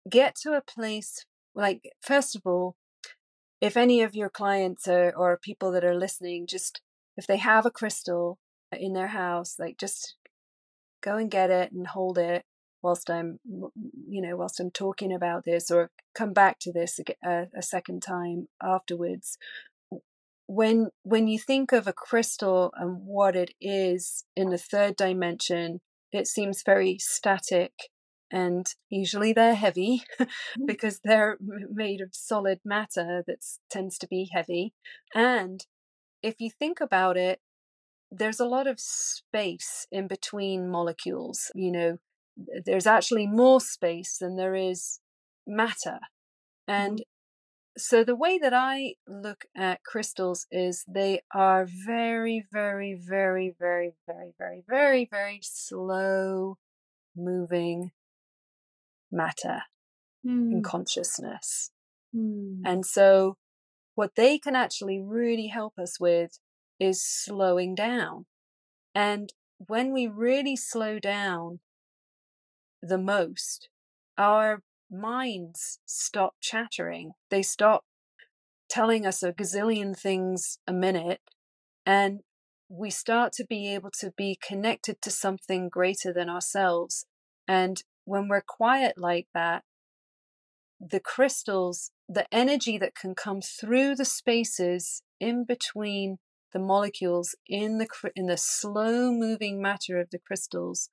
get 0.09 0.35
to 0.35 0.53
a 0.53 0.61
place 0.61 1.25
like 1.55 1.81
first 2.01 2.35
of 2.35 2.41
all 2.45 2.75
if 3.61 3.77
any 3.77 4.01
of 4.01 4.15
your 4.15 4.29
clients 4.29 4.87
or, 4.87 5.13
or 5.15 5.37
people 5.37 5.71
that 5.71 5.85
are 5.85 5.95
listening 5.95 6.47
just 6.47 6.81
if 7.17 7.27
they 7.27 7.37
have 7.37 7.65
a 7.65 7.71
crystal 7.71 8.39
in 8.73 8.93
their 8.93 9.09
house 9.09 9.57
like 9.59 9.77
just 9.77 10.15
go 11.01 11.17
and 11.17 11.29
get 11.31 11.51
it 11.51 11.71
and 11.71 11.87
hold 11.87 12.17
it 12.17 12.43
whilst 12.81 13.09
I'm, 13.09 13.39
you 13.45 14.21
know, 14.21 14.35
whilst 14.35 14.59
I'm 14.59 14.71
talking 14.71 15.13
about 15.13 15.45
this 15.45 15.71
or 15.71 15.91
come 16.15 16.33
back 16.33 16.59
to 16.61 16.71
this 16.71 16.99
a, 17.23 17.45
a 17.55 17.61
second 17.61 18.01
time 18.01 18.47
afterwards. 18.61 19.37
When 20.47 20.89
when 21.03 21.27
you 21.27 21.39
think 21.39 21.71
of 21.71 21.87
a 21.87 21.93
crystal 21.93 22.73
and 22.75 23.05
what 23.05 23.35
it 23.35 23.53
is 23.61 24.25
in 24.35 24.49
the 24.49 24.57
third 24.57 24.97
dimension, 24.97 25.79
it 26.11 26.27
seems 26.27 26.63
very 26.65 26.97
static 26.99 27.71
and 28.31 28.73
usually 28.89 29.33
they're 29.33 29.55
heavy 29.55 30.03
mm-hmm. 30.19 30.65
because 30.65 30.99
they're 31.03 31.37
made 31.69 32.01
of 32.01 32.09
solid 32.13 32.59
matter 32.63 33.23
that 33.27 33.39
tends 33.69 33.97
to 33.97 34.07
be 34.07 34.29
heavy 34.31 34.73
and 35.13 35.65
if 36.23 36.35
you 36.39 36.49
think 36.49 36.79
about 36.79 37.17
it 37.17 37.39
there's 38.11 38.39
a 38.39 38.45
lot 38.45 38.67
of 38.67 38.79
space 38.79 39.87
in 39.91 40.07
between 40.07 40.69
molecules 40.69 41.51
you 41.55 41.71
know 41.71 41.97
there's 42.65 42.87
actually 42.87 43.27
more 43.27 43.61
space 43.61 44.17
than 44.17 44.35
there 44.35 44.55
is 44.55 44.99
matter. 45.47 45.99
And 46.67 46.99
mm-hmm. 46.99 47.77
so 47.77 48.03
the 48.03 48.15
way 48.15 48.37
that 48.37 48.53
I 48.53 48.95
look 49.07 49.45
at 49.55 49.83
crystals 49.83 50.47
is 50.51 50.83
they 50.87 51.21
are 51.33 51.67
very, 51.85 52.45
very, 52.51 52.93
very, 52.99 53.53
very, 53.57 53.93
very, 54.07 54.33
very, 54.37 54.63
very, 54.67 55.07
very 55.09 55.39
slow 55.41 56.57
moving 57.15 57.91
matter 59.11 59.63
mm. 60.25 60.51
in 60.51 60.63
consciousness. 60.63 61.71
Mm. 62.15 62.61
And 62.65 62.85
so 62.85 63.37
what 63.95 64.15
they 64.15 64.37
can 64.37 64.55
actually 64.55 65.01
really 65.01 65.47
help 65.47 65.77
us 65.77 65.99
with 65.99 66.39
is 66.79 67.03
slowing 67.03 67.75
down. 67.75 68.25
And 68.95 69.33
when 69.57 69.93
we 69.93 70.07
really 70.07 70.55
slow 70.55 70.97
down, 70.97 71.59
the 72.81 72.97
most, 72.97 73.69
our 74.17 74.61
minds 74.89 75.79
stop 75.85 76.33
chattering. 76.41 77.11
They 77.29 77.41
stop 77.41 77.85
telling 78.69 79.05
us 79.05 79.23
a 79.23 79.33
gazillion 79.33 79.97
things 79.97 80.57
a 80.67 80.73
minute, 80.73 81.21
and 81.85 82.21
we 82.69 82.89
start 82.89 83.33
to 83.33 83.45
be 83.45 83.73
able 83.73 83.91
to 83.99 84.11
be 84.15 84.37
connected 84.41 85.01
to 85.01 85.11
something 85.11 85.69
greater 85.69 86.13
than 86.13 86.29
ourselves. 86.29 87.05
And 87.47 87.83
when 88.05 88.27
we're 88.27 88.43
quiet 88.47 88.95
like 88.97 89.27
that, 89.33 89.63
the 90.79 90.99
crystals, 90.99 91.91
the 92.07 92.25
energy 92.33 92.77
that 92.77 92.95
can 92.95 93.13
come 93.13 93.41
through 93.41 93.95
the 93.95 94.05
spaces 94.05 95.03
in 95.19 95.45
between 95.45 96.17
the 96.53 96.59
molecules 96.59 97.35
in 97.47 97.77
the 97.77 97.87
in 98.15 98.25
the 98.25 98.37
slow 98.37 99.11
moving 99.11 99.61
matter 99.61 99.99
of 99.99 100.09
the 100.09 100.19
crystals 100.19 100.89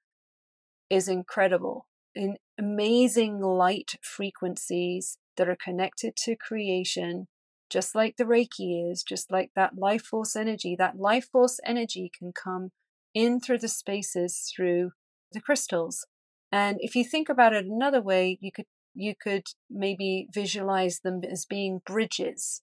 is 0.91 1.09
incredible 1.09 1.87
in 2.15 2.37
amazing 2.59 3.41
light 3.41 3.95
frequencies 4.03 5.19
that 5.37 5.49
are 5.49 5.57
connected 5.57 6.17
to 6.17 6.37
creation, 6.37 7.29
just 7.71 7.95
like 7.95 8.17
the 8.17 8.25
Reiki 8.25 8.91
is, 8.91 9.03
just 9.03 9.31
like 9.31 9.51
that 9.55 9.79
life 9.79 10.03
force 10.03 10.35
energy. 10.35 10.75
That 10.77 10.99
life 10.99 11.29
force 11.31 11.61
energy 11.65 12.11
can 12.17 12.33
come 12.33 12.71
in 13.15 13.41
through 13.41 13.59
the 13.59 13.69
spaces 13.69 14.53
through 14.55 14.91
the 15.33 15.41
crystals. 15.41 16.07
And 16.51 16.79
if 16.81 16.97
you 16.97 17.05
think 17.05 17.29
about 17.29 17.53
it 17.53 17.67
another 17.67 18.03
way, 18.03 18.39
you 18.41 18.51
could 18.53 18.67
you 18.95 19.15
could 19.15 19.45
maybe 19.71 20.27
visualize 20.35 21.01
them 21.01 21.21
as 21.31 21.47
being 21.47 21.81
bridges. 21.87 22.63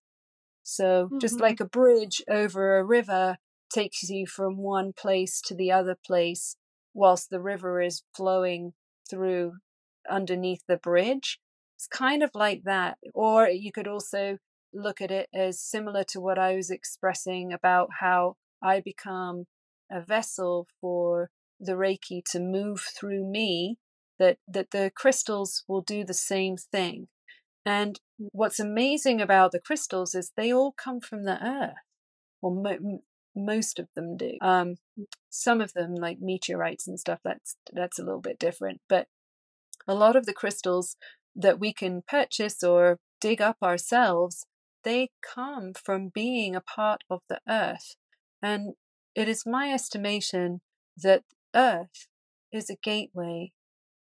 So 0.63 1.05
mm-hmm. 1.05 1.19
just 1.19 1.39
like 1.39 1.59
a 1.59 1.65
bridge 1.65 2.21
over 2.29 2.77
a 2.77 2.83
river 2.83 3.37
takes 3.71 4.09
you 4.09 4.25
from 4.27 4.57
one 4.57 4.91
place 4.91 5.39
to 5.45 5.55
the 5.55 5.71
other 5.71 5.95
place 6.05 6.57
whilst 6.95 7.29
the 7.29 7.41
river 7.41 7.81
is 7.81 8.01
flowing 8.15 8.73
through 9.07 9.53
underneath 10.09 10.61
the 10.67 10.77
bridge. 10.77 11.39
It's 11.77 11.87
kind 11.87 12.23
of 12.23 12.31
like 12.33 12.63
that. 12.63 12.97
Or 13.13 13.47
you 13.47 13.71
could 13.71 13.87
also 13.87 14.37
look 14.73 15.01
at 15.01 15.11
it 15.11 15.27
as 15.33 15.61
similar 15.61 16.03
to 16.05 16.19
what 16.19 16.39
I 16.39 16.55
was 16.55 16.71
expressing 16.71 17.53
about 17.53 17.89
how 17.99 18.37
I 18.63 18.79
become 18.79 19.45
a 19.91 20.01
vessel 20.01 20.67
for 20.81 21.29
the 21.59 21.73
Reiki 21.73 22.21
to 22.31 22.39
move 22.39 22.81
through 22.81 23.29
me, 23.29 23.77
that, 24.17 24.37
that 24.47 24.71
the 24.71 24.91
crystals 24.95 25.63
will 25.67 25.81
do 25.81 26.03
the 26.03 26.13
same 26.13 26.57
thing. 26.57 27.07
And 27.65 27.99
what's 28.17 28.59
amazing 28.59 29.21
about 29.21 29.51
the 29.51 29.59
crystals 29.59 30.15
is 30.15 30.31
they 30.35 30.53
all 30.53 30.71
come 30.71 31.01
from 31.01 31.25
the 31.25 31.43
earth. 31.43 31.73
mo- 32.43 33.01
most 33.35 33.79
of 33.79 33.87
them 33.95 34.17
do. 34.17 34.33
Um, 34.41 34.75
some 35.29 35.61
of 35.61 35.73
them, 35.73 35.95
like 35.95 36.19
meteorites 36.19 36.87
and 36.87 36.99
stuff, 36.99 37.19
that's 37.23 37.57
that's 37.71 37.99
a 37.99 38.03
little 38.03 38.21
bit 38.21 38.39
different. 38.39 38.81
But 38.87 39.07
a 39.87 39.95
lot 39.95 40.15
of 40.15 40.25
the 40.25 40.33
crystals 40.33 40.95
that 41.35 41.59
we 41.59 41.73
can 41.73 42.03
purchase 42.07 42.63
or 42.63 42.99
dig 43.19 43.41
up 43.41 43.57
ourselves, 43.61 44.45
they 44.83 45.09
come 45.21 45.73
from 45.73 46.09
being 46.09 46.55
a 46.55 46.61
part 46.61 47.03
of 47.09 47.21
the 47.27 47.39
earth. 47.47 47.95
And 48.41 48.73
it 49.15 49.27
is 49.27 49.45
my 49.45 49.71
estimation 49.71 50.61
that 50.97 51.23
earth 51.55 52.07
is 52.51 52.69
a 52.69 52.77
gateway. 52.81 53.51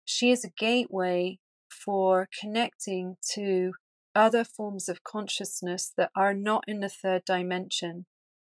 She 0.03 0.31
is 0.31 0.43
a 0.43 0.51
gateway 0.57 1.39
for 1.69 2.27
connecting 2.39 3.17
to 3.33 3.73
other 4.15 4.43
forms 4.43 4.87
of 4.87 5.03
consciousness 5.03 5.91
that 5.97 6.11
are 6.15 6.33
not 6.33 6.63
in 6.67 6.79
the 6.79 6.89
third 6.89 7.23
dimension, 7.25 8.05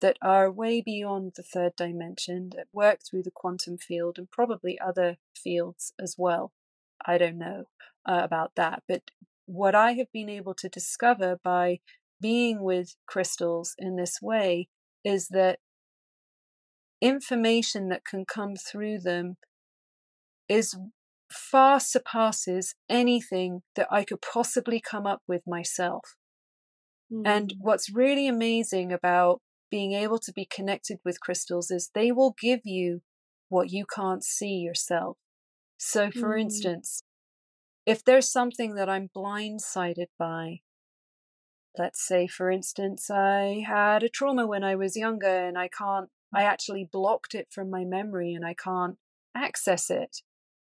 that 0.04 0.18
are 0.22 0.51
way 0.51 0.82
beyond 0.82 1.32
the 1.38 1.41
third 1.41 1.72
dimension, 1.78 2.49
that 2.54 2.68
work 2.74 2.99
through 3.10 3.24
the 3.24 3.32
quantum 3.32 3.78
field 3.78 4.18
and 4.18 4.30
probably 4.30 4.78
other 4.78 5.16
fields 5.34 5.93
as 5.97 6.16
well. 6.18 6.51
I 7.06 7.18
don't 7.18 7.38
know 7.38 7.64
uh, 8.06 8.20
about 8.22 8.51
that. 8.58 8.84
But 8.86 9.12
what 9.45 9.74
I 9.74 9.93
have 9.93 10.12
been 10.12 10.28
able 10.28 10.56
to 10.56 10.68
discover 10.68 11.39
by 11.41 11.80
being 12.20 12.62
with 12.62 12.95
crystals 13.08 13.76
in 13.80 13.95
this 13.95 14.22
way 14.22 14.68
is 15.06 15.30
that 15.30 15.60
information 17.01 17.88
that 17.88 18.04
can 18.04 18.26
come 18.26 18.58
through 18.58 18.99
them 18.99 19.38
is 20.49 20.76
far 21.32 21.80
surpasses 21.80 22.76
anything 22.89 23.62
that 23.78 23.88
I 23.89 24.04
could 24.04 24.22
possibly 24.22 24.82
come 24.82 25.08
up 25.08 25.22
with 25.30 25.43
myself. 25.47 26.16
Mm. 27.10 27.24
And 27.26 27.54
what's 27.58 27.89
really 27.89 28.28
amazing 28.28 28.91
about 28.91 29.39
being 29.74 29.94
able 29.94 30.20
to 30.20 30.32
be 30.32 30.46
connected 30.46 31.00
with 31.04 31.20
crystals 31.20 31.72
is 31.72 31.90
they 31.96 32.12
will 32.12 32.36
give 32.40 32.60
you 32.64 33.02
what 33.50 33.72
you 33.72 33.88
can't 33.88 34.24
see 34.24 34.58
yourself. 34.58 35.18
So, 35.80 36.12
for 36.12 36.38
mm. 36.38 36.42
instance, 36.42 37.02
if 37.84 38.06
there's 38.06 38.32
something 38.32 38.76
that 38.76 38.88
I'm 38.88 39.10
blindsided 39.18 40.10
by, 40.20 40.60
let's 41.76 42.08
say, 42.08 42.28
for 42.28 42.52
instance, 42.52 43.10
I 43.10 43.64
had 43.68 44.04
a 44.04 44.10
trauma 44.10 44.46
when 44.46 44.64
I 44.64 44.76
was 44.76 44.96
younger 44.96 45.48
and 45.48 45.58
I 45.58 45.70
can't, 45.70 46.10
I 46.32 46.44
actually 46.44 46.88
blocked 46.92 47.34
it 47.34 47.48
from 47.50 47.72
my 47.72 47.84
memory 47.84 48.36
and 48.36 48.46
I 48.46 48.54
can't 48.54 48.98
access 49.36 49.90
it. 49.90 50.18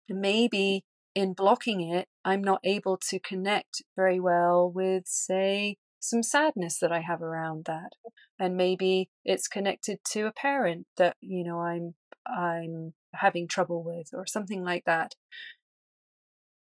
Maybe 0.06 0.84
in 1.14 1.32
blocking 1.32 1.80
it, 1.80 2.08
I'm 2.26 2.44
not 2.44 2.60
able 2.62 2.98
to 3.08 3.18
connect 3.18 3.80
very 3.96 4.20
well 4.20 4.70
with, 4.70 5.04
say, 5.06 5.78
some 6.00 6.22
sadness 6.22 6.78
that 6.80 6.92
I 6.92 7.00
have 7.00 7.22
around 7.22 7.64
that. 7.66 7.92
And 8.38 8.56
maybe 8.56 9.10
it's 9.24 9.48
connected 9.48 9.98
to 10.12 10.26
a 10.26 10.32
parent 10.32 10.86
that, 10.96 11.16
you 11.20 11.44
know, 11.44 11.60
I'm 11.60 11.94
I'm 12.26 12.94
having 13.14 13.48
trouble 13.48 13.82
with 13.82 14.10
or 14.12 14.26
something 14.26 14.62
like 14.62 14.84
that 14.84 15.14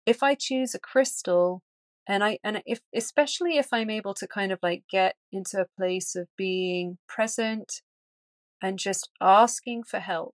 if 0.07 0.23
I 0.23 0.35
choose 0.35 0.73
a 0.73 0.79
crystal 0.79 1.61
and 2.07 2.23
I 2.23 2.39
and 2.43 2.63
if 2.65 2.79
especially 2.95 3.57
if 3.57 3.67
I'm 3.73 3.89
able 3.89 4.13
to 4.15 4.25
kind 4.25 4.51
of 4.51 4.59
like 4.63 4.83
get 4.89 5.15
into 5.31 5.59
a 5.59 5.67
place 5.77 6.15
of 6.15 6.29
being 6.37 6.97
present 7.07 7.81
and 8.63 8.79
just 8.79 9.09
asking 9.21 9.83
for 9.83 9.99
help. 9.99 10.33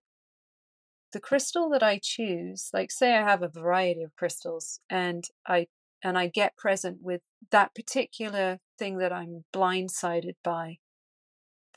The 1.11 1.19
crystal 1.19 1.69
that 1.71 1.83
I 1.83 1.99
choose, 2.01 2.69
like 2.73 2.91
say 2.91 3.15
I 3.15 3.27
have 3.27 3.41
a 3.41 3.49
variety 3.49 4.03
of 4.03 4.15
crystals 4.15 4.79
and 4.89 5.25
I 5.47 5.67
and 6.03 6.17
I 6.17 6.27
get 6.27 6.55
present 6.55 6.99
with 7.01 7.21
that 7.51 7.73
particular 7.73 8.59
thing 8.83 8.97
that 8.97 9.13
I'm 9.13 9.45
blindsided 9.55 10.35
by. 10.43 10.79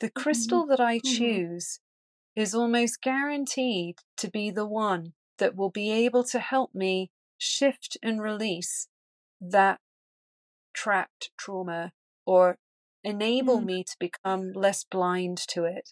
The 0.01 0.07
mm-hmm. 0.07 0.21
crystal 0.21 0.65
that 0.65 0.81
I 0.81 0.99
choose 0.99 1.79
mm-hmm. 1.79 2.41
is 2.41 2.53
almost 2.53 3.01
guaranteed 3.01 3.99
to 4.17 4.29
be 4.29 4.51
the 4.51 4.65
one 4.65 5.13
that 5.37 5.55
will 5.55 5.69
be 5.69 5.89
able 5.89 6.25
to 6.25 6.39
help 6.39 6.75
me 6.75 7.11
shift 7.37 7.97
and 8.03 8.21
release 8.21 8.89
that 9.39 9.79
trapped 10.73 11.31
trauma 11.37 11.93
or 12.25 12.57
enable 13.03 13.59
mm. 13.59 13.65
me 13.65 13.83
to 13.85 13.95
become 13.99 14.51
less 14.51 14.83
blind 14.83 15.37
to 15.37 15.63
it. 15.63 15.91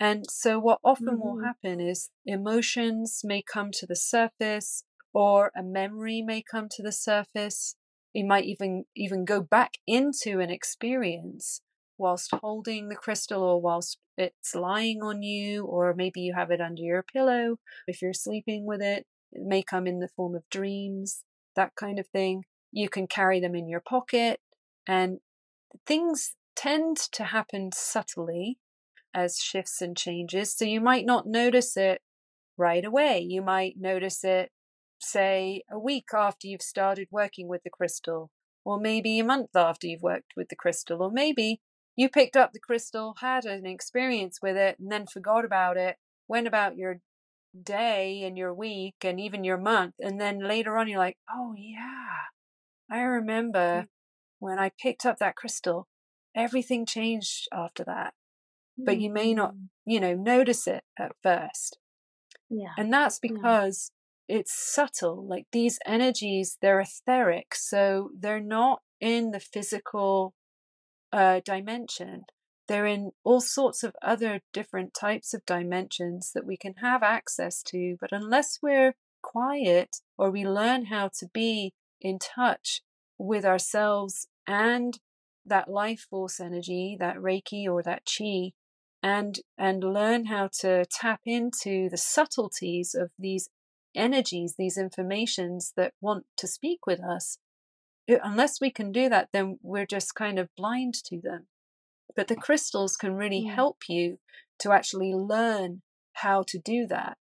And 0.00 0.24
so, 0.28 0.58
what 0.58 0.80
often 0.82 1.18
mm-hmm. 1.18 1.20
will 1.20 1.44
happen 1.44 1.80
is 1.80 2.10
emotions 2.26 3.20
may 3.22 3.42
come 3.42 3.70
to 3.74 3.86
the 3.86 3.96
surface, 3.96 4.82
or 5.12 5.52
a 5.56 5.62
memory 5.62 6.20
may 6.20 6.42
come 6.42 6.68
to 6.70 6.82
the 6.82 6.92
surface. 6.92 7.76
You 8.12 8.24
might 8.24 8.44
even 8.44 8.84
even 8.96 9.24
go 9.24 9.40
back 9.40 9.74
into 9.86 10.40
an 10.40 10.50
experience 10.50 11.60
whilst 11.98 12.32
holding 12.32 12.88
the 12.88 12.96
crystal, 12.96 13.42
or 13.42 13.60
whilst 13.60 13.98
it's 14.16 14.54
lying 14.54 15.02
on 15.02 15.22
you, 15.22 15.64
or 15.64 15.94
maybe 15.94 16.20
you 16.20 16.34
have 16.34 16.50
it 16.50 16.60
under 16.60 16.82
your 16.82 17.02
pillow 17.02 17.56
if 17.86 18.00
you're 18.00 18.12
sleeping 18.12 18.66
with 18.66 18.80
it. 18.80 19.06
It 19.32 19.42
may 19.44 19.62
come 19.62 19.86
in 19.86 20.00
the 20.00 20.08
form 20.08 20.34
of 20.34 20.48
dreams, 20.50 21.24
that 21.56 21.72
kind 21.76 21.98
of 21.98 22.06
thing. 22.08 22.44
You 22.72 22.88
can 22.88 23.06
carry 23.06 23.40
them 23.40 23.54
in 23.54 23.68
your 23.68 23.80
pocket, 23.80 24.40
and 24.86 25.18
things 25.86 26.34
tend 26.56 26.96
to 27.12 27.24
happen 27.24 27.70
subtly 27.74 28.58
as 29.14 29.38
shifts 29.38 29.80
and 29.80 29.96
changes. 29.96 30.54
So 30.54 30.64
you 30.64 30.80
might 30.80 31.06
not 31.06 31.26
notice 31.26 31.76
it 31.76 32.00
right 32.56 32.84
away. 32.84 33.20
You 33.20 33.42
might 33.42 33.74
notice 33.78 34.24
it, 34.24 34.50
say, 35.00 35.62
a 35.70 35.78
week 35.78 36.08
after 36.14 36.46
you've 36.46 36.62
started 36.62 37.08
working 37.10 37.48
with 37.48 37.62
the 37.62 37.70
crystal, 37.70 38.30
or 38.64 38.78
maybe 38.80 39.18
a 39.18 39.24
month 39.24 39.54
after 39.54 39.86
you've 39.86 40.02
worked 40.02 40.32
with 40.36 40.48
the 40.48 40.56
crystal, 40.56 41.02
or 41.02 41.10
maybe 41.10 41.60
you 41.96 42.08
picked 42.08 42.36
up 42.36 42.52
the 42.52 42.60
crystal, 42.60 43.14
had 43.20 43.44
an 43.44 43.66
experience 43.66 44.38
with 44.42 44.56
it, 44.56 44.78
and 44.78 44.90
then 44.90 45.06
forgot 45.06 45.44
about 45.44 45.76
it, 45.76 45.96
went 46.28 46.46
about 46.46 46.76
your 46.76 47.00
day 47.60 48.22
and 48.24 48.36
your 48.36 48.52
week 48.52 48.96
and 49.02 49.18
even 49.18 49.42
your 49.42 49.56
month. 49.56 49.94
And 49.98 50.20
then 50.20 50.46
later 50.46 50.76
on, 50.76 50.88
you're 50.88 50.98
like, 50.98 51.16
oh, 51.30 51.54
yeah, 51.56 52.28
I 52.90 53.00
remember 53.00 53.58
mm. 53.58 53.86
when 54.38 54.58
I 54.58 54.70
picked 54.80 55.06
up 55.06 55.18
that 55.18 55.36
crystal, 55.36 55.88
everything 56.36 56.86
changed 56.86 57.48
after 57.52 57.84
that. 57.84 58.14
But 58.76 59.00
you 59.00 59.10
may 59.10 59.34
not, 59.34 59.54
mm. 59.54 59.68
you 59.86 59.98
know, 59.98 60.14
notice 60.14 60.68
it 60.68 60.84
at 60.96 61.12
first. 61.22 61.78
Yeah. 62.48 62.74
And 62.76 62.92
that's 62.92 63.18
because. 63.18 63.90
It's 64.28 64.52
subtle. 64.54 65.26
Like 65.26 65.46
these 65.52 65.78
energies, 65.86 66.58
they're 66.60 66.80
etheric. 66.80 67.54
So 67.54 68.10
they're 68.18 68.40
not 68.40 68.82
in 69.00 69.30
the 69.30 69.40
physical 69.40 70.34
uh, 71.12 71.40
dimension. 71.44 72.24
They're 72.68 72.86
in 72.86 73.12
all 73.24 73.40
sorts 73.40 73.82
of 73.82 73.96
other 74.02 74.40
different 74.52 74.92
types 74.92 75.32
of 75.32 75.46
dimensions 75.46 76.32
that 76.34 76.44
we 76.44 76.56
can 76.56 76.74
have 76.74 77.02
access 77.02 77.62
to, 77.64 77.96
but 77.98 78.12
unless 78.12 78.58
we're 78.62 78.94
quiet 79.22 79.96
or 80.18 80.30
we 80.30 80.46
learn 80.46 80.86
how 80.86 81.08
to 81.18 81.28
be 81.32 81.72
in 82.00 82.18
touch 82.18 82.82
with 83.16 83.44
ourselves 83.44 84.28
and 84.46 85.00
that 85.46 85.70
life 85.70 86.06
force 86.10 86.40
energy, 86.40 86.96
that 87.00 87.16
Reiki 87.16 87.66
or 87.66 87.82
that 87.82 88.02
Chi, 88.04 88.52
and 89.02 89.38
and 89.56 89.82
learn 89.82 90.26
how 90.26 90.50
to 90.60 90.84
tap 90.90 91.20
into 91.24 91.88
the 91.88 91.96
subtleties 91.96 92.94
of 92.94 93.10
these 93.18 93.48
energies, 93.98 94.54
these 94.56 94.78
informations 94.78 95.72
that 95.76 95.92
want 96.00 96.24
to 96.36 96.46
speak 96.46 96.86
with 96.86 97.00
us. 97.02 97.38
Unless 98.08 98.60
we 98.60 98.70
can 98.70 98.90
do 98.92 99.08
that, 99.08 99.28
then 99.32 99.58
we're 99.62 99.86
just 99.86 100.14
kind 100.14 100.38
of 100.38 100.48
blind 100.56 100.94
to 101.06 101.20
them. 101.20 101.46
But 102.16 102.28
the 102.28 102.36
crystals 102.36 102.96
can 102.96 103.14
really 103.14 103.44
yeah. 103.44 103.54
help 103.54 103.82
you 103.88 104.18
to 104.60 104.72
actually 104.72 105.12
learn 105.12 105.82
how 106.14 106.42
to 106.48 106.58
do 106.58 106.86
that. 106.86 107.18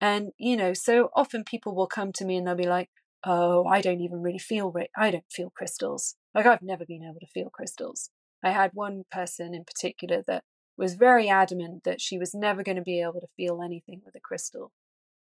And, 0.00 0.30
you 0.38 0.56
know, 0.56 0.72
so 0.72 1.10
often 1.14 1.44
people 1.44 1.74
will 1.74 1.86
come 1.86 2.12
to 2.12 2.24
me 2.24 2.36
and 2.36 2.46
they'll 2.46 2.54
be 2.54 2.66
like, 2.66 2.88
oh, 3.24 3.66
I 3.66 3.80
don't 3.80 4.00
even 4.00 4.22
really 4.22 4.38
feel, 4.38 4.72
I 4.96 5.10
don't 5.10 5.30
feel 5.30 5.52
crystals. 5.54 6.16
Like 6.34 6.46
I've 6.46 6.62
never 6.62 6.86
been 6.86 7.02
able 7.02 7.20
to 7.20 7.26
feel 7.26 7.50
crystals. 7.50 8.10
I 8.42 8.52
had 8.52 8.70
one 8.72 9.04
person 9.10 9.54
in 9.54 9.64
particular 9.64 10.22
that 10.26 10.44
was 10.78 10.94
very 10.94 11.28
adamant 11.28 11.84
that 11.84 12.00
she 12.00 12.16
was 12.16 12.34
never 12.34 12.62
going 12.62 12.76
to 12.76 12.82
be 12.82 13.02
able 13.02 13.20
to 13.20 13.26
feel 13.36 13.60
anything 13.62 14.00
with 14.04 14.14
a 14.14 14.20
crystal. 14.20 14.72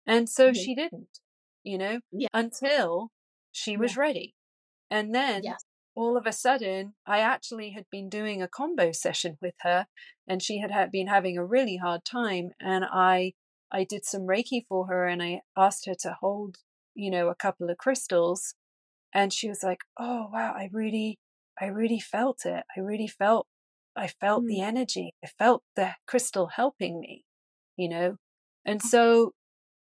And 0.10 0.28
so 0.28 0.48
mm-hmm. 0.48 0.54
she 0.56 0.74
didn't, 0.74 1.20
you 1.64 1.78
know, 1.78 2.00
yeah. 2.12 2.30
until 2.34 3.12
she 3.52 3.78
was 3.78 3.96
yeah. 3.96 4.02
ready. 4.02 4.34
And 4.90 5.14
then 5.14 5.44
all 5.96 6.18
of 6.18 6.26
a 6.26 6.32
sudden, 6.32 6.96
I 7.06 7.20
actually 7.20 7.72
had 7.72 7.86
been 7.92 8.10
doing 8.10 8.42
a 8.42 8.48
kambo 8.48 8.96
session 8.96 9.38
with 9.40 9.54
her, 9.62 9.86
and 10.28 10.42
she 10.42 10.58
had 10.58 10.72
been 10.92 11.08
having 11.08 11.38
a 11.38 11.46
really 11.46 11.78
hard 11.78 12.06
time. 12.06 12.50
And 12.60 12.86
I, 12.86 13.34
I 13.72 13.84
did 13.84 14.04
some 14.04 14.22
Reiki 14.22 14.64
for 14.68 14.88
her, 14.88 15.08
and 15.08 15.22
I 15.22 15.42
asked 15.56 15.86
her 15.86 15.94
to 16.00 16.18
hold, 16.20 16.58
you 16.96 17.12
know, 17.12 17.28
a 17.28 17.36
couple 17.36 17.70
of 17.70 17.78
crystals, 17.78 18.56
and 19.14 19.32
she 19.32 19.48
was 19.48 19.62
like, 19.62 19.82
"Oh 20.00 20.30
wow, 20.34 20.54
I 20.58 20.70
really, 20.74 21.20
I 21.62 21.66
really 21.66 22.00
felt 22.00 22.46
it. 22.46 22.64
I 22.76 22.80
really 22.80 23.08
felt, 23.08 23.46
I 23.96 24.08
felt 24.08 24.44
mm. 24.44 24.48
the 24.48 24.62
energy. 24.62 25.14
I 25.24 25.28
felt 25.28 25.62
the 25.76 25.94
crystal 26.08 26.48
helping 26.48 27.00
me, 27.00 27.26
you 27.78 27.90
know." 27.90 28.16
And 28.66 28.82
so 28.82 29.34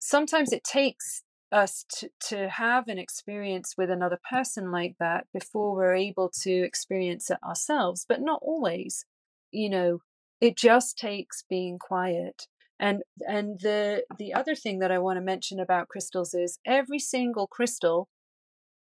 sometimes 0.04 0.52
it 0.52 0.62
takes 0.64 1.22
us 1.50 1.86
to, 1.88 2.10
to 2.20 2.48
have 2.50 2.88
an 2.88 2.98
experience 2.98 3.74
with 3.78 3.90
another 3.90 4.18
person 4.30 4.70
like 4.70 4.96
that 5.00 5.26
before 5.32 5.74
we're 5.74 5.94
able 5.94 6.30
to 6.42 6.50
experience 6.50 7.30
it 7.30 7.38
ourselves, 7.42 8.04
but 8.06 8.20
not 8.20 8.40
always. 8.42 9.06
You 9.50 9.70
know, 9.70 9.98
it 10.40 10.56
just 10.56 10.98
takes 10.98 11.44
being 11.48 11.78
quiet. 11.78 12.46
And 12.78 13.02
and 13.26 13.60
the 13.60 14.04
the 14.18 14.34
other 14.34 14.54
thing 14.54 14.80
that 14.80 14.90
I 14.90 14.98
want 14.98 15.16
to 15.16 15.22
mention 15.22 15.58
about 15.58 15.88
crystals 15.88 16.34
is 16.34 16.58
every 16.66 16.98
single 16.98 17.46
crystal 17.46 18.08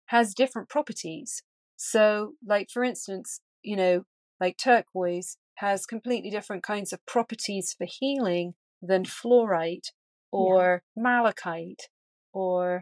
has 0.08 0.34
different 0.34 0.70
properties. 0.70 1.44
So, 1.76 2.34
like 2.46 2.70
for 2.72 2.84
instance, 2.84 3.42
you 3.62 3.76
know, 3.76 4.04
like 4.40 4.58
turquoise 4.58 5.38
has 5.56 5.86
completely 5.86 6.30
different 6.30 6.64
kinds 6.64 6.94
of 6.94 7.06
properties 7.06 7.76
for 7.78 7.88
healing 7.90 8.54
than 8.82 9.04
fluorite 9.04 9.90
or 10.32 10.84
yeah. 10.96 11.04
malachite 11.04 11.90
or 12.34 12.82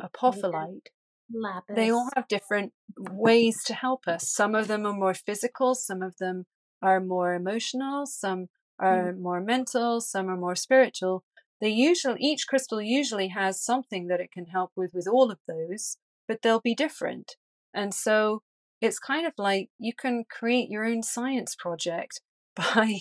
apophyllite. 0.00 0.88
Lapis. 1.30 1.76
They 1.76 1.90
all 1.90 2.08
have 2.16 2.26
different 2.28 2.72
ways 2.96 3.62
to 3.66 3.74
help 3.74 4.08
us. 4.08 4.30
Some 4.30 4.54
of 4.54 4.66
them 4.66 4.86
are 4.86 4.94
more 4.94 5.14
physical, 5.14 5.74
some 5.74 6.02
of 6.02 6.16
them 6.16 6.46
are 6.80 7.00
more 7.00 7.34
emotional, 7.34 8.06
some 8.06 8.46
are 8.78 9.12
mm. 9.12 9.20
more 9.20 9.40
mental, 9.40 10.00
some 10.00 10.28
are 10.28 10.36
more 10.36 10.56
spiritual. 10.56 11.24
They 11.60 11.68
usually 11.68 12.20
each 12.20 12.46
crystal 12.46 12.80
usually 12.80 13.28
has 13.28 13.62
something 13.62 14.06
that 14.06 14.20
it 14.20 14.30
can 14.32 14.46
help 14.46 14.72
with 14.76 14.92
with 14.94 15.08
all 15.08 15.30
of 15.30 15.40
those, 15.46 15.98
but 16.26 16.42
they'll 16.42 16.60
be 16.60 16.74
different. 16.74 17.36
And 17.74 17.92
so 17.92 18.42
it's 18.80 18.98
kind 18.98 19.26
of 19.26 19.32
like 19.36 19.70
you 19.78 19.92
can 19.92 20.24
create 20.30 20.70
your 20.70 20.84
own 20.84 21.02
science 21.02 21.56
project 21.56 22.20
by 22.56 23.00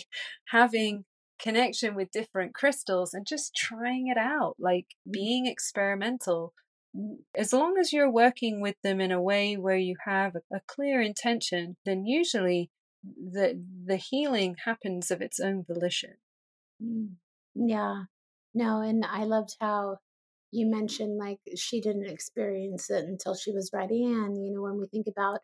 having 0.50 1.06
connection 1.40 1.96
with 1.96 2.12
different 2.12 2.54
crystals 2.54 3.14
and 3.14 3.26
just 3.26 3.56
trying 3.56 4.08
it 4.08 4.18
out, 4.18 4.56
like 4.60 4.86
mm. 5.08 5.14
being 5.14 5.46
experimental. 5.46 6.54
As 7.36 7.54
long 7.54 7.78
as 7.78 7.94
you're 7.94 8.12
working 8.12 8.62
with 8.62 8.76
them 8.84 9.00
in 9.00 9.12
a 9.12 9.22
way 9.22 9.56
where 9.56 9.78
you 9.78 9.96
have 10.06 10.36
a 10.36 10.62
clear 10.68 11.02
intention, 11.02 11.78
then 11.86 12.06
usually 12.06 12.72
the 13.04 13.64
the 13.86 13.98
healing 13.98 14.56
happens 14.66 15.12
of 15.12 15.22
its 15.22 15.40
own 15.40 15.64
volition. 15.68 16.16
Mm. 16.84 17.16
Yeah. 17.56 18.04
No, 18.54 18.82
and 18.82 19.06
I 19.06 19.26
loved 19.26 19.56
how 19.60 20.00
you 20.52 20.66
mentioned 20.66 21.18
like 21.18 21.40
she 21.56 21.82
didn't 21.82 22.08
experience 22.08 22.90
it 22.90 23.06
until 23.06 23.36
she 23.36 23.52
was 23.52 23.70
ready. 23.74 24.04
And, 24.04 24.44
you 24.44 24.54
know, 24.54 24.62
when 24.62 24.80
we 24.80 24.88
think 24.88 25.08
about, 25.08 25.42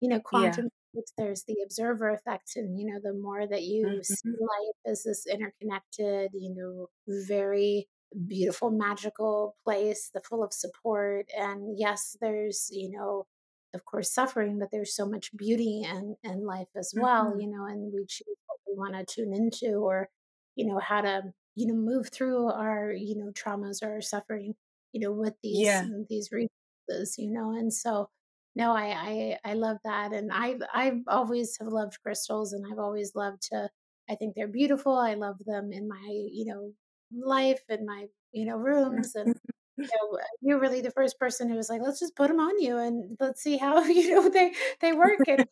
you 0.00 0.08
know, 0.08 0.20
quantum 0.20 0.70
there's 1.16 1.44
the 1.44 1.56
observer 1.64 2.10
effect. 2.10 2.52
And, 2.56 2.78
you 2.78 2.86
know, 2.86 3.00
the 3.02 3.14
more 3.14 3.46
that 3.46 3.62
you 3.62 3.86
mm-hmm. 3.86 4.02
see 4.02 4.30
life 4.30 4.76
as 4.86 5.02
this 5.04 5.26
interconnected, 5.26 6.30
you 6.34 6.54
know, 6.54 6.88
very 7.26 7.88
beautiful, 8.26 8.70
magical 8.70 9.56
place, 9.64 10.10
the 10.12 10.20
full 10.20 10.42
of 10.42 10.52
support. 10.52 11.26
And 11.36 11.78
yes, 11.78 12.16
there's, 12.20 12.68
you 12.70 12.90
know, 12.90 13.26
of 13.74 13.84
course 13.84 14.12
suffering 14.12 14.58
but 14.58 14.68
there's 14.70 14.94
so 14.94 15.06
much 15.06 15.34
beauty 15.36 15.82
in 15.82 16.16
in 16.24 16.44
life 16.44 16.68
as 16.76 16.92
well 16.94 17.30
mm-hmm. 17.30 17.40
you 17.40 17.48
know 17.48 17.64
and 17.64 17.92
we 17.92 18.04
choose 18.06 18.36
what 18.46 18.58
we 18.66 18.76
want 18.76 18.94
to 18.94 19.14
tune 19.14 19.32
into 19.32 19.76
or 19.76 20.08
you 20.56 20.66
know 20.66 20.78
how 20.78 21.00
to 21.00 21.22
you 21.54 21.66
know 21.66 21.74
move 21.74 22.10
through 22.10 22.50
our 22.50 22.92
you 22.92 23.16
know 23.16 23.30
traumas 23.32 23.82
or 23.82 24.00
suffering 24.00 24.54
you 24.92 25.00
know 25.00 25.12
with 25.12 25.34
these 25.42 25.66
yeah. 25.66 25.86
these 26.08 26.30
resources 26.30 27.14
you 27.18 27.30
know 27.30 27.52
and 27.52 27.72
so 27.72 28.08
no 28.54 28.72
I, 28.72 29.36
I 29.44 29.50
i 29.50 29.54
love 29.54 29.78
that 29.84 30.12
and 30.12 30.30
i 30.32 30.56
i've 30.74 31.02
always 31.08 31.56
have 31.58 31.68
loved 31.68 31.98
crystals 32.02 32.52
and 32.52 32.64
i've 32.70 32.78
always 32.78 33.14
loved 33.14 33.42
to 33.50 33.68
i 34.10 34.14
think 34.14 34.34
they're 34.34 34.48
beautiful 34.48 34.96
i 34.96 35.14
love 35.14 35.36
them 35.46 35.72
in 35.72 35.88
my 35.88 36.06
you 36.08 36.46
know 36.46 36.72
life 37.14 37.62
and 37.68 37.86
my 37.86 38.06
you 38.32 38.46
know 38.46 38.56
rooms 38.56 39.14
and 39.14 39.34
you 39.76 39.88
know, 39.88 40.18
you're 40.42 40.60
really 40.60 40.80
the 40.80 40.90
first 40.90 41.18
person 41.18 41.48
who 41.48 41.56
was 41.56 41.68
like, 41.70 41.80
let's 41.82 41.98
just 41.98 42.14
put 42.14 42.28
them 42.28 42.40
on 42.40 42.60
you 42.60 42.76
and 42.78 43.16
let's 43.20 43.42
see 43.42 43.56
how, 43.56 43.82
you 43.84 44.14
know, 44.14 44.28
they, 44.28 44.52
they 44.80 44.92
work. 44.92 45.20
And, 45.26 45.46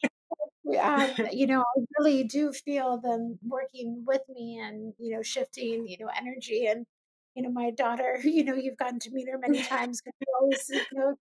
um, 0.81 1.11
you 1.33 1.47
know, 1.47 1.61
I 1.61 1.81
really 1.99 2.25
do 2.25 2.53
feel 2.53 2.99
them 3.01 3.39
working 3.47 4.05
with 4.07 4.23
me 4.29 4.59
and, 4.63 4.93
you 4.99 5.17
know, 5.17 5.23
shifting, 5.23 5.87
you 5.89 5.97
know, 5.99 6.11
energy 6.17 6.67
and, 6.67 6.87
you 7.35 7.43
know, 7.43 7.51
my 7.51 7.71
daughter, 7.71 8.19
you 8.25 8.45
know, 8.45 8.55
you've 8.55 8.79
gotten 8.79 8.99
to 9.01 9.11
meet 9.13 9.29
her 9.31 9.39
many 9.39 9.63
times 9.63 10.01
because 10.03 10.19
always, 10.41 10.65
you 10.71 10.99
know, 10.99 11.15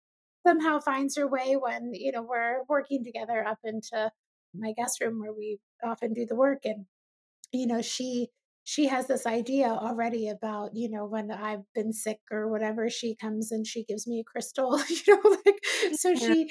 somehow 0.46 0.80
finds 0.80 1.18
her 1.18 1.28
way 1.28 1.56
when, 1.56 1.92
you 1.94 2.12
know, 2.12 2.24
we're 2.24 2.64
working 2.68 3.04
together 3.04 3.46
up 3.46 3.60
into 3.64 4.12
my 4.54 4.74
guest 4.74 5.02
room 5.02 5.20
where 5.20 5.34
we 5.34 5.60
often 5.84 6.14
do 6.14 6.26
the 6.26 6.36
work. 6.36 6.60
And, 6.64 6.86
you 7.52 7.68
know, 7.68 7.82
she, 7.82 8.30
she 8.70 8.88
has 8.88 9.08
this 9.08 9.26
idea 9.26 9.66
already 9.66 10.30
about 10.30 10.76
you 10.76 10.92
know 10.92 11.04
when 11.04 11.32
i've 11.32 11.64
been 11.74 11.92
sick 11.92 12.20
or 12.32 12.52
whatever 12.52 12.88
she 12.88 13.16
comes 13.16 13.52
and 13.52 13.66
she 13.66 13.84
gives 13.84 14.06
me 14.06 14.20
a 14.20 14.24
crystal 14.24 14.80
you 14.90 15.02
know 15.08 15.38
like 15.46 15.60
so 15.94 16.10
yeah. 16.10 16.16
she 16.16 16.50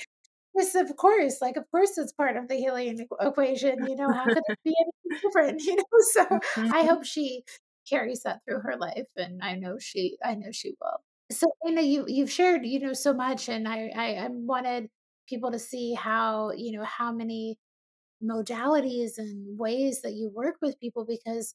this 0.54 0.74
of 0.74 0.96
course 0.96 1.36
like 1.40 1.56
of 1.56 1.64
course 1.70 1.96
it's 1.96 2.12
part 2.12 2.36
of 2.36 2.48
the 2.48 2.56
healing 2.56 3.06
equation 3.20 3.86
you 3.86 3.94
know 3.94 4.10
how 4.12 4.24
could 4.24 4.42
it 4.48 4.58
be 4.64 4.74
any 4.80 5.20
different 5.20 5.62
you 5.64 5.76
know 5.76 5.84
so 6.12 6.24
mm-hmm. 6.24 6.74
i 6.74 6.82
hope 6.82 7.04
she 7.04 7.44
carries 7.88 8.22
that 8.24 8.40
through 8.44 8.60
her 8.60 8.76
life 8.76 9.06
and 9.16 9.40
i 9.42 9.54
know 9.54 9.76
she 9.78 10.16
i 10.24 10.34
know 10.34 10.50
she 10.50 10.74
will 10.80 10.98
so 11.30 11.46
Anna, 11.66 11.82
you 11.82 12.04
you've 12.08 12.30
shared 12.30 12.64
you 12.64 12.80
know 12.80 12.92
so 12.92 13.12
much 13.12 13.48
and 13.48 13.68
i 13.68 13.90
i, 13.94 14.14
I 14.14 14.28
wanted 14.30 14.88
people 15.28 15.50
to 15.52 15.58
see 15.58 15.94
how 15.94 16.52
you 16.56 16.72
know 16.72 16.84
how 16.84 17.12
many 17.12 17.58
modalities 18.22 19.18
and 19.18 19.58
ways 19.58 20.02
that 20.02 20.14
you 20.14 20.30
work 20.34 20.56
with 20.60 20.80
people 20.80 21.04
because 21.06 21.54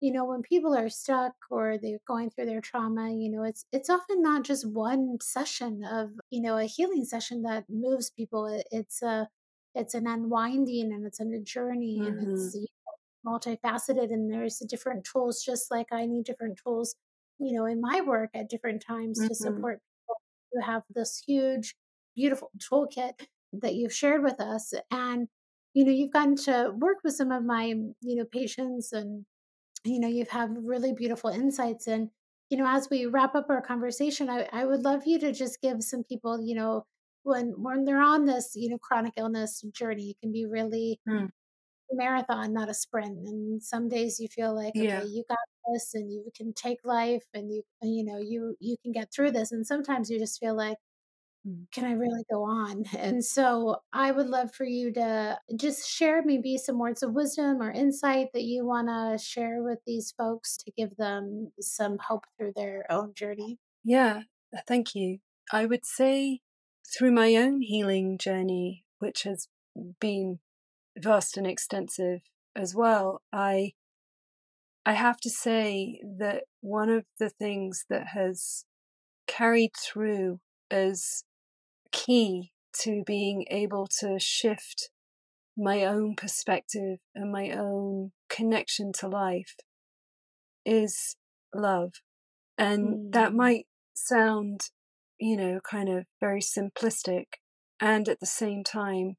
you 0.00 0.12
know 0.12 0.24
when 0.24 0.42
people 0.42 0.76
are 0.76 0.88
stuck 0.88 1.32
or 1.50 1.78
they're 1.78 1.98
going 2.06 2.30
through 2.30 2.46
their 2.46 2.60
trauma 2.60 3.10
you 3.10 3.30
know 3.30 3.42
it's 3.42 3.64
it's 3.72 3.90
often 3.90 4.22
not 4.22 4.44
just 4.44 4.68
one 4.68 5.16
session 5.20 5.82
of 5.84 6.10
you 6.30 6.40
know 6.40 6.58
a 6.58 6.64
healing 6.64 7.04
session 7.04 7.42
that 7.42 7.64
moves 7.68 8.10
people 8.10 8.62
it's 8.70 9.02
a 9.02 9.28
it's 9.74 9.94
an 9.94 10.06
unwinding 10.06 10.92
and 10.92 11.04
it's 11.06 11.20
a 11.20 11.40
journey 11.40 11.98
mm-hmm. 12.00 12.18
and 12.18 12.32
it's 12.38 12.54
you 12.54 12.60
know, 12.60 13.32
multifaceted 13.32 14.12
and 14.12 14.32
there's 14.32 14.58
different 14.68 15.04
tools 15.04 15.42
just 15.42 15.70
like 15.70 15.86
i 15.90 16.06
need 16.06 16.24
different 16.24 16.58
tools 16.62 16.94
you 17.38 17.52
know 17.56 17.66
in 17.66 17.80
my 17.80 18.00
work 18.00 18.30
at 18.34 18.48
different 18.48 18.84
times 18.86 19.18
mm-hmm. 19.18 19.28
to 19.28 19.34
support 19.34 19.80
people 19.80 20.16
who 20.52 20.60
have 20.60 20.82
this 20.94 21.22
huge 21.26 21.74
beautiful 22.14 22.50
toolkit 22.58 23.26
that 23.52 23.74
you've 23.74 23.92
shared 23.92 24.22
with 24.22 24.40
us 24.40 24.72
and 24.90 25.28
you 25.74 25.84
know 25.84 25.90
you've 25.90 26.12
gotten 26.12 26.36
to 26.36 26.72
work 26.76 26.98
with 27.04 27.14
some 27.14 27.32
of 27.32 27.44
my 27.44 27.66
you 27.66 28.16
know 28.16 28.24
patients 28.24 28.92
and 28.92 29.24
you 29.84 30.00
know 30.00 30.08
you've 30.08 30.30
had 30.30 30.56
really 30.62 30.92
beautiful 30.92 31.30
insights 31.30 31.86
and 31.86 32.08
you 32.50 32.56
know 32.56 32.66
as 32.66 32.88
we 32.90 33.06
wrap 33.06 33.34
up 33.34 33.46
our 33.50 33.60
conversation 33.60 34.30
I, 34.30 34.48
I 34.52 34.64
would 34.64 34.82
love 34.82 35.02
you 35.06 35.18
to 35.20 35.32
just 35.32 35.60
give 35.60 35.82
some 35.82 36.04
people 36.04 36.40
you 36.40 36.54
know 36.54 36.84
when 37.22 37.54
when 37.56 37.84
they're 37.84 38.02
on 38.02 38.24
this 38.24 38.52
you 38.54 38.70
know 38.70 38.78
chronic 38.78 39.14
illness 39.16 39.62
journey 39.72 40.10
it 40.10 40.16
can 40.20 40.32
be 40.32 40.46
really 40.46 41.00
mm. 41.08 41.26
a 41.26 41.94
marathon 41.94 42.52
not 42.52 42.68
a 42.68 42.74
sprint 42.74 43.26
and 43.26 43.62
some 43.62 43.88
days 43.88 44.20
you 44.20 44.28
feel 44.28 44.54
like 44.54 44.74
okay 44.76 44.86
yeah. 44.86 45.02
you 45.02 45.24
got 45.28 45.38
this 45.72 45.94
and 45.94 46.12
you 46.12 46.30
can 46.36 46.52
take 46.52 46.80
life 46.84 47.24
and 47.34 47.52
you 47.52 47.62
you 47.82 48.04
know 48.04 48.18
you 48.18 48.56
you 48.60 48.76
can 48.82 48.92
get 48.92 49.12
through 49.12 49.30
this 49.30 49.52
and 49.52 49.66
sometimes 49.66 50.10
you 50.10 50.18
just 50.18 50.40
feel 50.40 50.54
like 50.56 50.78
Mm. 51.46 51.66
can 51.72 51.84
I 51.84 51.92
really 51.92 52.24
go 52.30 52.44
on? 52.44 52.84
And 52.96 53.24
so 53.24 53.78
I 53.92 54.12
would 54.12 54.28
love 54.28 54.54
for 54.54 54.64
you 54.64 54.92
to 54.94 55.38
just 55.56 55.88
share 55.88 56.22
maybe 56.24 56.56
some 56.56 56.78
words 56.78 57.02
of 57.02 57.12
wisdom 57.14 57.60
or 57.62 57.70
insight 57.70 58.28
that 58.32 58.42
you 58.44 58.64
want 58.64 58.88
to 58.88 59.18
share 59.22 59.62
with 59.62 59.80
these 59.86 60.12
folks 60.12 60.56
to 60.58 60.72
give 60.76 60.96
them 60.96 61.52
some 61.60 61.98
hope 61.98 62.24
through 62.38 62.52
their 62.56 62.86
own 62.90 63.14
journey. 63.14 63.58
Yeah, 63.82 64.22
uh, 64.56 64.60
thank 64.66 64.94
you. 64.94 65.20
I 65.52 65.66
would 65.66 65.84
say 65.84 66.42
through 66.86 67.12
my 67.12 67.34
own 67.36 67.60
healing 67.62 68.18
journey, 68.18 68.86
which 68.98 69.22
has 69.24 69.48
been 70.00 70.40
vast 70.98 71.36
and 71.36 71.46
extensive 71.46 72.22
as 72.56 72.74
well, 72.74 73.22
I 73.32 73.74
I 74.86 74.92
have 74.92 75.18
to 75.20 75.30
say 75.30 76.00
that 76.18 76.44
one 76.60 76.90
of 76.90 77.04
the 77.18 77.30
things 77.30 77.86
that 77.88 78.08
has 78.08 78.64
carried 79.26 79.72
through 79.76 80.40
as 80.70 81.24
key 81.90 82.52
to 82.80 83.02
being 83.06 83.46
able 83.50 83.86
to 84.00 84.18
shift 84.18 84.90
my 85.56 85.84
own 85.84 86.16
perspective 86.16 86.98
and 87.14 87.30
my 87.30 87.50
own 87.50 88.12
connection 88.28 88.92
to 88.92 89.08
life 89.08 89.54
is 90.66 91.16
love. 91.54 91.92
And 92.58 92.88
mm. 92.88 93.12
that 93.12 93.32
might 93.32 93.66
sound, 93.94 94.70
you 95.18 95.36
know, 95.36 95.60
kind 95.60 95.88
of 95.88 96.04
very 96.20 96.40
simplistic. 96.40 97.24
And 97.80 98.08
at 98.08 98.20
the 98.20 98.26
same 98.26 98.64
time, 98.64 99.16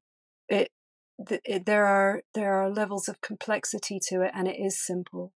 it, 0.48 0.70
it 1.18 1.66
there 1.66 1.86
are 1.86 2.22
there 2.34 2.54
are 2.54 2.70
levels 2.70 3.08
of 3.08 3.20
complexity 3.20 3.98
to 4.08 4.22
it, 4.22 4.32
and 4.34 4.48
it 4.48 4.56
is 4.58 4.84
simple. 4.84 5.32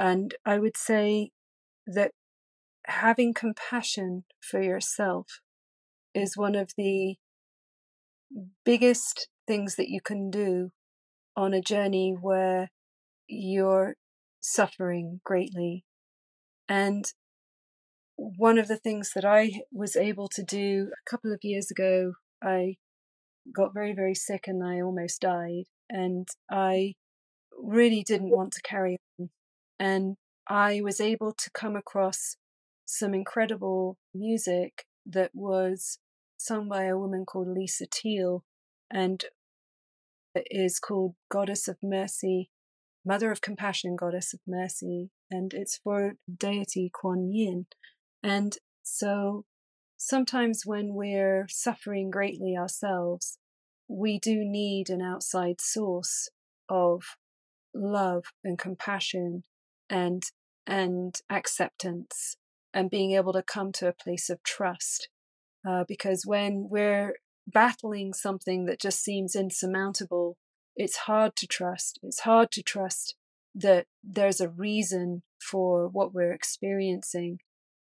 And 0.00 0.34
I 0.46 0.58
would 0.58 0.78
say 0.78 1.28
that 1.86 2.12
having 2.86 3.34
compassion 3.34 4.24
for 4.40 4.62
yourself 4.62 5.26
is 6.14 6.38
one 6.38 6.54
of 6.54 6.70
the 6.78 7.16
biggest 8.64 9.28
things 9.46 9.76
that 9.76 9.90
you 9.90 10.00
can 10.02 10.30
do 10.30 10.70
on 11.36 11.52
a 11.52 11.60
journey 11.60 12.16
where 12.18 12.70
you're 13.28 13.96
suffering 14.40 15.20
greatly. 15.22 15.84
And 16.66 17.04
one 18.16 18.58
of 18.58 18.68
the 18.68 18.78
things 18.78 19.10
that 19.14 19.26
I 19.26 19.60
was 19.70 19.96
able 19.96 20.28
to 20.28 20.42
do 20.42 20.92
a 20.94 21.10
couple 21.10 21.30
of 21.30 21.40
years 21.42 21.70
ago, 21.70 22.14
I 22.42 22.76
got 23.54 23.74
very, 23.74 23.92
very 23.92 24.14
sick 24.14 24.44
and 24.46 24.64
I 24.64 24.80
almost 24.80 25.20
died. 25.20 25.64
And 25.90 26.26
I 26.50 26.94
really 27.62 28.02
didn't 28.02 28.30
want 28.30 28.54
to 28.54 28.62
carry 28.62 28.96
on. 29.18 29.28
And 29.80 30.16
I 30.46 30.82
was 30.82 31.00
able 31.00 31.32
to 31.32 31.50
come 31.50 31.74
across 31.74 32.36
some 32.84 33.14
incredible 33.14 33.96
music 34.14 34.84
that 35.06 35.30
was 35.32 35.98
sung 36.36 36.68
by 36.68 36.84
a 36.84 36.98
woman 36.98 37.24
called 37.24 37.48
Lisa 37.48 37.86
Thiel 37.86 38.44
and 38.90 39.24
it 40.34 40.46
is 40.50 40.78
called 40.78 41.14
Goddess 41.30 41.66
of 41.66 41.78
Mercy, 41.82 42.50
Mother 43.04 43.32
of 43.32 43.40
Compassion, 43.40 43.96
Goddess 43.96 44.34
of 44.34 44.40
Mercy, 44.46 45.10
and 45.30 45.52
it's 45.54 45.78
for 45.78 46.14
deity 46.38 46.90
Kuan 46.92 47.30
Yin. 47.32 47.66
And 48.22 48.56
so 48.82 49.44
sometimes 49.96 50.62
when 50.64 50.94
we're 50.94 51.46
suffering 51.48 52.10
greatly 52.10 52.56
ourselves, 52.56 53.38
we 53.88 54.18
do 54.18 54.44
need 54.44 54.88
an 54.88 55.02
outside 55.02 55.60
source 55.60 56.28
of 56.68 57.16
love 57.74 58.24
and 58.44 58.58
compassion 58.58 59.44
and 59.90 60.24
and 60.66 61.16
acceptance 61.28 62.36
and 62.72 62.90
being 62.90 63.12
able 63.12 63.32
to 63.32 63.42
come 63.42 63.72
to 63.72 63.88
a 63.88 63.92
place 63.92 64.30
of 64.30 64.42
trust 64.42 65.08
uh, 65.68 65.84
because 65.86 66.24
when 66.24 66.68
we're 66.70 67.16
battling 67.46 68.12
something 68.12 68.66
that 68.66 68.80
just 68.80 69.02
seems 69.02 69.34
insurmountable 69.34 70.36
it's 70.76 70.98
hard 70.98 71.34
to 71.36 71.46
trust 71.46 71.98
it's 72.02 72.20
hard 72.20 72.50
to 72.52 72.62
trust 72.62 73.16
that 73.54 73.86
there's 74.04 74.40
a 74.40 74.48
reason 74.48 75.22
for 75.40 75.88
what 75.88 76.14
we're 76.14 76.32
experiencing 76.32 77.38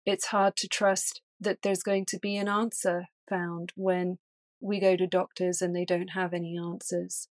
it's 0.06 0.26
hard 0.26 0.56
to 0.56 0.66
trust 0.66 1.20
that 1.40 1.58
there's 1.62 1.82
going 1.82 2.04
to 2.06 2.18
be 2.18 2.36
an 2.36 2.48
answer 2.48 3.06
found 3.28 3.72
when 3.76 4.18
we 4.60 4.78
go 4.78 4.96
to 4.96 5.06
doctors 5.06 5.62
and 5.62 5.74
they 5.74 5.84
don't 5.84 6.08
have 6.08 6.34
any 6.34 6.58
answers. 6.58 7.28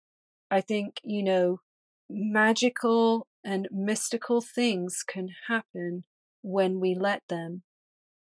I 0.50 0.60
think, 0.60 1.00
you 1.02 1.22
know, 1.22 1.60
magical 2.08 3.26
and 3.46 3.68
mystical 3.70 4.40
things 4.40 5.04
can 5.06 5.28
happen 5.46 6.02
when 6.42 6.80
we 6.80 6.96
let 6.96 7.22
them. 7.28 7.62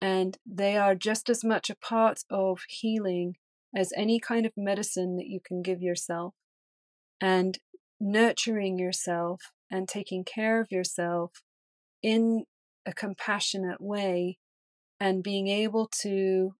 And 0.02 0.38
they 0.46 0.76
are 0.76 0.96
just 0.96 1.30
as 1.30 1.46
much 1.46 1.70
a 1.70 1.78
part 1.78 2.20
of 2.30 2.60
healing 2.68 3.38
as 3.74 3.94
any 3.96 4.20
kind 4.20 4.46
of 4.46 4.52
medicine 4.58 5.16
that 5.16 5.28
you 5.28 5.40
can 5.40 5.62
give 5.62 5.82
yourself. 5.82 6.34
And 7.22 7.58
nurturing 8.02 8.78
yourself 8.78 9.54
and 9.72 9.88
taking 9.88 10.26
care 10.26 10.60
of 10.60 10.74
yourself 10.74 11.42
in 12.02 12.44
a 12.86 12.92
compassionate 12.92 13.80
way 13.80 14.40
and 15.00 15.24
being 15.24 15.48
able 15.48 15.90
to 16.02 16.54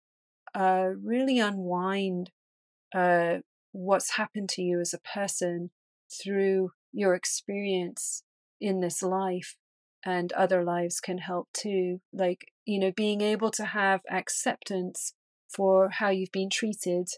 uh, 0.54 0.88
really 1.02 1.38
unwind 1.38 2.30
uh, 2.94 3.38
what's 3.72 4.16
happened 4.16 4.48
to 4.48 4.62
you 4.62 4.80
as 4.80 4.94
a 4.94 4.98
person 4.98 5.70
through 6.10 6.70
your 6.92 7.14
experience 7.14 8.22
in 8.60 8.80
this 8.80 9.02
life 9.02 9.56
and 10.04 10.32
other 10.32 10.62
lives 10.62 11.00
can 11.00 11.18
help 11.18 11.48
too. 11.52 12.00
Like, 12.12 12.52
you 12.64 12.78
know, 12.78 12.92
being 12.94 13.20
able 13.20 13.50
to 13.52 13.64
have 13.64 14.00
acceptance 14.10 15.14
for 15.48 15.90
how 15.90 16.10
you've 16.10 16.32
been 16.32 16.50
treated, 16.50 17.08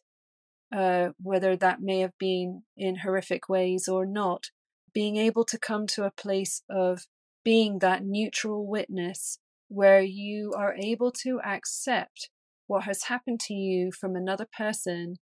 uh, 0.75 1.11
whether 1.21 1.57
that 1.57 1.81
may 1.81 2.01
have 2.01 2.17
been 2.19 2.63
in 2.77 2.97
horrific 2.97 3.49
ways 3.49 3.89
or 3.89 4.07
not, 4.07 4.51
being 4.93 5.17
able 5.17 5.45
to 5.45 5.59
come 5.59 5.87
to 5.87 6.05
a 6.05 6.11
place 6.11 6.63
of 6.71 7.07
being 7.45 7.79
that 7.81 8.05
neutral 8.05 8.67
witness 8.67 9.39
where 9.69 10.01
you 10.01 10.53
are 10.57 10.75
able 10.75 11.11
to 11.11 11.41
accept 11.45 12.31
what 12.67 12.85
has 12.85 13.05
happened 13.05 13.41
to 13.41 13.55
you 13.55 13.93
from 13.93 14.17
another 14.17 14.47
person, 14.57 15.17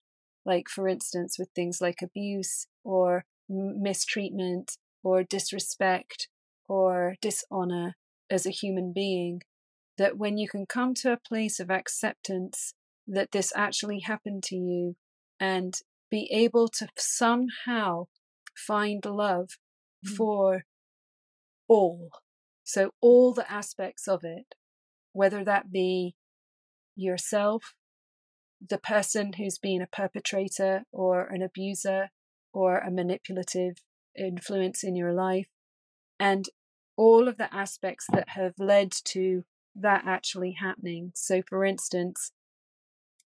like, 0.46 0.70
for 0.70 0.88
instance, 0.88 1.38
with 1.38 1.50
things 1.56 1.82
like 1.82 2.02
abuse 2.02 2.68
or 2.84 3.26
mistreatment 3.50 4.78
or 5.04 5.24
disrespect 5.24 6.28
or 6.68 7.16
dishonor 7.22 7.96
as 8.30 8.46
a 8.46 8.52
human 8.52 8.94
being, 8.94 9.42
that 9.98 10.18
when 10.18 10.38
you 10.38 10.48
can 10.48 10.66
come 10.66 10.94
to 10.96 11.12
a 11.12 11.18
place 11.18 11.60
of 11.60 11.70
acceptance 11.70 12.74
that 13.08 13.32
this 13.32 13.52
actually 13.56 14.00
happened 14.00 14.44
to 14.44 14.56
you 14.56 14.96
and 15.40 15.80
be 16.10 16.30
able 16.32 16.68
to 16.68 16.88
somehow 16.98 18.06
find 18.56 19.04
love 19.06 19.50
mm. 20.06 20.16
for 20.16 20.64
all 21.68 22.10
so, 22.64 22.92
all 23.02 23.34
the 23.34 23.50
aspects 23.52 24.08
of 24.08 24.24
it, 24.24 24.56
whether 25.12 25.44
that 25.44 25.72
be 25.72 26.16
yourself, 26.96 27.76
the 28.66 28.78
person 28.78 29.34
who's 29.34 29.58
been 29.58 29.82
a 29.82 29.88
perpetrator 29.88 30.84
or 30.92 31.26
an 31.28 31.42
abuser 31.42 32.10
or 32.54 32.78
a 32.78 32.90
manipulative 32.90 33.76
influence 34.18 34.84
in 34.84 34.96
your 34.96 35.14
life, 35.14 35.48
and 36.20 36.50
all 36.96 37.28
of 37.28 37.38
the 37.38 37.54
aspects 37.54 38.06
that 38.12 38.30
have 38.30 38.54
led 38.58 38.92
to 39.06 39.44
that 39.76 40.04
actually 40.06 40.58
happening. 40.60 41.12
So, 41.16 41.42
for 41.48 41.66
instance, 41.66 42.32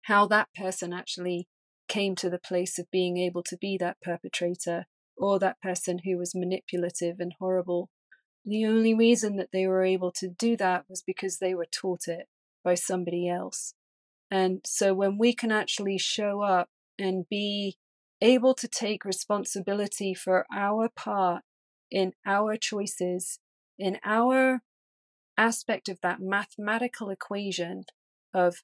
how 0.02 0.26
that 0.26 0.48
person 0.54 0.92
actually 0.92 1.48
came 1.88 2.16
to 2.16 2.30
the 2.30 2.38
place 2.38 2.78
of 2.78 2.90
being 2.90 3.18
able 3.18 3.42
to 3.44 3.56
be 3.56 3.76
that 3.78 4.00
perpetrator 4.02 4.86
or 5.16 5.38
that 5.38 5.60
person 5.60 6.00
who 6.04 6.16
was 6.18 6.34
manipulative 6.34 7.20
and 7.20 7.34
horrible 7.38 7.90
the 8.44 8.66
only 8.66 8.94
reason 8.94 9.36
that 9.36 9.50
they 9.52 9.66
were 9.66 9.84
able 9.84 10.10
to 10.12 10.28
do 10.28 10.56
that 10.56 10.84
was 10.88 11.02
because 11.02 11.38
they 11.38 11.54
were 11.54 11.66
taught 11.66 12.08
it 12.08 12.28
by 12.64 12.74
somebody 12.74 13.28
else. 13.28 13.74
And 14.30 14.60
so 14.64 14.94
when 14.94 15.18
we 15.18 15.32
can 15.32 15.52
actually 15.52 15.98
show 15.98 16.42
up 16.42 16.68
and 16.98 17.28
be 17.28 17.76
able 18.22 18.54
to 18.54 18.68
take 18.68 19.04
responsibility 19.04 20.14
for 20.14 20.46
our 20.54 20.88
part 20.88 21.42
in 21.90 22.12
our 22.24 22.56
choices, 22.56 23.40
in 23.78 23.98
our 24.04 24.62
aspect 25.36 25.88
of 25.88 25.98
that 26.02 26.20
mathematical 26.20 27.10
equation 27.10 27.84
of 28.32 28.62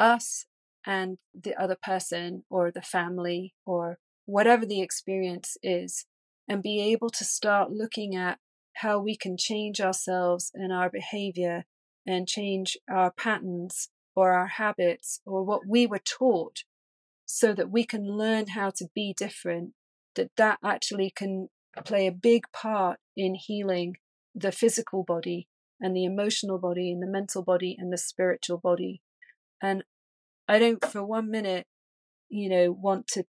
us 0.00 0.46
and 0.84 1.18
the 1.34 1.54
other 1.60 1.76
person 1.80 2.44
or 2.48 2.70
the 2.70 2.82
family 2.82 3.54
or 3.66 3.98
whatever 4.24 4.64
the 4.64 4.80
experience 4.80 5.56
is, 5.62 6.06
and 6.48 6.62
be 6.62 6.80
able 6.80 7.10
to 7.10 7.24
start 7.24 7.70
looking 7.70 8.16
at 8.16 8.38
how 8.76 8.98
we 8.98 9.16
can 9.16 9.36
change 9.36 9.80
ourselves 9.80 10.50
and 10.54 10.72
our 10.72 10.90
behavior 10.90 11.64
and 12.06 12.28
change 12.28 12.76
our 12.90 13.10
patterns 13.10 13.88
or 14.14 14.32
our 14.32 14.46
habits 14.46 15.20
or 15.26 15.44
what 15.44 15.66
we 15.66 15.86
were 15.86 16.00
taught 16.00 16.64
so 17.26 17.52
that 17.52 17.70
we 17.70 17.84
can 17.84 18.06
learn 18.06 18.48
how 18.48 18.70
to 18.70 18.86
be 18.94 19.14
different 19.16 19.72
that 20.14 20.30
that 20.36 20.58
actually 20.64 21.10
can 21.10 21.48
play 21.84 22.06
a 22.06 22.12
big 22.12 22.44
part 22.52 22.98
in 23.16 23.34
healing 23.34 23.96
the 24.34 24.52
physical 24.52 25.02
body 25.02 25.48
and 25.80 25.94
the 25.94 26.04
emotional 26.04 26.58
body 26.58 26.90
and 26.90 27.02
the 27.02 27.06
mental 27.06 27.42
body 27.42 27.76
and 27.78 27.92
the 27.92 27.98
spiritual 27.98 28.58
body. 28.58 29.02
And 29.60 29.84
i 30.48 30.58
don't 30.58 30.84
for 30.84 31.04
one 31.04 31.28
minute 31.28 31.66
you 32.28 32.48
know 32.48 32.70
want 32.70 33.08
to 33.08 33.24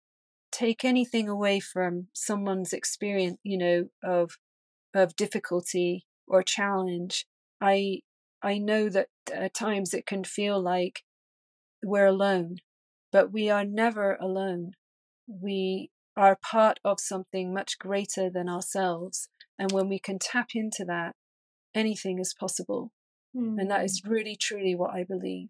take 0.50 0.82
anything 0.82 1.28
away 1.28 1.60
from 1.60 2.06
someone's 2.14 2.72
experience 2.72 3.38
you 3.42 3.58
know 3.58 3.88
of 4.02 4.38
of 4.94 5.16
difficulty 5.16 6.06
or 6.26 6.42
challenge, 6.42 7.26
I 7.60 8.00
I 8.42 8.58
know 8.58 8.88
that 8.88 9.08
at 9.32 9.54
times 9.54 9.94
it 9.94 10.06
can 10.06 10.24
feel 10.24 10.60
like 10.60 11.02
we're 11.82 12.06
alone, 12.06 12.56
but 13.12 13.32
we 13.32 13.50
are 13.50 13.64
never 13.64 14.16
alone. 14.16 14.72
We 15.28 15.90
are 16.16 16.38
part 16.42 16.80
of 16.84 16.98
something 16.98 17.54
much 17.54 17.78
greater 17.78 18.30
than 18.30 18.48
ourselves. 18.48 19.28
And 19.58 19.70
when 19.70 19.88
we 19.88 19.98
can 19.98 20.18
tap 20.18 20.48
into 20.54 20.84
that, 20.86 21.14
anything 21.74 22.18
is 22.18 22.34
possible. 22.38 22.90
Mm. 23.36 23.60
And 23.60 23.70
that 23.70 23.84
is 23.84 24.02
hmm. 24.04 24.10
really, 24.10 24.36
truly 24.36 24.74
what 24.74 24.94
I 24.94 25.04
believe. 25.04 25.48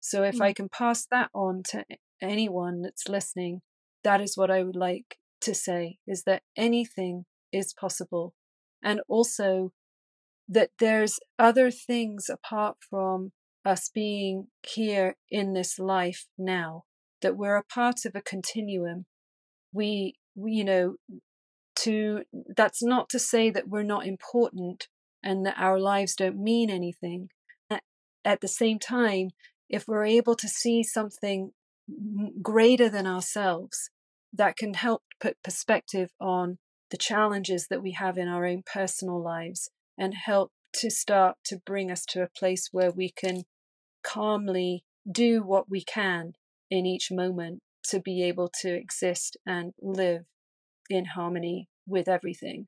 So 0.00 0.22
if 0.22 0.36
mm. 0.36 0.42
I 0.42 0.52
can 0.52 0.68
pass 0.68 1.06
that 1.10 1.30
on 1.34 1.62
to 1.70 1.84
anyone 2.20 2.82
that's 2.82 3.08
listening, 3.08 3.62
that 4.02 4.20
is 4.20 4.36
what 4.36 4.50
I 4.50 4.62
would 4.62 4.76
like 4.76 5.16
to 5.40 5.54
say 5.54 5.98
is 6.06 6.24
that 6.24 6.42
anything 6.56 7.24
is 7.52 7.74
possible 7.74 8.34
and 8.82 9.00
also 9.08 9.72
that 10.48 10.70
there's 10.78 11.18
other 11.38 11.70
things 11.70 12.28
apart 12.28 12.76
from 12.88 13.32
us 13.64 13.90
being 13.92 14.48
here 14.62 15.16
in 15.30 15.54
this 15.54 15.78
life 15.78 16.26
now 16.36 16.84
that 17.24 17.36
we're 17.36 17.56
a 17.56 17.64
part 17.64 18.04
of 18.04 18.14
a 18.14 18.22
continuum. 18.22 19.06
We, 19.72 20.14
we 20.36 20.52
you 20.52 20.64
know 20.64 20.94
to 21.80 22.22
that's 22.56 22.82
not 22.82 23.08
to 23.08 23.18
say 23.18 23.50
that 23.50 23.68
we're 23.68 23.82
not 23.82 24.06
important 24.06 24.86
and 25.24 25.44
that 25.44 25.58
our 25.58 25.80
lives 25.80 26.14
don't 26.14 26.38
mean 26.38 26.70
anything. 26.70 27.30
At 28.24 28.40
the 28.40 28.48
same 28.48 28.78
time 28.78 29.30
if 29.68 29.88
we're 29.88 30.04
able 30.04 30.36
to 30.36 30.48
see 30.48 30.82
something 30.82 31.50
greater 32.40 32.88
than 32.88 33.06
ourselves 33.06 33.90
that 34.32 34.56
can 34.56 34.74
help 34.74 35.02
put 35.20 35.42
perspective 35.42 36.10
on 36.20 36.58
the 36.90 36.96
challenges 36.96 37.66
that 37.68 37.82
we 37.82 37.92
have 37.92 38.16
in 38.16 38.28
our 38.28 38.46
own 38.46 38.62
personal 38.72 39.22
lives 39.22 39.70
and 39.98 40.14
help 40.14 40.52
to 40.72 40.90
start 40.90 41.36
to 41.44 41.58
bring 41.66 41.90
us 41.90 42.04
to 42.06 42.22
a 42.22 42.28
place 42.28 42.68
where 42.72 42.90
we 42.90 43.10
can 43.10 43.42
calmly 44.02 44.84
do 45.10 45.42
what 45.42 45.68
we 45.68 45.82
can 45.82 46.34
in 46.70 46.86
each 46.86 47.08
moment 47.10 47.60
to 47.84 48.00
be 48.00 48.22
able 48.24 48.50
to 48.62 48.74
exist 48.74 49.36
and 49.46 49.72
live 49.80 50.22
in 50.88 51.04
harmony 51.04 51.68
with 51.86 52.08
everything. 52.08 52.66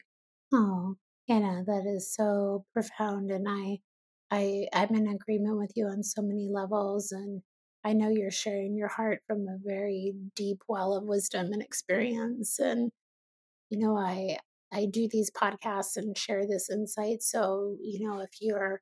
Oh, 0.53 0.97
Anna, 1.28 1.64
that 1.66 1.84
is 1.86 2.12
so 2.14 2.64
profound, 2.72 3.30
and 3.30 3.47
I, 3.49 3.78
I, 4.30 4.66
I'm 4.72 4.94
in 4.94 5.09
agreement 5.09 5.59
with 5.59 5.72
you 5.74 5.86
on 5.86 6.03
so 6.03 6.22
many 6.22 6.49
levels, 6.51 7.12
and 7.12 7.42
I 7.84 7.92
know 7.92 8.09
you're 8.09 8.30
sharing 8.30 8.76
your 8.76 8.88
heart 8.88 9.20
from 9.26 9.49
a 9.49 9.59
very 9.64 10.14
deep 10.34 10.62
well 10.68 10.94
of 10.94 11.05
wisdom 11.05 11.53
and 11.53 11.62
experience, 11.62 12.59
and 12.59 12.92
you 13.70 13.78
know, 13.78 13.97
I, 13.97 14.38
I 14.72 14.86
do 14.86 15.09
these 15.11 15.30
podcasts 15.30 15.97
and 15.97 16.16
share 16.16 16.47
this 16.47 16.70
insight. 16.70 17.22
So, 17.22 17.76
you 17.80 18.07
know, 18.07 18.20
if 18.20 18.30
you're 18.40 18.80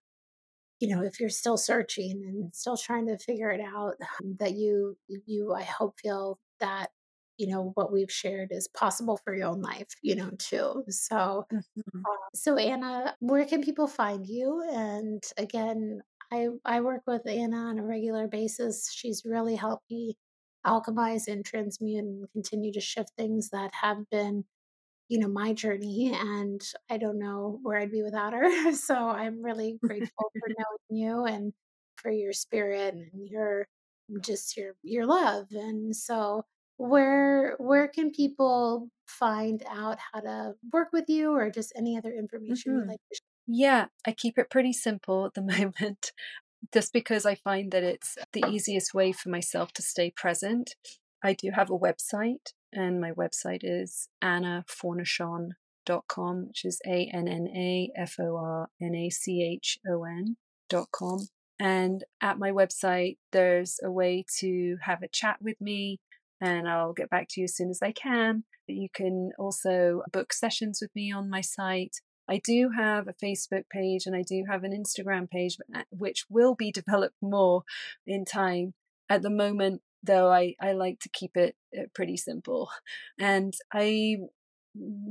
you 0.81 0.89
know 0.89 1.03
if 1.03 1.21
you're 1.21 1.29
still 1.31 1.57
searching 1.57 2.25
and 2.25 2.55
still 2.55 2.77
trying 2.77 3.07
to 3.07 3.19
figure 3.19 3.51
it 3.51 3.61
out 3.61 3.97
that 4.39 4.53
you 4.55 4.97
you 5.09 5.53
i 5.53 5.63
hope 5.63 5.99
feel 6.01 6.39
that 6.61 6.91
you 7.39 7.47
know 7.49 7.71
what 7.75 7.93
we've 7.93 8.13
shared 8.13 8.53
is 8.53 8.69
possible 8.69 9.17
for 9.25 9.35
your 9.35 9.49
own 9.49 9.61
life 9.61 9.89
you 10.03 10.15
know 10.17 10.31
too. 10.39 10.85
So 10.89 11.47
Mhm. 11.77 12.07
uh, 12.09 12.17
so 12.35 12.57
anna 12.57 13.17
where 13.21 13.45
can 13.47 13.63
people 13.63 13.87
find 13.89 14.27
you? 14.27 14.63
And 14.73 15.23
again 15.39 16.03
i 16.33 16.49
i 16.65 16.81
work 16.81 17.03
with 17.07 17.27
anna 17.27 17.57
on 17.57 17.79
a 17.79 17.85
regular 17.87 18.29
basis. 18.29 18.93
She's 18.93 19.25
really 19.25 19.57
helped 19.57 19.91
me 19.91 20.17
alchemize 20.67 21.29
and 21.29 21.45
transmute 21.45 22.05
and 22.05 22.31
continue 22.33 22.73
to 22.73 22.81
shift 22.81 23.11
things 23.17 23.51
that 23.51 23.73
have 23.75 24.09
been 24.11 24.45
you 25.09 25.19
know, 25.19 25.29
my 25.29 25.53
journey, 25.55 26.13
and 26.15 26.63
I 26.91 26.97
don't 26.99 27.19
know 27.19 27.59
where 27.63 27.79
I'd 27.79 27.91
be 27.93 28.03
without 28.03 28.33
her. 28.33 28.73
So 28.75 28.95
I'm 29.09 29.43
really 29.43 29.79
grateful 29.87 30.33
for 30.39 30.49
knowing 30.49 31.03
you 31.03 31.25
and 31.27 31.53
for 31.97 32.11
your 32.11 32.33
spirit 32.33 32.95
and 32.95 33.29
your 33.29 33.67
just 34.21 34.57
your 34.57 34.77
your 34.83 35.07
love. 35.07 35.49
And 35.53 35.95
so 35.97 36.45
where 36.77 37.57
where 37.59 37.89
can 37.89 38.11
people 38.13 38.89
find 39.07 39.63
out 39.69 39.99
how 40.13 40.21
to 40.21 40.55
work 40.73 40.89
with 40.93 41.09
you 41.09 41.33
or 41.33 41.51
just 41.51 41.73
any 41.77 41.97
other 41.99 42.13
information 42.13 42.75
you'd 42.75 42.87
Mhm. 42.87 42.89
like 42.89 43.01
to 43.13 43.17
Yeah, 43.47 43.89
I 44.07 44.13
keep 44.13 44.39
it 44.39 44.51
pretty 44.51 44.73
simple 44.73 45.27
at 45.27 45.35
the 45.35 45.43
moment, 45.59 46.13
just 46.75 46.93
because 46.95 47.27
I 47.27 47.37
find 47.37 47.73
that 47.73 47.85
it's 47.85 48.19
the 48.33 48.47
easiest 48.51 48.95
way 48.95 49.13
for 49.13 49.31
myself 49.31 49.73
to 49.75 49.83
stay 49.83 50.11
present. 50.13 50.77
I 51.25 51.35
do 51.35 51.51
have 51.53 51.71
a 51.71 51.79
website, 51.79 52.55
and 52.75 53.01
my 53.01 53.13
website 53.13 53.61
is 53.63 54.09
annafornachon.com, 54.23 56.47
which 56.49 56.65
is 56.65 56.81
A 56.87 57.11
N 57.13 57.29
N 57.29 57.49
A 57.49 57.91
F 57.97 58.17
O 58.21 58.37
R 58.37 58.69
N 58.81 58.95
A 58.95 59.11
C 59.11 59.43
H 59.43 59.79
O 59.89 60.05
N 60.05 60.37
dot 60.69 60.89
com. 60.93 61.29
And 61.59 62.05
at 62.21 62.39
my 62.39 62.51
website, 62.51 63.17
there's 63.33 63.81
a 63.83 63.91
way 63.91 64.25
to 64.39 64.77
have 64.83 65.03
a 65.03 65.09
chat 65.09 65.39
with 65.41 65.61
me, 65.61 65.99
and 66.41 66.69
I'll 66.69 66.93
get 66.93 67.11
back 67.11 67.29
to 67.31 67.41
you 67.41 67.45
as 67.45 67.57
soon 67.57 67.71
as 67.71 67.81
I 67.83 67.93
can. 67.93 68.45
You 68.67 68.89
can 68.93 69.31
also 69.39 70.03
book 70.13 70.33
sessions 70.33 70.81
with 70.81 70.91
me 70.95 71.13
on 71.13 71.31
my 71.31 71.43
site. 71.43 72.01
I 72.29 72.41
do 72.43 72.71
have 72.75 73.07
a 73.07 73.13
Facebook 73.13 73.65
page 73.71 74.07
and 74.07 74.17
I 74.17 74.23
do 74.23 74.45
have 74.49 74.65
an 74.65 74.73
Instagram 74.73 75.29
page, 75.29 75.59
uh, 75.75 75.83
which 75.91 76.25
will 76.31 76.55
be 76.55 76.73
developed 76.73 77.17
more 77.21 77.65
in 78.07 78.25
time. 78.25 78.75
At 79.11 79.21
the 79.21 79.31
moment, 79.31 79.83
though, 80.05 80.31
I, 80.31 80.55
I 80.61 80.73
like 80.73 81.01
to 81.01 81.09
keep 81.09 81.37
it 81.37 81.57
pretty 81.95 82.17
simple. 82.17 82.71
And 83.19 83.55
I 83.73 84.17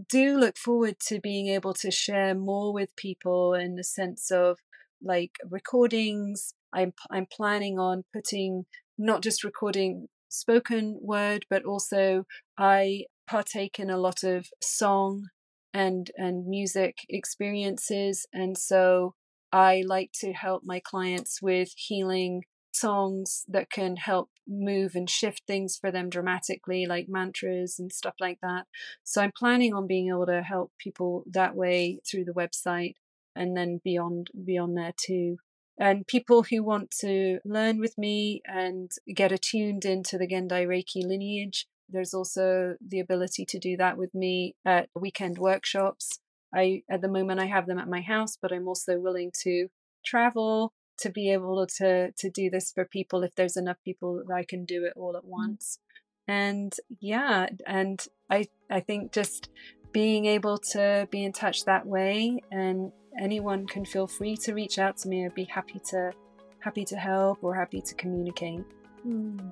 do 0.10 0.38
look 0.38 0.58
forward 0.58 1.00
to 1.08 1.22
being 1.22 1.48
able 1.48 1.74
to 1.74 1.92
share 1.92 2.36
more 2.36 2.74
with 2.74 2.96
people 2.96 3.54
in 3.54 3.76
the 3.76 3.84
sense 3.84 4.30
of 4.32 4.60
like 5.02 5.32
recordings. 5.50 6.54
I'm 6.74 6.94
I'm 7.12 7.28
planning 7.32 7.80
on 7.80 8.04
putting 8.14 8.66
not 8.98 9.22
just 9.22 9.44
recording 9.44 10.08
spoken 10.30 11.00
word, 11.02 11.46
but 11.50 11.64
also 11.64 12.26
I 12.58 13.06
partake 13.28 13.80
in 13.80 13.90
a 13.90 13.98
lot 13.98 14.24
of 14.24 14.48
song 14.62 15.28
and 15.74 16.12
and 16.18 16.46
music 16.48 16.98
experiences, 17.10 18.26
and 18.34 18.58
so 18.58 19.16
I 19.52 19.84
like 19.86 20.12
to 20.22 20.34
help 20.34 20.64
my 20.66 20.82
clients 20.84 21.42
with 21.42 21.70
healing 21.78 22.44
songs 22.74 23.46
that 23.48 23.70
can 23.70 23.96
help 23.96 24.30
move 24.48 24.96
and 24.96 25.10
shift 25.10 25.44
things 25.48 25.78
for 25.78 25.92
them 25.92 26.10
dramatically, 26.10 26.86
like 26.86 27.08
mantras 27.08 27.80
and 27.80 27.92
stuff 27.92 28.16
like 28.20 28.40
that. 28.42 28.66
So 29.04 29.22
I'm 29.22 29.32
planning 29.38 29.74
on 29.74 29.88
being 29.88 30.10
able 30.10 30.26
to 30.26 30.42
help 30.42 30.72
people 30.78 31.24
that 31.32 31.56
way 31.56 32.00
through 32.10 32.26
the 32.26 32.34
website 32.34 32.96
and 33.36 33.56
then 33.56 33.80
beyond 33.84 34.30
beyond 34.46 34.78
there 34.78 34.94
too. 34.98 35.38
And 35.80 36.06
people 36.06 36.44
who 36.44 36.64
want 36.64 36.92
to 37.02 37.40
learn 37.44 37.80
with 37.80 37.98
me 37.98 38.42
and 38.46 38.92
get 39.14 39.32
attuned 39.32 39.86
into 39.86 40.18
the 40.18 40.28
Gendai 40.28 40.68
Reiki 40.68 41.04
lineage, 41.04 41.68
there's 41.90 42.14
also 42.14 42.76
the 42.86 43.00
ability 43.00 43.46
to 43.46 43.60
do 43.60 43.76
that 43.78 43.98
with 43.98 44.14
me 44.14 44.56
at 44.66 44.90
weekend 44.96 45.38
workshops. 45.38 46.20
I 46.54 46.84
at 46.90 47.02
the 47.02 47.08
moment 47.08 47.40
I 47.40 47.46
have 47.46 47.66
them 47.66 47.80
at 47.80 47.88
my 47.88 48.02
house, 48.02 48.38
but 48.40 48.52
I'm 48.52 48.68
also 48.68 49.00
willing 49.00 49.32
to 49.44 49.68
travel 50.06 50.74
to 51.00 51.10
be 51.10 51.32
able 51.32 51.66
to 51.78 52.12
to 52.12 52.30
do 52.30 52.50
this 52.50 52.72
for 52.72 52.86
people 52.86 53.24
if 53.24 53.36
there's 53.36 53.58
enough 53.58 53.78
people 53.84 54.24
that 54.28 54.34
I 54.34 54.44
can 54.44 54.66
do 54.66 54.86
it 54.86 54.94
all 54.96 55.16
at 55.18 55.26
once. 55.26 55.80
And 56.28 56.74
yeah, 57.00 57.48
and 57.68 58.06
I 58.30 58.48
I 58.70 58.80
think 58.80 59.12
just 59.12 59.50
being 59.92 60.26
able 60.26 60.58
to 60.58 61.08
be 61.12 61.24
in 61.24 61.34
touch 61.34 61.66
that 61.66 61.86
way 61.86 62.42
and 62.52 62.92
anyone 63.20 63.68
can 63.68 63.86
feel 63.86 64.08
free 64.08 64.36
to 64.38 64.54
reach 64.54 64.80
out 64.80 64.98
to 64.98 65.10
me. 65.10 65.26
I'd 65.26 65.36
be 65.36 65.44
happy 65.46 65.80
to 65.90 66.12
happy 66.60 66.86
to 66.86 66.96
help 66.96 67.44
or 67.44 67.54
happy 67.54 67.82
to 67.82 67.94
communicate. 67.96 68.64
Mm, 69.06 69.52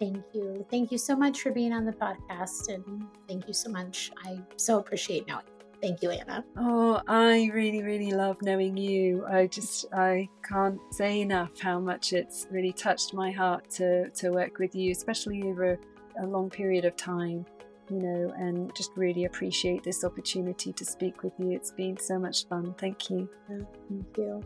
Thank 0.00 0.24
you. 0.32 0.64
Thank 0.70 0.90
you 0.90 0.96
so 0.96 1.14
much 1.14 1.42
for 1.42 1.52
being 1.52 1.74
on 1.74 1.84
the 1.84 1.92
podcast. 1.92 2.72
And 2.74 3.06
thank 3.28 3.46
you 3.46 3.52
so 3.52 3.70
much. 3.70 4.10
I 4.24 4.40
so 4.56 4.78
appreciate 4.78 5.28
knowing. 5.28 5.44
Thank 5.80 6.02
you, 6.02 6.10
Anna. 6.10 6.44
Oh, 6.58 7.00
I 7.08 7.50
really, 7.54 7.82
really 7.82 8.10
love 8.10 8.36
knowing 8.42 8.76
you. 8.76 9.24
I 9.26 9.46
just, 9.46 9.86
I 9.92 10.28
can't 10.46 10.78
say 10.90 11.20
enough 11.22 11.58
how 11.58 11.80
much 11.80 12.12
it's 12.12 12.46
really 12.50 12.72
touched 12.72 13.14
my 13.14 13.30
heart 13.30 13.70
to, 13.72 14.10
to 14.10 14.30
work 14.30 14.58
with 14.58 14.74
you, 14.74 14.92
especially 14.92 15.42
over 15.44 15.78
a 16.20 16.26
long 16.26 16.50
period 16.50 16.84
of 16.84 16.96
time, 16.96 17.46
you 17.90 17.98
know, 17.98 18.34
and 18.36 18.74
just 18.74 18.90
really 18.94 19.24
appreciate 19.24 19.82
this 19.82 20.04
opportunity 20.04 20.72
to 20.72 20.84
speak 20.84 21.22
with 21.22 21.32
you. 21.38 21.52
It's 21.52 21.70
been 21.70 21.96
so 21.96 22.18
much 22.18 22.46
fun. 22.46 22.74
Thank 22.78 23.08
you. 23.08 23.28
Mm, 23.50 23.66
thank 23.88 24.16
you. 24.18 24.42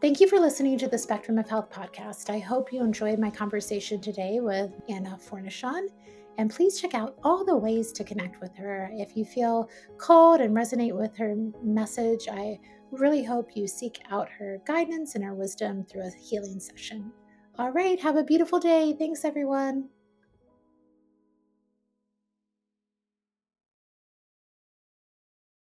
Thank 0.00 0.20
you 0.20 0.28
for 0.28 0.38
listening 0.38 0.78
to 0.78 0.88
the 0.88 0.98
Spectrum 0.98 1.38
of 1.38 1.48
Health 1.48 1.70
podcast. 1.70 2.30
I 2.30 2.38
hope 2.38 2.72
you 2.72 2.82
enjoyed 2.82 3.18
my 3.18 3.30
conversation 3.30 4.00
today 4.00 4.40
with 4.40 4.70
Anna 4.88 5.18
Fornachon. 5.18 5.88
And 6.38 6.50
please 6.50 6.80
check 6.80 6.94
out 6.94 7.16
all 7.22 7.44
the 7.44 7.56
ways 7.56 7.92
to 7.92 8.04
connect 8.04 8.40
with 8.40 8.54
her. 8.56 8.90
If 8.92 9.16
you 9.16 9.24
feel 9.24 9.68
called 9.98 10.40
and 10.40 10.56
resonate 10.56 10.96
with 10.96 11.16
her 11.16 11.36
message, 11.62 12.26
I 12.30 12.58
really 12.90 13.22
hope 13.22 13.56
you 13.56 13.66
seek 13.66 14.00
out 14.10 14.28
her 14.30 14.58
guidance 14.66 15.14
and 15.14 15.24
her 15.24 15.34
wisdom 15.34 15.84
through 15.84 16.06
a 16.06 16.10
healing 16.10 16.60
session. 16.60 17.12
All 17.58 17.70
right, 17.70 18.00
have 18.00 18.16
a 18.16 18.24
beautiful 18.24 18.58
day. 18.58 18.94
Thanks, 18.98 19.24
everyone. 19.24 19.88